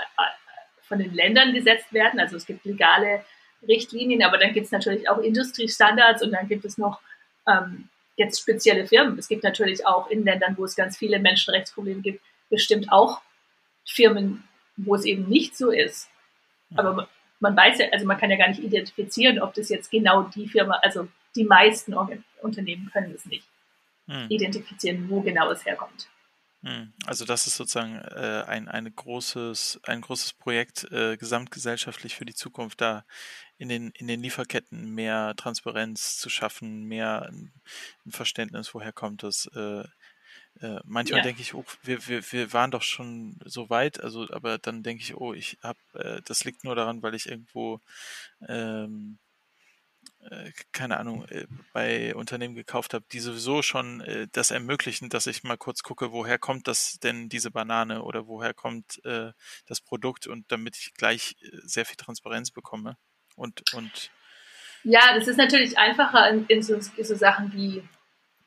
von 0.82 0.98
den 0.98 1.14
Ländern 1.14 1.52
gesetzt 1.52 1.92
werden. 1.92 2.20
Also 2.20 2.36
es 2.36 2.46
gibt 2.46 2.64
legale 2.64 3.24
Richtlinien, 3.66 4.22
aber 4.22 4.38
dann 4.38 4.52
gibt 4.52 4.66
es 4.66 4.72
natürlich 4.72 5.08
auch 5.08 5.18
Industriestandards 5.18 6.22
und 6.22 6.32
dann 6.32 6.48
gibt 6.48 6.64
es 6.64 6.78
noch 6.78 7.00
ähm, 7.46 7.88
jetzt 8.16 8.40
spezielle 8.40 8.86
Firmen. 8.86 9.18
Es 9.18 9.28
gibt 9.28 9.44
natürlich 9.44 9.86
auch 9.86 10.10
in 10.10 10.24
Ländern, 10.24 10.56
wo 10.56 10.64
es 10.64 10.76
ganz 10.76 10.96
viele 10.96 11.18
Menschenrechtsprobleme 11.18 12.00
gibt, 12.00 12.22
bestimmt 12.48 12.90
auch 12.90 13.20
Firmen, 13.86 14.44
wo 14.76 14.94
es 14.94 15.04
eben 15.04 15.28
nicht 15.28 15.56
so 15.56 15.70
ist. 15.70 16.08
Aber 16.74 17.08
man 17.40 17.56
weiß 17.56 17.78
ja, 17.78 17.86
also 17.90 18.06
man 18.06 18.18
kann 18.18 18.30
ja 18.30 18.36
gar 18.36 18.48
nicht 18.48 18.62
identifizieren, 18.62 19.40
ob 19.40 19.54
das 19.54 19.68
jetzt 19.68 19.90
genau 19.90 20.24
die 20.24 20.46
Firma, 20.46 20.78
also 20.82 21.08
die 21.34 21.44
meisten 21.44 21.94
Unternehmen 22.42 22.90
können 22.92 23.12
es 23.14 23.24
nicht 23.26 23.46
hm. 24.06 24.26
identifizieren, 24.28 25.08
wo 25.08 25.20
genau 25.20 25.50
es 25.50 25.64
herkommt. 25.64 26.08
Hm. 26.62 26.92
Also 27.06 27.24
das 27.24 27.46
ist 27.46 27.56
sozusagen 27.56 27.96
äh, 27.96 28.44
ein, 28.46 28.68
ein, 28.68 28.94
großes, 28.94 29.80
ein 29.84 30.02
großes 30.02 30.34
Projekt 30.34 30.84
äh, 30.92 31.16
gesamtgesellschaftlich 31.16 32.14
für 32.14 32.26
die 32.26 32.34
Zukunft, 32.34 32.82
da 32.82 33.04
in 33.56 33.70
den, 33.70 33.90
in 33.92 34.06
den 34.06 34.20
Lieferketten 34.20 34.94
mehr 34.94 35.34
Transparenz 35.36 36.18
zu 36.18 36.28
schaffen, 36.28 36.84
mehr 36.84 37.30
ein, 37.30 37.52
Verständnis, 38.08 38.74
woher 38.74 38.92
kommt 38.92 39.22
das. 39.22 39.46
Äh, 39.54 39.84
äh, 40.61 40.80
manchmal 40.84 41.18
ja. 41.20 41.24
denke 41.24 41.40
ich, 41.40 41.54
oh, 41.54 41.64
wir, 41.82 42.06
wir, 42.06 42.32
wir 42.32 42.52
waren 42.52 42.70
doch 42.70 42.82
schon 42.82 43.36
so 43.44 43.70
weit, 43.70 44.00
also, 44.00 44.28
aber 44.30 44.58
dann 44.58 44.82
denke 44.82 45.02
ich, 45.02 45.14
oh, 45.16 45.32
ich 45.32 45.58
habe, 45.62 45.78
äh, 45.94 46.20
das 46.24 46.44
liegt 46.44 46.64
nur 46.64 46.74
daran, 46.74 47.02
weil 47.02 47.14
ich 47.14 47.26
irgendwo, 47.26 47.80
ähm, 48.46 49.18
äh, 50.30 50.52
keine 50.72 50.98
Ahnung, 50.98 51.24
äh, 51.28 51.46
bei 51.72 52.14
Unternehmen 52.14 52.54
gekauft 52.54 52.92
habe, 52.92 53.04
die 53.11 53.20
sowieso 53.20 53.62
schon 53.62 54.02
äh, 54.02 54.28
das 54.32 54.50
ermöglichen, 54.50 55.08
dass 55.08 55.26
ich 55.26 55.44
mal 55.44 55.56
kurz 55.56 55.82
gucke, 55.82 56.12
woher 56.12 56.38
kommt 56.38 56.68
das 56.68 56.98
denn, 56.98 57.30
diese 57.30 57.50
Banane 57.50 58.02
oder 58.02 58.26
woher 58.26 58.52
kommt 58.52 59.02
äh, 59.06 59.32
das 59.66 59.80
Produkt 59.80 60.26
und 60.26 60.52
damit 60.52 60.76
ich 60.76 60.92
gleich 60.92 61.36
sehr 61.62 61.86
viel 61.86 61.96
Transparenz 61.96 62.50
bekomme. 62.50 62.98
Und, 63.34 63.62
und 63.72 64.11
ja, 64.82 65.14
das 65.14 65.26
ist 65.26 65.36
natürlich 65.36 65.78
einfacher 65.78 66.28
in, 66.30 66.46
in 66.46 66.62
so, 66.62 66.78
so 66.80 67.14
Sachen 67.14 67.52
wie 67.52 67.82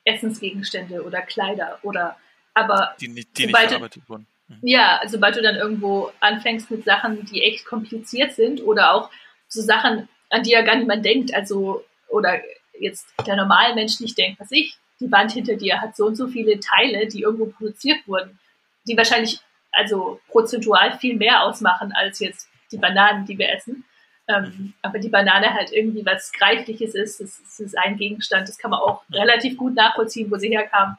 Essensgegenstände 0.04 1.02
oder 1.02 1.22
Kleider 1.22 1.78
oder 1.82 2.16
aber 2.54 2.94
die, 3.00 3.08
nicht, 3.08 3.36
die 3.36 3.46
nicht 3.46 3.58
verarbeitet 3.58 4.08
wurden. 4.08 4.26
Mhm. 4.48 4.58
Ja, 4.62 5.00
sobald 5.06 5.36
du 5.36 5.42
dann 5.42 5.56
irgendwo 5.56 6.10
anfängst 6.20 6.70
mit 6.70 6.84
Sachen, 6.84 7.24
die 7.26 7.42
echt 7.42 7.64
kompliziert 7.64 8.32
sind 8.32 8.62
oder 8.62 8.94
auch 8.94 9.10
so 9.48 9.60
Sachen, 9.60 10.08
an 10.30 10.42
die 10.42 10.50
ja 10.50 10.62
gar 10.62 10.76
niemand 10.76 11.04
denkt, 11.04 11.34
also 11.34 11.84
oder 12.08 12.40
jetzt 12.78 13.06
der 13.26 13.36
normale 13.36 13.74
Mensch 13.74 14.00
nicht 14.00 14.16
denkt, 14.18 14.40
was 14.40 14.52
ich, 14.52 14.76
die 15.00 15.10
Wand 15.10 15.32
hinter 15.32 15.56
dir 15.56 15.80
hat 15.80 15.96
so 15.96 16.06
und 16.06 16.16
so 16.16 16.28
viele 16.28 16.60
Teile, 16.60 17.06
die 17.06 17.22
irgendwo 17.22 17.46
produziert 17.46 18.06
wurden, 18.06 18.38
die 18.86 18.96
wahrscheinlich 18.96 19.40
also 19.72 20.20
prozentual 20.28 20.98
viel 20.98 21.16
mehr 21.16 21.42
ausmachen 21.42 21.92
als 21.92 22.20
jetzt 22.20 22.48
die 22.70 22.78
Bananen, 22.78 23.26
die 23.26 23.38
wir 23.38 23.52
essen. 23.52 23.84
Ähm, 24.26 24.72
aber 24.80 24.98
die 24.98 25.10
Banane 25.10 25.52
halt 25.52 25.70
irgendwie 25.72 26.04
was 26.04 26.32
Greifliches 26.32 26.94
ist. 26.94 27.20
Das, 27.20 27.42
das, 27.42 27.60
ist 27.60 27.78
ein 27.78 27.96
Gegenstand, 27.96 28.48
das 28.48 28.58
kann 28.58 28.70
man 28.70 28.80
auch 28.80 29.02
relativ 29.12 29.56
gut 29.56 29.74
nachvollziehen, 29.74 30.30
wo 30.30 30.36
sie 30.36 30.48
herkam. 30.48 30.96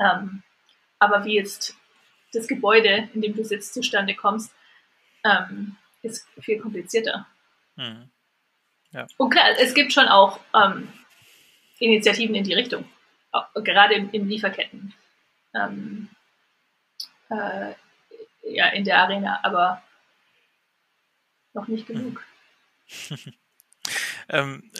Ähm, 0.00 0.42
aber 0.98 1.24
wie 1.24 1.36
jetzt 1.36 1.76
das 2.32 2.48
Gebäude, 2.48 3.08
in 3.14 3.22
dem 3.22 3.34
du 3.34 3.44
sitzt, 3.44 3.74
zustande 3.74 4.14
kommst, 4.14 4.52
ähm, 5.24 5.76
ist 6.02 6.26
viel 6.40 6.60
komplizierter. 6.60 7.26
Mhm. 7.76 8.10
Ja. 8.90 9.06
Und 9.16 9.30
klar, 9.30 9.44
es 9.58 9.74
gibt 9.74 9.92
schon 9.92 10.08
auch 10.08 10.40
ähm, 10.54 10.88
Initiativen 11.78 12.34
in 12.34 12.44
die 12.44 12.54
Richtung, 12.54 12.84
auch, 13.32 13.46
gerade 13.54 13.94
in, 13.94 14.10
in 14.10 14.28
Lieferketten. 14.28 14.94
Ähm, 15.54 16.08
äh, 17.30 17.74
ja, 18.42 18.68
in 18.68 18.84
der 18.84 18.98
Arena, 19.02 19.40
aber 19.42 19.82
noch 21.58 21.68
nicht 21.68 21.86
genug. 21.86 22.22
ähm, 24.28 24.70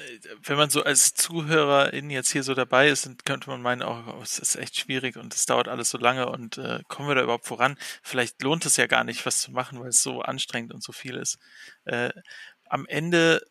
wenn 0.42 0.56
man 0.56 0.70
so 0.70 0.82
als 0.82 1.14
Zuhörerin 1.14 2.10
jetzt 2.10 2.30
hier 2.30 2.42
so 2.42 2.54
dabei 2.54 2.88
ist, 2.88 3.06
dann 3.06 3.16
könnte 3.24 3.50
man 3.50 3.62
meinen, 3.62 3.82
oh, 3.82 4.20
es 4.22 4.38
ist 4.38 4.56
echt 4.56 4.76
schwierig 4.76 5.16
und 5.16 5.34
es 5.34 5.46
dauert 5.46 5.68
alles 5.68 5.90
so 5.90 5.98
lange 5.98 6.28
und 6.28 6.58
äh, 6.58 6.82
kommen 6.88 7.08
wir 7.08 7.14
da 7.14 7.22
überhaupt 7.22 7.46
voran? 7.46 7.76
Vielleicht 8.02 8.42
lohnt 8.42 8.64
es 8.66 8.76
ja 8.76 8.86
gar 8.86 9.04
nicht, 9.04 9.26
was 9.26 9.40
zu 9.40 9.50
machen, 9.50 9.80
weil 9.80 9.88
es 9.88 10.02
so 10.02 10.22
anstrengend 10.22 10.72
und 10.72 10.82
so 10.82 10.92
viel 10.92 11.16
ist. 11.16 11.38
Äh, 11.84 12.10
am 12.64 12.86
Ende 12.86 13.42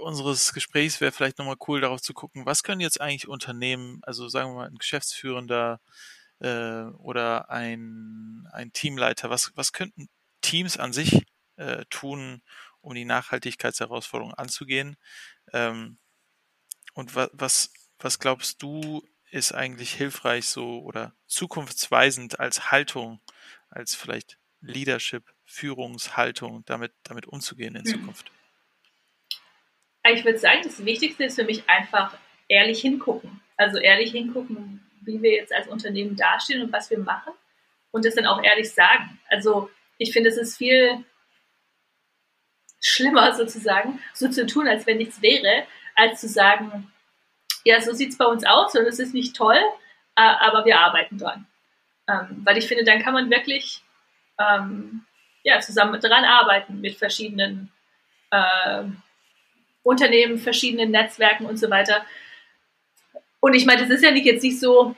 unseres 0.00 0.52
Gesprächs 0.52 1.00
wäre 1.00 1.12
vielleicht 1.12 1.38
nochmal 1.38 1.56
cool, 1.68 1.80
darauf 1.80 2.02
zu 2.02 2.12
gucken, 2.12 2.44
was 2.44 2.62
können 2.62 2.80
jetzt 2.80 3.00
eigentlich 3.00 3.28
Unternehmen, 3.28 4.00
also 4.02 4.28
sagen 4.28 4.50
wir 4.50 4.56
mal 4.56 4.66
ein 4.66 4.78
Geschäftsführender 4.78 5.80
äh, 6.40 6.82
oder 6.98 7.50
ein, 7.50 8.48
ein 8.52 8.72
Teamleiter, 8.72 9.30
was, 9.30 9.52
was 9.54 9.72
könnten 9.72 10.08
Teams 10.40 10.76
an 10.76 10.92
sich 10.92 11.24
äh, 11.56 11.84
tun, 11.90 12.42
um 12.84 12.94
die 12.94 13.04
Nachhaltigkeitsherausforderung 13.04 14.34
anzugehen. 14.34 14.96
Ähm, 15.52 15.98
und 16.94 17.16
wa 17.16 17.28
was, 17.32 17.72
was 17.98 18.18
glaubst 18.18 18.62
du, 18.62 19.02
ist 19.30 19.52
eigentlich 19.52 19.92
hilfreich 19.92 20.46
so 20.46 20.80
oder 20.82 21.12
zukunftsweisend 21.26 22.38
als 22.38 22.70
Haltung, 22.70 23.20
als 23.68 23.94
vielleicht 23.94 24.38
Leadership, 24.60 25.24
Führungshaltung, 25.44 26.64
damit, 26.66 26.92
damit 27.02 27.26
umzugehen 27.26 27.74
in 27.74 27.82
mhm. 27.82 27.86
Zukunft? 27.86 28.30
Ich 30.06 30.24
würde 30.24 30.38
sagen, 30.38 30.60
das 30.62 30.84
Wichtigste 30.84 31.24
ist 31.24 31.34
für 31.34 31.44
mich 31.44 31.68
einfach 31.68 32.16
ehrlich 32.48 32.80
hingucken. 32.80 33.40
Also 33.56 33.78
ehrlich 33.78 34.12
hingucken, 34.12 34.84
wie 35.00 35.22
wir 35.22 35.32
jetzt 35.32 35.52
als 35.52 35.68
Unternehmen 35.68 36.16
dastehen 36.16 36.62
und 36.62 36.72
was 36.72 36.90
wir 36.90 36.98
machen 36.98 37.32
und 37.90 38.04
das 38.04 38.14
dann 38.14 38.26
auch 38.26 38.42
ehrlich 38.42 38.70
sagen. 38.70 39.18
Also 39.28 39.70
ich 39.98 40.12
finde, 40.12 40.28
es 40.28 40.36
ist 40.36 40.56
viel 40.56 41.04
schlimmer 42.84 43.34
sozusagen, 43.34 43.98
so 44.12 44.28
zu 44.28 44.46
tun, 44.46 44.68
als 44.68 44.86
wenn 44.86 44.98
nichts 44.98 45.22
wäre, 45.22 45.66
als 45.96 46.20
zu 46.20 46.28
sagen, 46.28 46.92
ja, 47.64 47.80
so 47.80 47.92
sieht 47.94 48.10
es 48.10 48.18
bei 48.18 48.26
uns 48.26 48.44
aus 48.44 48.74
und 48.74 48.84
es 48.84 48.98
ist 48.98 49.14
nicht 49.14 49.34
toll, 49.34 49.58
äh, 50.16 50.20
aber 50.20 50.66
wir 50.66 50.78
arbeiten 50.78 51.18
dran. 51.18 51.46
Ähm, 52.06 52.42
weil 52.44 52.58
ich 52.58 52.68
finde, 52.68 52.84
dann 52.84 53.02
kann 53.02 53.14
man 53.14 53.30
wirklich 53.30 53.82
ähm, 54.38 55.06
ja, 55.44 55.60
zusammen 55.60 55.98
dran 55.98 56.24
arbeiten 56.24 56.82
mit 56.82 56.96
verschiedenen 56.96 57.72
äh, 58.30 58.84
Unternehmen, 59.82 60.38
verschiedenen 60.38 60.90
Netzwerken 60.90 61.46
und 61.46 61.56
so 61.56 61.70
weiter. 61.70 62.04
Und 63.40 63.54
ich 63.54 63.64
meine, 63.64 63.80
das 63.80 63.90
ist 63.90 64.04
ja 64.04 64.10
nicht 64.10 64.26
jetzt 64.26 64.42
nicht 64.42 64.60
so, 64.60 64.94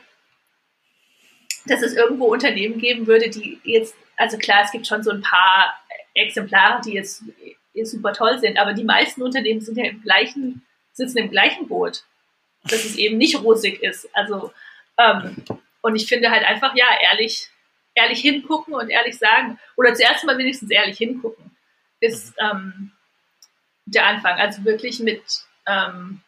dass 1.66 1.82
es 1.82 1.95
irgendwo 1.95 2.26
Unternehmen 2.26 2.78
geben 2.78 3.07
würde, 3.07 3.30
die 3.30 3.61
jetzt, 3.62 3.95
also 4.16 4.39
klar, 4.39 4.62
es 4.64 4.72
gibt 4.72 4.89
schon 4.89 5.05
so 5.05 5.12
ein 5.12 5.22
paar 5.22 5.80
Exemplare, 6.14 6.80
die 6.80 6.95
jetzt 6.95 7.22
super 7.85 8.12
toll 8.12 8.39
sind, 8.39 8.59
aber 8.59 8.72
die 8.72 8.85
meisten 8.85 9.22
Unternehmen 9.22 9.61
sind 9.61 9.77
ja 9.77 9.85
im 9.85 10.03
gleichen, 10.03 10.64
sitzen 10.93 11.18
im 11.18 11.31
gleichen 11.31 11.68
Boot, 11.68 12.05
dass 12.64 12.85
es 12.85 12.97
eben 12.97 13.18
nicht 13.18 13.41
rosig 13.43 13.83
ist. 13.83 14.09
Also, 14.14 14.53
ähm, 14.99 15.45
und 15.83 15.97
ich 15.97 16.07
finde 16.07 16.31
halt 16.31 16.45
einfach, 16.45 16.74
ja, 16.74 16.87
ehrlich, 17.03 17.49
ehrlich 17.95 18.20
hingucken 18.20 18.74
und 18.74 18.89
ehrlich 18.89 19.18
sagen, 19.18 19.59
oder 19.77 19.95
zuerst 19.95 20.24
mal 20.24 20.39
wenigstens 20.39 20.70
ehrlich 20.70 20.99
hingucken, 20.99 21.57
ist 22.01 22.35
ähm, 22.39 22.93
der 23.87 24.07
Anfang. 24.07 24.39
Also 24.39 24.64
wirklich 24.64 25.01
mit, 25.01 25.22
ähm, 25.66 26.20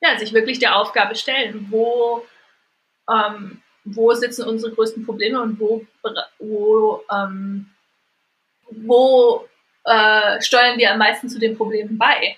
ja, 0.00 0.18
sich 0.18 0.32
wirklich 0.32 0.58
der 0.58 0.76
Aufgabe 0.76 1.14
stellen, 1.14 1.66
wo, 1.70 2.26
ähm, 3.10 3.62
wo 3.84 4.12
sitzen 4.14 4.44
unsere 4.44 4.74
größten 4.74 5.04
Probleme 5.04 5.40
und 5.40 5.58
wo, 5.60 5.86
wo, 6.38 7.04
ähm, 7.10 7.70
wo 8.70 9.48
äh, 9.88 10.40
steuern 10.42 10.78
wir 10.78 10.92
am 10.92 10.98
meisten 10.98 11.28
zu 11.28 11.38
den 11.38 11.56
Problemen 11.56 11.98
bei. 11.98 12.36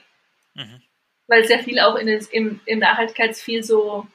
Mhm. 0.55 0.83
Weil 1.27 1.45
sehr 1.47 1.61
viel 1.61 1.79
auch 1.81 1.97
in 1.97 2.09
im, 2.09 2.61
im 2.65 2.79
Nachhaltigkeitsviel 2.79 3.63
so, 3.63 4.07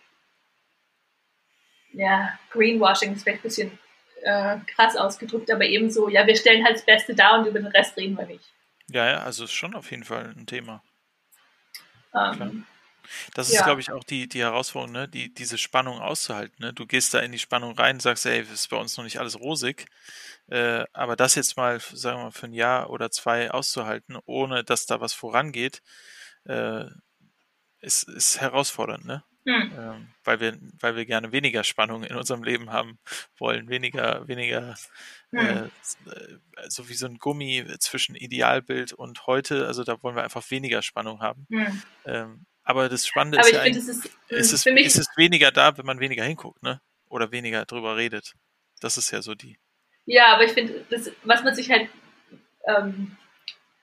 ja, 1.93 2.37
Greenwashing 2.51 3.13
ist 3.13 3.23
vielleicht 3.23 3.39
ein 3.39 3.43
bisschen 3.43 3.79
äh, 4.23 4.57
krass 4.67 4.95
ausgedrückt, 4.95 5.51
aber 5.51 5.65
eben 5.65 5.89
so, 5.89 6.09
ja, 6.09 6.27
wir 6.27 6.35
stellen 6.35 6.65
halt 6.65 6.75
das 6.75 6.85
Beste 6.85 7.15
dar 7.15 7.39
und 7.39 7.47
über 7.47 7.59
den 7.59 7.67
Rest 7.67 7.95
reden 7.97 8.17
wir 8.17 8.25
nicht. 8.25 8.51
Ja, 8.89 9.05
ja, 9.07 9.17
also 9.19 9.45
ist 9.45 9.53
schon 9.53 9.75
auf 9.75 9.91
jeden 9.91 10.03
Fall 10.03 10.33
ein 10.37 10.45
Thema. 10.45 10.83
Ähm, 12.13 12.65
das 13.33 13.49
ist, 13.49 13.55
ja. 13.55 13.63
glaube 13.63 13.81
ich, 13.81 13.91
auch 13.91 14.03
die, 14.03 14.27
die 14.27 14.41
Herausforderung, 14.41 14.93
ne? 14.93 15.07
die, 15.07 15.33
diese 15.33 15.57
Spannung 15.57 15.99
auszuhalten. 15.99 16.55
Ne? 16.59 16.73
Du 16.73 16.85
gehst 16.85 17.13
da 17.13 17.19
in 17.19 17.31
die 17.31 17.39
Spannung 17.39 17.77
rein, 17.77 17.99
sagst, 17.99 18.25
ey, 18.25 18.41
ist 18.41 18.69
bei 18.69 18.77
uns 18.77 18.97
noch 18.97 19.03
nicht 19.03 19.19
alles 19.19 19.39
rosig. 19.39 19.85
Äh, 20.47 20.85
aber 20.93 21.15
das 21.15 21.35
jetzt 21.35 21.57
mal, 21.57 21.79
sagen 21.79 22.19
wir 22.19 22.23
mal, 22.25 22.31
für 22.31 22.47
ein 22.47 22.53
Jahr 22.53 22.89
oder 22.89 23.11
zwei 23.11 23.51
auszuhalten, 23.51 24.17
ohne 24.25 24.63
dass 24.63 24.85
da 24.85 25.01
was 25.01 25.13
vorangeht, 25.13 25.81
äh, 26.45 26.85
ist, 27.81 28.03
ist 28.03 28.41
herausfordernd, 28.41 29.05
ne? 29.05 29.23
Hm. 29.47 29.71
Ähm, 29.77 30.07
weil 30.23 30.39
wir, 30.39 30.57
weil 30.79 30.95
wir 30.95 31.05
gerne 31.05 31.31
weniger 31.31 31.63
Spannung 31.63 32.03
in 32.03 32.15
unserem 32.15 32.43
Leben 32.43 32.71
haben 32.71 32.97
wollen, 33.37 33.69
weniger, 33.69 34.27
weniger 34.27 34.75
hm. 35.29 35.37
äh, 35.37 35.69
so 36.67 36.89
wie 36.89 36.95
so 36.95 37.05
ein 37.05 37.19
Gummi 37.19 37.63
zwischen 37.77 38.15
Idealbild 38.15 38.93
und 38.93 39.27
heute, 39.27 39.67
also 39.67 39.83
da 39.83 40.01
wollen 40.01 40.15
wir 40.15 40.23
einfach 40.23 40.49
weniger 40.49 40.81
Spannung 40.81 41.21
haben. 41.21 41.45
Hm. 41.51 41.81
Ähm, 42.05 42.45
aber 42.65 42.89
das 42.89 43.07
Spannende 43.07 43.37
aber 43.37 43.47
ist 43.47 43.53
ja 43.53 43.61
find, 43.61 43.77
ist, 43.77 43.87
ist, 43.87 44.09
es, 44.29 44.65
ist 44.65 44.97
es 44.97 45.17
weniger 45.17 45.51
da, 45.51 45.77
wenn 45.77 45.85
man 45.85 45.99
weniger 45.99 46.23
hinguckt, 46.23 46.61
ne? 46.63 46.81
Oder 47.07 47.31
weniger 47.31 47.65
drüber 47.65 47.95
redet. 47.95 48.33
Das 48.81 48.97
ist 48.97 49.11
ja 49.11 49.21
so 49.21 49.35
die. 49.35 49.57
Ja, 50.05 50.33
aber 50.33 50.43
ich 50.43 50.51
finde, 50.51 50.85
was 51.23 51.43
man 51.43 51.55
sich 51.55 51.69
halt, 51.69 51.89
ähm, 52.67 53.15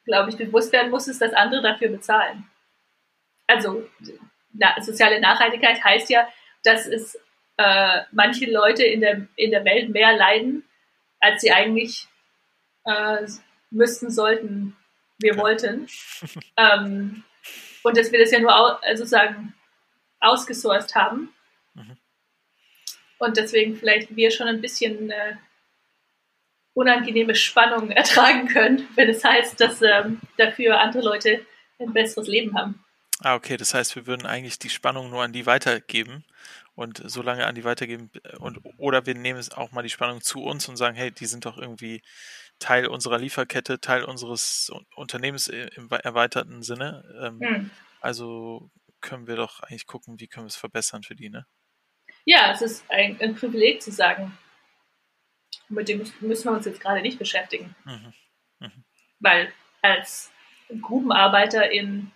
glaube 0.04 0.30
ich, 0.30 0.36
bewusst 0.36 0.72
werden 0.72 0.90
muss, 0.90 1.08
ist, 1.08 1.22
dass 1.22 1.32
andere 1.32 1.62
dafür 1.62 1.88
bezahlen. 1.88 2.44
Also 3.46 3.88
na, 4.52 4.80
soziale 4.82 5.20
Nachhaltigkeit 5.20 5.82
heißt 5.82 6.10
ja, 6.10 6.28
dass 6.64 6.86
es 6.86 7.18
äh, 7.56 8.02
manche 8.10 8.50
Leute 8.50 8.84
in 8.84 9.00
der, 9.00 9.26
in 9.36 9.50
der 9.52 9.64
Welt 9.64 9.90
mehr 9.90 10.16
leiden, 10.16 10.64
als 11.20 11.40
sie 11.40 11.52
eigentlich 11.52 12.08
äh, 12.84 13.26
müssten, 13.70 14.10
sollten, 14.10 14.76
wir 15.18 15.36
wollten. 15.36 15.86
ähm, 16.56 17.24
und 17.82 17.96
dass 17.96 18.12
wir 18.12 18.18
das 18.18 18.30
ja 18.30 18.40
nur 18.40 18.54
au 18.54 18.78
sozusagen 18.94 19.54
ausgesourced 20.20 20.94
haben. 20.94 21.32
Mhm. 21.74 21.96
Und 23.18 23.36
deswegen 23.36 23.76
vielleicht 23.76 24.14
wir 24.14 24.30
schon 24.30 24.48
ein 24.48 24.60
bisschen 24.60 25.10
äh, 25.10 25.36
unangenehme 26.74 27.34
Spannung 27.34 27.90
ertragen 27.92 28.48
können, 28.48 28.88
wenn 28.94 29.08
es 29.08 29.24
heißt, 29.24 29.60
dass 29.60 29.82
ähm, 29.82 30.20
dafür 30.36 30.80
andere 30.80 31.02
Leute 31.02 31.44
ein 31.78 31.92
besseres 31.92 32.28
Leben 32.28 32.56
haben. 32.56 32.82
Ah, 33.20 33.34
okay, 33.34 33.56
das 33.56 33.74
heißt, 33.74 33.94
wir 33.94 34.06
würden 34.06 34.26
eigentlich 34.26 34.58
die 34.58 34.70
Spannung 34.70 35.10
nur 35.10 35.22
an 35.22 35.32
die 35.32 35.46
weitergeben 35.46 36.24
und 36.74 37.02
so 37.08 37.22
lange 37.22 37.46
an 37.46 37.54
die 37.54 37.64
weitergeben 37.64 38.10
äh, 38.24 38.36
und 38.36 38.60
oder 38.78 39.06
wir 39.06 39.14
nehmen 39.14 39.38
es 39.38 39.52
auch 39.52 39.72
mal 39.72 39.82
die 39.82 39.90
Spannung 39.90 40.22
zu 40.22 40.42
uns 40.42 40.68
und 40.68 40.76
sagen, 40.76 40.96
hey, 40.96 41.10
die 41.10 41.26
sind 41.26 41.44
doch 41.44 41.58
irgendwie 41.58 42.02
Teil 42.62 42.86
unserer 42.86 43.18
Lieferkette, 43.18 43.80
Teil 43.80 44.04
unseres 44.04 44.70
Unternehmens 44.94 45.48
im 45.48 45.90
erweiterten 45.90 46.62
Sinne. 46.62 47.04
Ähm, 47.20 47.40
hm. 47.40 47.70
Also 48.00 48.70
können 49.00 49.26
wir 49.26 49.34
doch 49.34 49.60
eigentlich 49.60 49.86
gucken, 49.86 50.20
wie 50.20 50.28
können 50.28 50.46
wir 50.46 50.48
es 50.48 50.56
verbessern 50.56 51.02
für 51.02 51.16
die, 51.16 51.28
ne? 51.28 51.44
Ja, 52.24 52.52
es 52.52 52.62
ist 52.62 52.84
ein, 52.88 53.20
ein 53.20 53.34
Privileg 53.34 53.82
zu 53.82 53.90
sagen, 53.90 54.38
mit 55.68 55.88
dem 55.88 56.04
müssen 56.20 56.44
wir 56.44 56.52
uns 56.52 56.66
jetzt 56.66 56.80
gerade 56.80 57.02
nicht 57.02 57.18
beschäftigen. 57.18 57.74
Mhm. 57.84 58.12
Mhm. 58.60 58.84
Weil 59.18 59.52
als 59.82 60.30
Grubenarbeiter 60.80 61.68
in 61.72 62.12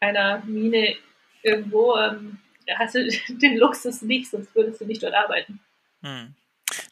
einer 0.00 0.44
Mine 0.44 0.96
irgendwo 1.42 1.96
ähm, 1.96 2.40
hast 2.76 2.94
du 2.94 3.08
den 3.28 3.56
Luxus 3.56 4.02
nicht, 4.02 4.30
sonst 4.30 4.54
würdest 4.54 4.82
du 4.82 4.84
nicht 4.84 5.02
dort 5.02 5.14
arbeiten. 5.14 5.60
Mhm. 6.02 6.34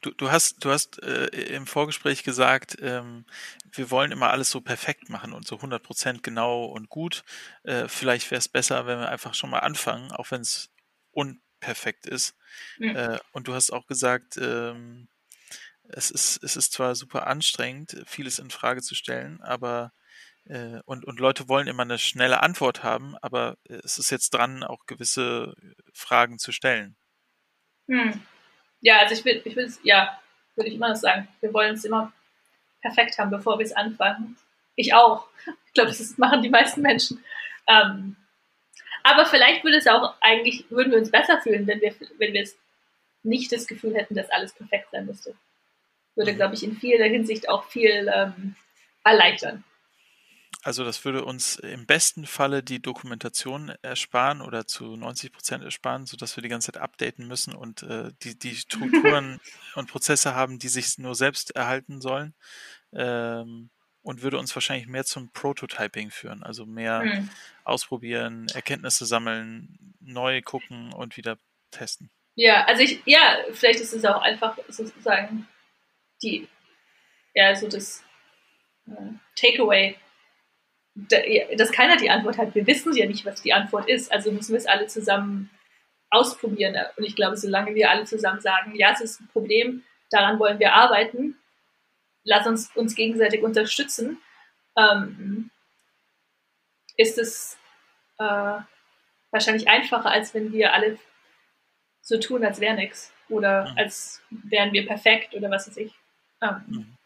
Du, 0.01 0.11
du 0.11 0.31
hast, 0.31 0.64
du 0.64 0.70
hast 0.70 1.03
äh, 1.03 1.26
im 1.55 1.66
Vorgespräch 1.66 2.22
gesagt, 2.22 2.76
ähm, 2.81 3.24
wir 3.72 3.91
wollen 3.91 4.12
immer 4.12 4.31
alles 4.31 4.51
so 4.51 4.61
perfekt 4.61 5.09
machen 5.09 5.33
und 5.33 5.47
so 5.47 5.57
100% 5.57 6.22
genau 6.22 6.64
und 6.64 6.89
gut. 6.89 7.24
Äh, 7.62 7.89
vielleicht 7.89 8.31
wäre 8.31 8.39
es 8.39 8.49
besser, 8.49 8.87
wenn 8.87 8.99
wir 8.99 9.09
einfach 9.09 9.35
schon 9.35 9.51
mal 9.51 9.61
anfangen, 9.61 10.12
auch 10.12 10.31
wenn 10.31 10.43
es 10.43 10.70
unperfekt 11.12 12.07
ist. 12.07 12.37
Mhm. 12.78 12.97
Äh, 12.97 13.18
und 13.33 13.49
du 13.49 13.55
hast 13.55 13.70
auch 13.72 13.87
gesagt, 13.87 14.37
ähm, 14.37 15.09
es 15.85 16.11
ist, 16.11 16.43
es 16.43 16.57
ist 16.57 16.72
zwar 16.72 16.95
super 16.95 17.26
anstrengend, 17.26 18.03
vieles 18.07 18.39
in 18.39 18.51
Frage 18.51 18.83
zu 18.83 18.95
stellen, 18.95 19.41
aber 19.41 19.93
äh, 20.45 20.81
und, 20.85 21.05
und 21.05 21.20
Leute 21.20 21.49
wollen 21.49 21.66
immer 21.66 21.83
eine 21.83 21.99
schnelle 21.99 22.43
Antwort 22.43 22.83
haben, 22.83 23.16
aber 23.22 23.57
es 23.64 23.99
ist 23.99 24.11
jetzt 24.11 24.31
dran, 24.35 24.62
auch 24.62 24.87
gewisse 24.87 25.55
Fragen 25.93 26.39
zu 26.39 26.53
stellen. 26.53 26.97
Hm. 27.89 28.22
Ja, 28.81 28.99
also 29.01 29.14
ich 29.14 29.24
will, 29.24 29.43
ich 29.45 29.57
will 29.57 29.72
ja, 29.83 30.18
würde 30.55 30.68
ich 30.68 30.76
immer 30.76 30.89
noch 30.89 30.97
sagen, 30.97 31.28
wir 31.41 31.53
wollen 31.53 31.74
es 31.74 31.85
immer 31.85 32.12
perfekt 32.81 33.18
haben, 33.18 33.31
bevor 33.31 33.59
wir 33.59 33.66
es 33.66 33.72
anfangen. 33.72 34.37
Ich 34.76 34.95
auch. 34.95 35.26
Ich 35.66 35.74
glaube, 35.74 35.91
das 35.91 36.18
machen 36.18 36.43
die 36.43 36.49
meisten 36.49 36.83
Menschen. 36.83 37.24
Ähm, 37.68 38.16
aber 39.05 39.24
vielleicht 39.24 39.62
würde 39.62 39.76
es 39.76 39.87
auch 39.87 40.14
eigentlich, 40.20 40.68
würden 40.68 40.91
wir 40.91 40.99
uns 40.99 41.12
besser 41.12 41.41
fühlen, 41.41 41.64
wenn 41.68 41.81
wir, 41.81 41.95
wenn 42.18 42.33
wir 42.33 42.43
es 42.43 42.59
nicht 43.22 43.53
das 43.53 43.68
Gefühl 43.68 43.95
hätten, 43.95 44.16
dass 44.16 44.31
alles 44.31 44.53
perfekt 44.53 44.89
sein 44.91 45.07
müsste. 45.07 45.35
Würde, 46.16 46.35
glaube 46.35 46.55
ich, 46.55 46.64
in 46.64 46.76
vieler 46.76 47.07
Hinsicht 47.07 47.49
auch 47.49 47.64
viel 47.64 48.11
ähm, 48.12 48.57
erleichtern. 49.05 49.62
Also 50.62 50.84
das 50.84 51.04
würde 51.04 51.24
uns 51.24 51.56
im 51.56 51.86
besten 51.86 52.26
Falle 52.26 52.62
die 52.62 52.82
Dokumentation 52.82 53.72
ersparen 53.80 54.42
oder 54.42 54.66
zu 54.66 54.96
90 54.96 55.32
Prozent 55.32 55.64
ersparen, 55.64 56.04
sodass 56.04 56.36
wir 56.36 56.42
die 56.42 56.50
ganze 56.50 56.72
Zeit 56.72 56.82
updaten 56.82 57.26
müssen 57.26 57.54
und 57.54 57.82
äh, 57.82 58.11
die, 58.22 58.38
die 58.38 58.54
Strukturen 58.54 59.40
und 59.74 59.90
Prozesse 59.90 60.34
haben, 60.34 60.58
die 60.58 60.68
sich 60.68 60.98
nur 60.98 61.14
selbst 61.14 61.56
erhalten 61.56 62.00
sollen. 62.00 62.34
Ähm, 62.92 63.70
und 64.02 64.22
würde 64.22 64.38
uns 64.38 64.54
wahrscheinlich 64.54 64.86
mehr 64.86 65.04
zum 65.04 65.30
Prototyping 65.30 66.11
führen, 66.11 66.42
also 66.42 66.64
mehr 66.64 67.02
mhm. 67.02 67.28
ausprobieren, 67.64 68.46
Erkenntnisse 68.54 69.04
sammeln, 69.04 69.94
neu 70.00 70.40
gucken 70.42 70.92
und 70.92 71.16
wieder 71.16 71.38
testen. 71.70 72.11
Ja, 72.34 72.64
also 72.64 72.82
ich, 72.82 73.02
ja, 73.04 73.36
vielleicht 73.52 73.80
ist 73.80 73.92
es 73.92 74.04
auch 74.04 74.22
einfach 74.22 74.56
sozusagen 74.68 75.46
die, 76.22 76.48
ja, 77.34 77.54
so 77.54 77.68
das 77.68 78.02
äh, 78.86 79.12
Takeaway, 79.36 79.96
dass 80.95 81.72
keiner 81.72 81.97
die 81.97 82.11
Antwort 82.11 82.38
hat. 82.38 82.55
Wir 82.55 82.66
wissen 82.66 82.95
ja 82.95 83.07
nicht, 83.07 83.24
was 83.24 83.43
die 83.43 83.53
Antwort 83.53 83.88
ist, 83.88 84.12
also 84.12 84.32
müssen 84.32 84.53
wir 84.53 84.59
es 84.59 84.66
alle 84.66 84.86
zusammen 84.86 85.51
ausprobieren. 86.11 86.76
Und 86.97 87.05
ich 87.05 87.14
glaube, 87.14 87.36
solange 87.36 87.74
wir 87.74 87.91
alle 87.91 88.05
zusammen 88.05 88.41
sagen, 88.41 88.74
ja, 88.74 88.93
es 88.93 89.01
ist 89.01 89.20
ein 89.20 89.28
Problem, 89.28 89.84
daran 90.11 90.38
wollen 90.38 90.59
wir 90.59 90.74
arbeiten, 90.74 91.36
lass 92.24 92.47
uns 92.47 92.74
uns 92.74 92.95
gegenseitig 92.95 93.43
unterstützen, 93.43 94.18
ähm, 94.76 95.51
ist 96.97 97.18
es 97.18 97.57
äh, 98.18 98.59
wahrscheinlich 99.30 99.68
einfacher, 99.68 100.11
als 100.11 100.34
wenn 100.34 100.53
wir 100.53 100.74
alle 100.74 100.99
so 102.03 102.18
tun, 102.18 102.45
als 102.45 102.61
wäre 102.61 102.74
nichts 102.74 103.12
oder 103.28 103.70
mhm. 103.70 103.78
als 103.78 104.22
wären 104.30 104.72
wir 104.72 104.86
perfekt 104.86 105.34
oder 105.34 105.51
was 105.51 105.68
weiß 105.68 105.76
ich. 105.76 105.93
Ähm, 106.43 106.62
mhm. 106.66 106.97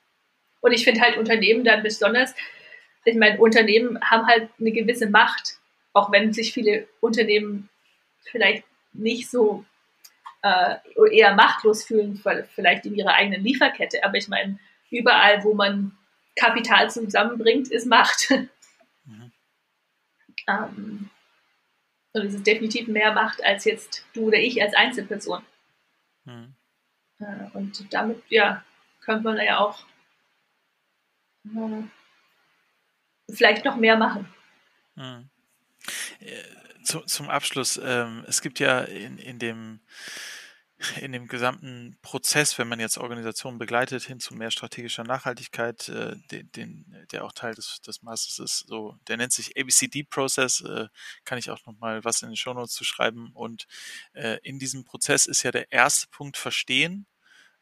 Und 0.60 0.72
ich 0.72 0.84
finde 0.84 1.02
halt 1.02 1.18
Unternehmen 1.18 1.64
dann 1.64 1.82
besonders, 1.82 2.34
ich 3.04 3.16
meine, 3.16 3.38
Unternehmen 3.38 4.00
haben 4.02 4.26
halt 4.26 4.50
eine 4.58 4.72
gewisse 4.72 5.08
Macht, 5.08 5.58
auch 5.92 6.10
wenn 6.10 6.32
sich 6.32 6.52
viele 6.52 6.88
Unternehmen 7.00 7.68
vielleicht 8.22 8.64
nicht 8.92 9.30
so 9.30 9.64
äh, 10.42 10.76
eher 11.10 11.34
machtlos 11.34 11.84
fühlen, 11.84 12.22
vielleicht 12.54 12.86
in 12.86 12.94
ihrer 12.94 13.14
eigenen 13.14 13.42
Lieferkette. 13.42 14.04
Aber 14.04 14.16
ich 14.16 14.28
meine, 14.28 14.58
überall, 14.90 15.42
wo 15.44 15.54
man 15.54 15.96
Kapital 16.36 16.90
zusammenbringt, 16.90 17.68
ist 17.68 17.86
Macht. 17.86 18.32
Mhm. 19.06 19.32
ähm, 20.48 21.10
und 22.14 22.24
es 22.24 22.32
ist 22.32 22.46
definitiv 22.46 22.88
mehr 22.88 23.12
Macht 23.12 23.44
als 23.44 23.66
jetzt 23.66 24.06
du 24.14 24.28
oder 24.28 24.38
ich 24.38 24.62
als 24.62 24.72
Einzelperson. 24.74 25.42
Mhm. 26.24 26.54
Äh, 27.20 27.50
und 27.52 27.92
damit, 27.92 28.22
ja, 28.30 28.64
könnte 29.02 29.24
man 29.24 29.36
ja 29.36 29.58
auch 29.58 29.84
äh, 31.44 31.82
vielleicht 33.30 33.64
noch 33.64 33.76
mehr 33.76 33.96
machen. 33.96 34.28
Mhm. 34.96 35.28
Zu, 36.84 37.00
zum 37.00 37.28
Abschluss, 37.30 37.80
ähm, 37.82 38.24
es 38.26 38.42
gibt 38.42 38.60
ja 38.60 38.80
in, 38.80 39.18
in 39.18 39.38
dem 39.38 39.80
in 41.00 41.12
dem 41.12 41.28
gesamten 41.28 41.96
Prozess, 42.02 42.58
wenn 42.58 42.68
man 42.68 42.80
jetzt 42.80 42.98
Organisationen 42.98 43.58
begleitet 43.58 44.02
hin 44.02 44.20
zu 44.20 44.34
mehr 44.34 44.50
strategischer 44.50 45.04
Nachhaltigkeit, 45.04 45.88
äh, 45.88 46.16
den, 46.30 46.50
den, 46.52 47.06
der 47.12 47.24
auch 47.24 47.32
Teil 47.32 47.54
des, 47.54 47.80
des 47.80 48.02
Masters 48.02 48.38
ist, 48.38 48.66
so, 48.66 48.96
der 49.08 49.16
nennt 49.16 49.32
sich 49.32 49.56
ABCD-Prozess, 49.56 50.62
äh, 50.62 50.88
kann 51.24 51.38
ich 51.38 51.50
auch 51.50 51.64
nochmal 51.66 52.04
was 52.04 52.22
in 52.22 52.30
den 52.30 52.36
Shownotes 52.36 52.74
zu 52.74 52.84
schreiben. 52.84 53.30
Und 53.32 53.66
äh, 54.14 54.38
in 54.42 54.58
diesem 54.58 54.84
Prozess 54.84 55.26
ist 55.26 55.42
ja 55.42 55.52
der 55.52 55.70
erste 55.72 56.08
Punkt 56.08 56.36
verstehen 56.36 57.06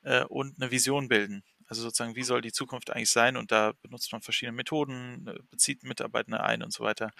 äh, 0.02 0.24
und 0.24 0.60
eine 0.60 0.70
Vision 0.70 1.08
bilden. 1.08 1.44
Also 1.72 1.84
sozusagen, 1.84 2.16
wie 2.16 2.22
soll 2.22 2.42
die 2.42 2.52
Zukunft 2.52 2.90
eigentlich 2.90 3.08
sein? 3.08 3.38
Und 3.38 3.50
da 3.50 3.72
benutzt 3.80 4.12
man 4.12 4.20
verschiedene 4.20 4.54
Methoden, 4.54 5.26
äh, 5.26 5.38
bezieht 5.50 5.84
Mitarbeitende 5.84 6.42
ein 6.42 6.62
und 6.62 6.70
so 6.70 6.84
weiter. 6.84 7.12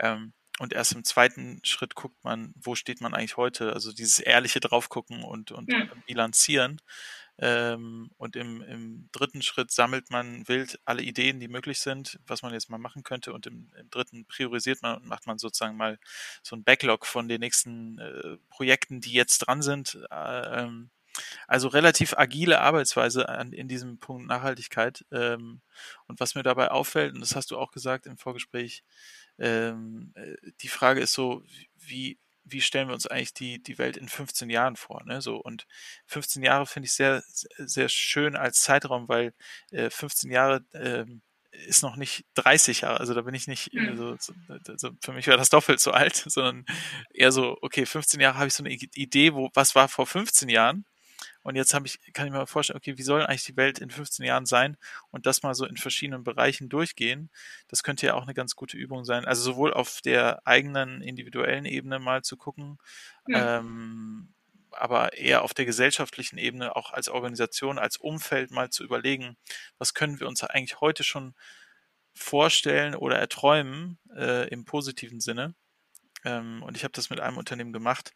Ähm, 0.00 0.32
und 0.58 0.72
erst 0.72 0.94
im 0.94 1.04
zweiten 1.04 1.60
Schritt 1.62 1.94
guckt 1.94 2.24
man, 2.24 2.52
wo 2.56 2.74
steht 2.74 3.00
man 3.00 3.14
eigentlich 3.14 3.36
heute? 3.36 3.72
Also 3.72 3.92
dieses 3.92 4.18
ehrliche 4.18 4.58
draufgucken 4.58 5.22
und, 5.22 5.52
und 5.52 5.70
ja. 5.70 5.86
bilanzieren. 6.08 6.80
Ähm, 7.38 8.10
und 8.16 8.34
im, 8.34 8.62
im 8.62 9.08
dritten 9.12 9.42
Schritt 9.42 9.70
sammelt 9.70 10.10
man 10.10 10.48
wild 10.48 10.80
alle 10.84 11.02
Ideen, 11.02 11.38
die 11.38 11.46
möglich 11.46 11.78
sind, 11.78 12.18
was 12.26 12.42
man 12.42 12.52
jetzt 12.52 12.70
mal 12.70 12.78
machen 12.78 13.04
könnte. 13.04 13.32
Und 13.32 13.46
im, 13.46 13.70
im 13.78 13.90
dritten 13.90 14.26
priorisiert 14.26 14.82
man 14.82 14.96
und 14.96 15.06
macht 15.06 15.28
man 15.28 15.38
sozusagen 15.38 15.76
mal 15.76 16.00
so 16.42 16.56
ein 16.56 16.64
Backlog 16.64 17.06
von 17.06 17.28
den 17.28 17.38
nächsten 17.38 18.00
äh, 18.00 18.38
Projekten, 18.48 19.00
die 19.00 19.12
jetzt 19.12 19.38
dran 19.38 19.62
sind. 19.62 20.00
Äh, 20.10 20.62
ähm, 20.62 20.90
also 21.46 21.68
relativ 21.68 22.14
agile 22.16 22.60
Arbeitsweise 22.60 23.28
an, 23.28 23.52
in 23.52 23.68
diesem 23.68 23.98
Punkt 23.98 24.26
Nachhaltigkeit. 24.26 25.04
Ähm, 25.12 25.60
und 26.06 26.20
was 26.20 26.34
mir 26.34 26.42
dabei 26.42 26.70
auffällt, 26.70 27.14
und 27.14 27.20
das 27.20 27.36
hast 27.36 27.50
du 27.50 27.58
auch 27.58 27.70
gesagt 27.72 28.06
im 28.06 28.18
Vorgespräch, 28.18 28.82
ähm, 29.38 30.12
äh, 30.16 30.36
die 30.60 30.68
Frage 30.68 31.00
ist 31.00 31.12
so, 31.12 31.42
wie, 31.78 32.18
wie 32.44 32.60
stellen 32.60 32.88
wir 32.88 32.94
uns 32.94 33.06
eigentlich 33.06 33.34
die, 33.34 33.62
die 33.62 33.78
Welt 33.78 33.96
in 33.96 34.08
15 34.08 34.50
Jahren 34.50 34.76
vor? 34.76 35.02
Ne? 35.04 35.20
So, 35.20 35.36
und 35.36 35.66
15 36.06 36.42
Jahre 36.42 36.66
finde 36.66 36.86
ich 36.86 36.92
sehr, 36.92 37.22
sehr 37.26 37.88
schön 37.88 38.36
als 38.36 38.62
Zeitraum, 38.62 39.08
weil 39.08 39.32
äh, 39.70 39.90
15 39.90 40.30
Jahre 40.30 40.64
ähm, 40.74 41.22
ist 41.66 41.82
noch 41.82 41.96
nicht 41.96 42.26
30 42.34 42.82
Jahre, 42.82 43.00
also 43.00 43.14
da 43.14 43.22
bin 43.22 43.34
ich 43.34 43.46
nicht, 43.46 43.72
mhm. 43.72 43.96
so, 43.96 44.16
so, 44.18 44.32
so, 44.76 44.90
für 45.00 45.12
mich 45.12 45.26
wäre 45.26 45.38
das 45.38 45.50
doppelt 45.50 45.80
so 45.80 45.92
alt, 45.92 46.14
sondern 46.26 46.66
eher 47.12 47.32
so, 47.32 47.56
okay, 47.62 47.86
15 47.86 48.20
Jahre 48.20 48.38
habe 48.38 48.48
ich 48.48 48.54
so 48.54 48.64
eine 48.64 48.72
Idee, 48.72 49.34
wo, 49.34 49.50
was 49.54 49.74
war 49.74 49.88
vor 49.88 50.06
15 50.06 50.48
Jahren 50.48 50.84
und 51.44 51.56
jetzt 51.56 51.74
habe 51.74 51.86
ich, 51.86 52.00
kann 52.14 52.26
ich 52.26 52.32
mir 52.32 52.46
vorstellen, 52.46 52.78
okay, 52.78 52.96
wie 52.96 53.02
soll 53.02 53.24
eigentlich 53.24 53.44
die 53.44 53.56
Welt 53.56 53.78
in 53.78 53.90
15 53.90 54.24
Jahren 54.24 54.46
sein 54.46 54.78
und 55.10 55.26
das 55.26 55.42
mal 55.42 55.54
so 55.54 55.66
in 55.66 55.76
verschiedenen 55.76 56.24
Bereichen 56.24 56.70
durchgehen. 56.70 57.30
Das 57.68 57.82
könnte 57.82 58.06
ja 58.06 58.14
auch 58.14 58.22
eine 58.22 58.32
ganz 58.32 58.56
gute 58.56 58.78
Übung 58.78 59.04
sein. 59.04 59.26
Also 59.26 59.42
sowohl 59.42 59.74
auf 59.74 60.00
der 60.00 60.46
eigenen 60.46 61.02
individuellen 61.02 61.66
Ebene 61.66 61.98
mal 61.98 62.22
zu 62.22 62.38
gucken, 62.38 62.78
ja. 63.28 63.58
ähm, 63.58 64.32
aber 64.70 65.18
eher 65.18 65.42
auf 65.42 65.52
der 65.52 65.66
gesellschaftlichen 65.66 66.38
Ebene 66.38 66.76
auch 66.76 66.94
als 66.94 67.10
Organisation, 67.10 67.78
als 67.78 67.98
Umfeld 67.98 68.50
mal 68.50 68.70
zu 68.70 68.82
überlegen, 68.82 69.36
was 69.76 69.92
können 69.92 70.20
wir 70.20 70.28
uns 70.28 70.42
eigentlich 70.42 70.80
heute 70.80 71.04
schon 71.04 71.34
vorstellen 72.14 72.94
oder 72.94 73.18
erträumen 73.18 73.98
äh, 74.16 74.48
im 74.48 74.64
positiven 74.64 75.20
Sinne. 75.20 75.54
Ähm, 76.24 76.62
und 76.62 76.74
ich 76.74 76.84
habe 76.84 76.92
das 76.92 77.10
mit 77.10 77.20
einem 77.20 77.36
Unternehmen 77.36 77.74
gemacht 77.74 78.14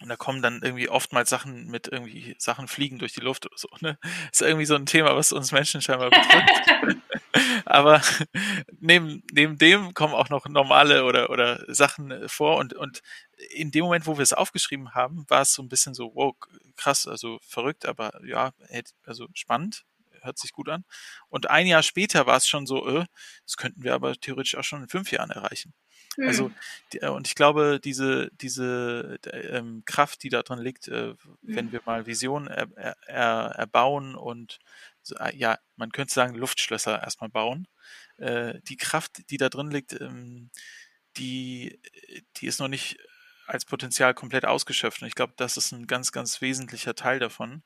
und 0.00 0.08
da 0.08 0.16
kommen 0.16 0.40
dann 0.40 0.62
irgendwie 0.62 0.88
oftmals 0.88 1.28
Sachen 1.28 1.66
mit 1.66 1.88
irgendwie 1.88 2.34
Sachen 2.38 2.68
fliegen 2.68 2.98
durch 2.98 3.12
die 3.12 3.20
Luft 3.20 3.46
oder 3.46 3.56
so. 3.56 3.68
Ne? 3.80 3.98
Ist 4.32 4.42
irgendwie 4.42 4.66
so 4.66 4.74
ein 4.74 4.86
Thema, 4.86 5.14
was 5.14 5.32
uns 5.32 5.52
Menschen 5.52 5.82
scheinbar 5.82 6.10
betrifft. 6.10 7.02
Aber 7.66 8.00
neben, 8.80 9.22
neben 9.30 9.58
dem 9.58 9.94
kommen 9.94 10.14
auch 10.14 10.30
noch 10.30 10.46
normale 10.48 11.04
oder, 11.04 11.30
oder 11.30 11.62
Sachen 11.72 12.10
äh, 12.10 12.28
vor. 12.28 12.56
Und, 12.56 12.74
und 12.74 13.02
in 13.50 13.70
dem 13.70 13.84
Moment, 13.84 14.06
wo 14.06 14.16
wir 14.16 14.22
es 14.22 14.32
aufgeschrieben 14.32 14.94
haben, 14.94 15.24
war 15.28 15.42
es 15.42 15.52
so 15.52 15.62
ein 15.62 15.68
bisschen 15.68 15.94
so, 15.94 16.12
wow, 16.14 16.34
krass, 16.76 17.06
also 17.06 17.38
verrückt, 17.42 17.86
aber 17.86 18.12
ja, 18.24 18.52
also 19.04 19.28
spannend, 19.34 19.84
hört 20.22 20.38
sich 20.38 20.52
gut 20.52 20.68
an. 20.68 20.84
Und 21.28 21.50
ein 21.50 21.66
Jahr 21.66 21.82
später 21.82 22.26
war 22.26 22.36
es 22.36 22.48
schon 22.48 22.66
so, 22.66 22.88
äh, 22.88 23.04
das 23.44 23.56
könnten 23.56 23.82
wir 23.82 23.94
aber 23.94 24.14
theoretisch 24.14 24.56
auch 24.56 24.64
schon 24.64 24.82
in 24.82 24.88
fünf 24.88 25.12
Jahren 25.12 25.30
erreichen. 25.30 25.74
Also, 26.18 26.46
hm. 26.46 26.54
die, 26.92 26.98
äh, 26.98 27.08
und 27.08 27.28
ich 27.28 27.34
glaube, 27.34 27.80
diese, 27.82 28.30
diese 28.32 29.18
ähm, 29.32 29.82
Kraft, 29.86 30.22
die 30.22 30.28
da 30.28 30.42
drin 30.42 30.58
liegt, 30.58 30.88
äh, 30.88 31.14
wenn 31.42 31.66
hm. 31.66 31.72
wir 31.72 31.80
mal 31.84 32.06
Visionen 32.06 32.48
er, 32.48 32.96
er, 33.06 33.54
erbauen 33.56 34.14
und 34.14 34.58
äh, 35.18 35.36
ja, 35.36 35.58
man 35.76 35.92
könnte 35.92 36.12
sagen, 36.12 36.34
Luftschlösser 36.34 37.02
erstmal 37.02 37.30
bauen. 37.30 37.68
Äh, 38.18 38.60
die 38.68 38.76
Kraft, 38.76 39.30
die 39.30 39.36
da 39.36 39.48
drin 39.48 39.70
liegt, 39.70 39.92
ähm, 40.00 40.50
die, 41.16 41.80
die 42.36 42.46
ist 42.46 42.60
noch 42.60 42.68
nicht 42.68 42.98
als 43.46 43.64
Potenzial 43.64 44.14
komplett 44.14 44.44
ausgeschöpft. 44.44 45.02
Und 45.02 45.08
ich 45.08 45.16
glaube, 45.16 45.32
das 45.36 45.56
ist 45.56 45.72
ein 45.72 45.86
ganz, 45.86 46.12
ganz 46.12 46.40
wesentlicher 46.40 46.94
Teil 46.94 47.18
davon. 47.18 47.62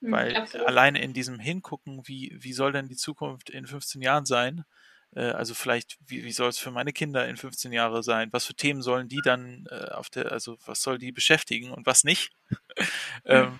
Mhm, 0.00 0.12
weil 0.12 0.36
absolut. 0.36 0.66
alleine 0.66 1.02
in 1.02 1.12
diesem 1.12 1.38
Hingucken, 1.38 2.06
wie, 2.08 2.36
wie 2.40 2.52
soll 2.52 2.72
denn 2.72 2.88
die 2.88 2.96
Zukunft 2.96 3.50
in 3.50 3.66
15 3.66 4.00
Jahren 4.00 4.24
sein, 4.24 4.64
also 5.20 5.54
vielleicht, 5.54 5.96
wie, 6.06 6.24
wie 6.24 6.32
soll 6.32 6.48
es 6.48 6.58
für 6.58 6.70
meine 6.70 6.92
Kinder 6.92 7.26
in 7.26 7.36
15 7.36 7.72
Jahren 7.72 8.02
sein? 8.02 8.32
Was 8.32 8.44
für 8.44 8.54
Themen 8.54 8.82
sollen 8.82 9.08
die 9.08 9.20
dann 9.24 9.66
äh, 9.70 9.90
auf 9.92 10.10
der, 10.10 10.32
also 10.32 10.58
was 10.66 10.82
soll 10.82 10.98
die 10.98 11.12
beschäftigen 11.12 11.70
und 11.70 11.86
was 11.86 12.04
nicht? 12.04 12.32
ähm, 13.24 13.58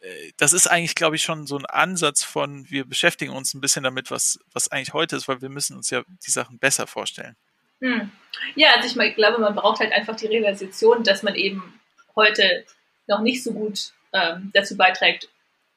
äh, 0.00 0.32
das 0.36 0.52
ist 0.52 0.66
eigentlich, 0.66 0.94
glaube 0.94 1.16
ich, 1.16 1.22
schon 1.22 1.46
so 1.46 1.56
ein 1.56 1.66
Ansatz 1.66 2.22
von, 2.22 2.68
wir 2.70 2.84
beschäftigen 2.84 3.32
uns 3.32 3.54
ein 3.54 3.60
bisschen 3.60 3.82
damit, 3.82 4.10
was, 4.10 4.40
was 4.52 4.68
eigentlich 4.68 4.92
heute 4.92 5.16
ist, 5.16 5.28
weil 5.28 5.40
wir 5.40 5.48
müssen 5.48 5.76
uns 5.76 5.90
ja 5.90 6.02
die 6.26 6.30
Sachen 6.30 6.58
besser 6.58 6.86
vorstellen. 6.86 7.36
Hm. 7.80 8.10
Ja, 8.54 8.74
also 8.74 8.86
ich 8.86 8.96
mal, 8.96 9.12
glaube, 9.12 9.38
man 9.38 9.54
braucht 9.54 9.80
halt 9.80 9.92
einfach 9.92 10.16
die 10.16 10.26
Realisation, 10.26 11.02
dass 11.02 11.22
man 11.22 11.34
eben 11.34 11.80
heute 12.14 12.64
noch 13.06 13.20
nicht 13.20 13.42
so 13.42 13.52
gut 13.52 13.92
ähm, 14.12 14.50
dazu 14.52 14.76
beiträgt, 14.76 15.28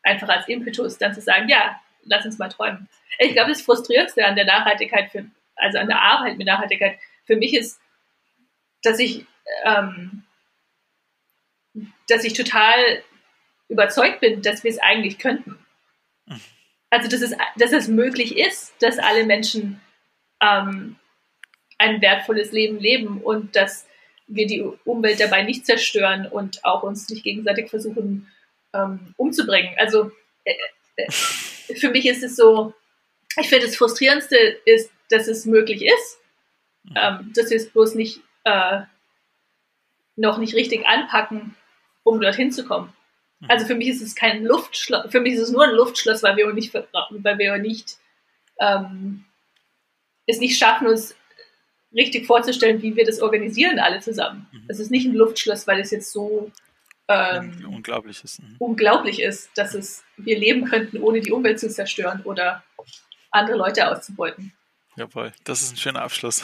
einfach 0.01 0.27
als 0.27 0.47
Impetus 0.47 0.97
dann 0.97 1.13
zu 1.13 1.21
sagen, 1.21 1.47
ja, 1.47 1.79
lass 2.05 2.25
uns 2.25 2.37
mal 2.37 2.49
träumen. 2.49 2.87
Ich 3.19 3.33
glaube, 3.33 3.49
das 3.49 3.61
Frustrierendste 3.61 4.25
an 4.25 4.35
der 4.35 4.45
Nachhaltigkeit, 4.45 5.11
für, 5.11 5.25
also 5.55 5.77
an 5.77 5.87
der 5.87 6.01
Arbeit 6.01 6.37
mit 6.37 6.47
Nachhaltigkeit, 6.47 6.97
für 7.25 7.35
mich 7.35 7.53
ist, 7.53 7.79
dass 8.81 8.99
ich, 8.99 9.25
ähm, 9.65 10.23
dass 12.07 12.23
ich 12.23 12.33
total 12.33 13.03
überzeugt 13.69 14.19
bin, 14.19 14.41
dass 14.41 14.63
wir 14.63 14.71
es 14.71 14.79
eigentlich 14.79 15.19
könnten. 15.19 15.57
Also, 16.89 17.09
dass 17.09 17.21
es, 17.21 17.35
dass 17.57 17.71
es 17.71 17.87
möglich 17.87 18.37
ist, 18.37 18.73
dass 18.79 18.99
alle 18.99 19.25
Menschen 19.25 19.81
ähm, 20.41 20.97
ein 21.79 22.01
wertvolles 22.01 22.51
Leben 22.51 22.79
leben 22.79 23.21
und 23.21 23.55
dass 23.55 23.87
wir 24.27 24.47
die 24.47 24.61
Umwelt 24.85 25.19
dabei 25.19 25.43
nicht 25.43 25.65
zerstören 25.65 26.27
und 26.27 26.63
auch 26.63 26.83
uns 26.83 27.09
nicht 27.09 27.23
gegenseitig 27.23 27.69
versuchen 27.69 28.31
ähm, 28.73 29.13
umzubringen. 29.17 29.73
Also, 29.77 30.11
äh, 30.43 30.53
für 31.75 31.89
mich 31.89 32.05
ist 32.05 32.23
es 32.23 32.35
so, 32.35 32.73
ich 33.39 33.49
finde, 33.49 33.65
das 33.65 33.75
Frustrierendste 33.75 34.35
ist, 34.65 34.91
dass 35.09 35.27
es 35.27 35.45
möglich 35.45 35.85
ist, 35.85 36.19
mhm. 36.83 36.95
ähm, 36.95 37.31
dass 37.35 37.49
wir 37.49 37.57
es 37.57 37.69
bloß 37.69 37.95
nicht, 37.95 38.21
äh, 38.43 38.81
noch 40.15 40.37
nicht 40.37 40.55
richtig 40.55 40.85
anpacken, 40.85 41.55
um 42.03 42.21
dorthin 42.21 42.51
zu 42.51 42.65
kommen. 42.65 42.93
Mhm. 43.39 43.49
Also 43.49 43.65
für 43.65 43.75
mich 43.75 43.87
ist 43.87 44.01
es 44.01 44.15
kein 44.15 44.43
Luftschloss, 44.43 45.11
für 45.11 45.21
mich 45.21 45.33
ist 45.33 45.41
es 45.41 45.51
nur 45.51 45.63
ein 45.63 45.75
Luftschloss, 45.75 46.23
weil 46.23 46.37
wir 46.37 46.51
nicht, 46.53 46.73
weil 46.73 47.39
wir 47.39 47.57
nicht, 47.57 47.97
ähm, 48.59 49.25
es 50.27 50.39
nicht 50.39 50.57
schaffen, 50.57 50.87
uns 50.87 51.15
richtig 51.93 52.25
vorzustellen, 52.25 52.81
wie 52.81 52.95
wir 52.95 53.05
das 53.05 53.21
organisieren 53.21 53.79
alle 53.79 53.99
zusammen. 53.99 54.47
Mhm. 54.51 54.65
Es 54.67 54.79
ist 54.79 54.91
nicht 54.91 55.05
ein 55.05 55.15
Luftschloss, 55.15 55.67
weil 55.67 55.79
es 55.79 55.91
jetzt 55.91 56.11
so, 56.11 56.51
äh, 56.51 56.62
ähm, 57.13 57.65
unglaublich 57.67 58.23
ist. 58.23 58.41
Mhm. 58.41 58.55
Unglaublich 58.59 59.21
ist, 59.21 59.49
dass 59.55 59.73
es 59.73 60.03
wir 60.17 60.37
leben 60.37 60.65
könnten, 60.65 60.97
ohne 60.97 61.21
die 61.21 61.31
Umwelt 61.31 61.59
zu 61.59 61.69
zerstören 61.69 62.21
oder 62.23 62.63
andere 63.31 63.57
Leute 63.57 63.89
auszubeuten. 63.89 64.53
Jawohl, 64.95 65.33
das 65.43 65.63
ist 65.63 65.73
ein 65.73 65.77
schöner 65.77 66.03
Abschluss. 66.03 66.43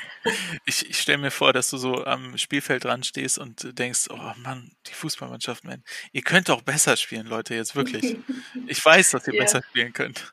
ich, 0.64 0.88
ich 0.88 1.00
stelle 1.00 1.18
mir 1.18 1.32
vor, 1.32 1.52
dass 1.52 1.70
du 1.70 1.76
so 1.76 2.04
am 2.04 2.38
Spielfeld 2.38 2.84
dran 2.84 3.02
stehst 3.02 3.38
und 3.38 3.78
denkst, 3.78 4.08
oh 4.10 4.32
Mann, 4.36 4.70
die 4.86 4.92
Fußballmannschaft, 4.92 5.64
man, 5.64 5.82
ihr 6.12 6.22
könnt 6.22 6.50
auch 6.50 6.62
besser 6.62 6.96
spielen, 6.96 7.26
Leute, 7.26 7.54
jetzt 7.54 7.74
wirklich. 7.74 8.16
Ich 8.66 8.84
weiß, 8.84 9.10
dass 9.10 9.26
ihr 9.26 9.34
ja. 9.34 9.42
besser 9.42 9.62
spielen 9.68 9.92
könnt. 9.92 10.32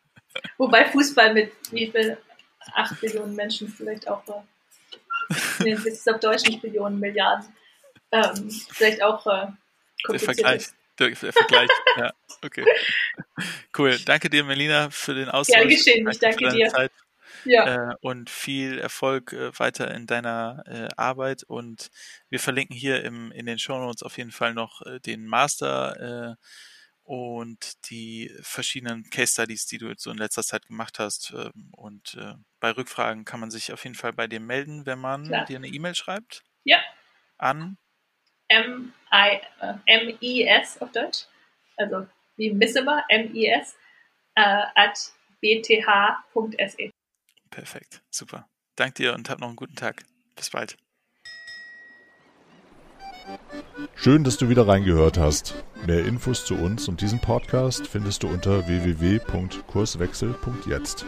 Wobei 0.57 0.85
Fußball 0.85 1.33
mit 1.33 1.51
wie 1.71 1.89
viel? 1.89 2.17
Acht 2.75 2.99
Billionen 2.99 3.33
Menschen 3.35 3.69
vielleicht 3.69 4.07
auch 4.07 4.27
war. 4.27 4.45
nee, 5.59 5.73
das 5.73 5.85
ist 5.85 6.09
auf 6.09 6.19
Deutsch 6.19 6.43
nicht 6.43 6.61
Billionen, 6.61 6.99
Milliarden. 6.99 7.47
Ähm, 8.11 8.49
vielleicht 8.69 9.01
auch 9.01 9.25
äh, 9.25 9.47
der 10.07 10.19
Vergleich. 10.19 10.67
Der, 10.99 11.09
der 11.21 11.33
Vergleich, 11.33 11.69
ja, 11.97 12.11
okay. 12.43 12.65
Cool. 13.77 13.99
Danke 14.05 14.29
dir, 14.29 14.43
Melina, 14.43 14.89
für 14.89 15.13
den 15.13 15.29
Austausch. 15.29 15.55
Gerne 15.55 15.75
geschehen, 15.75 16.07
ich 16.07 16.19
danke 16.19 16.49
dir. 16.49 16.69
Zeit. 16.69 16.91
Ja. 17.45 17.91
Äh, 17.91 17.95
und 18.01 18.29
viel 18.29 18.79
Erfolg 18.79 19.33
äh, 19.33 19.57
weiter 19.59 19.93
in 19.93 20.07
deiner 20.07 20.63
äh, 20.65 20.89
Arbeit. 20.97 21.43
Und 21.43 21.89
wir 22.29 22.39
verlinken 22.39 22.75
hier 22.75 23.03
im, 23.03 23.31
in 23.31 23.45
den 23.45 23.59
Show 23.59 23.77
Notes 23.77 24.03
auf 24.03 24.17
jeden 24.17 24.31
Fall 24.31 24.53
noch 24.53 24.81
äh, 24.81 24.99
den 24.99 25.25
Master 25.25 26.35
äh, 26.35 26.35
und 27.03 27.89
die 27.89 28.31
verschiedenen 28.41 29.09
Case 29.09 29.31
Studies, 29.31 29.65
die 29.65 29.77
du 29.77 29.93
so 29.97 30.11
in 30.11 30.17
letzter 30.17 30.43
Zeit 30.43 30.65
gemacht 30.65 30.99
hast. 30.99 31.33
Ähm, 31.35 31.69
und 31.71 32.15
äh, 32.15 32.33
bei 32.59 32.71
Rückfragen 32.71 33.23
kann 33.23 33.39
man 33.39 33.51
sich 33.51 33.71
auf 33.71 33.83
jeden 33.83 33.95
Fall 33.95 34.13
bei 34.13 34.27
dir 34.27 34.39
melden, 34.39 34.85
wenn 34.85 34.99
man 34.99 35.25
Klar. 35.25 35.45
dir 35.45 35.57
eine 35.57 35.67
E-Mail 35.67 35.95
schreibt. 35.95 36.43
Ja. 36.63 36.79
An 37.37 37.77
M-I-S 39.85 40.81
auf 40.81 40.91
Deutsch. 40.91 41.25
Also 41.77 42.07
wie 42.37 42.51
Missimer, 42.51 43.03
M-I-S, 43.09 43.75
at 44.35 45.11
bth.se. 45.41 46.91
Perfekt, 47.49 48.01
super. 48.09 48.47
Dank 48.75 48.95
dir 48.95 49.13
und 49.13 49.29
hab 49.29 49.39
noch 49.39 49.47
einen 49.47 49.55
guten 49.55 49.75
Tag. 49.75 50.03
Bis 50.35 50.49
bald. 50.49 50.75
Schön, 53.95 54.23
dass 54.23 54.37
du 54.37 54.47
wieder 54.49 54.67
reingehört 54.67 55.17
hast. 55.17 55.55
Mehr 55.85 56.05
Infos 56.05 56.45
zu 56.45 56.55
uns 56.55 56.87
und 56.87 57.01
diesem 57.01 57.19
Podcast 57.19 57.85
findest 57.87 58.23
du 58.23 58.29
unter 58.29 58.65
www.kurswechsel.jetzt. 58.67 61.05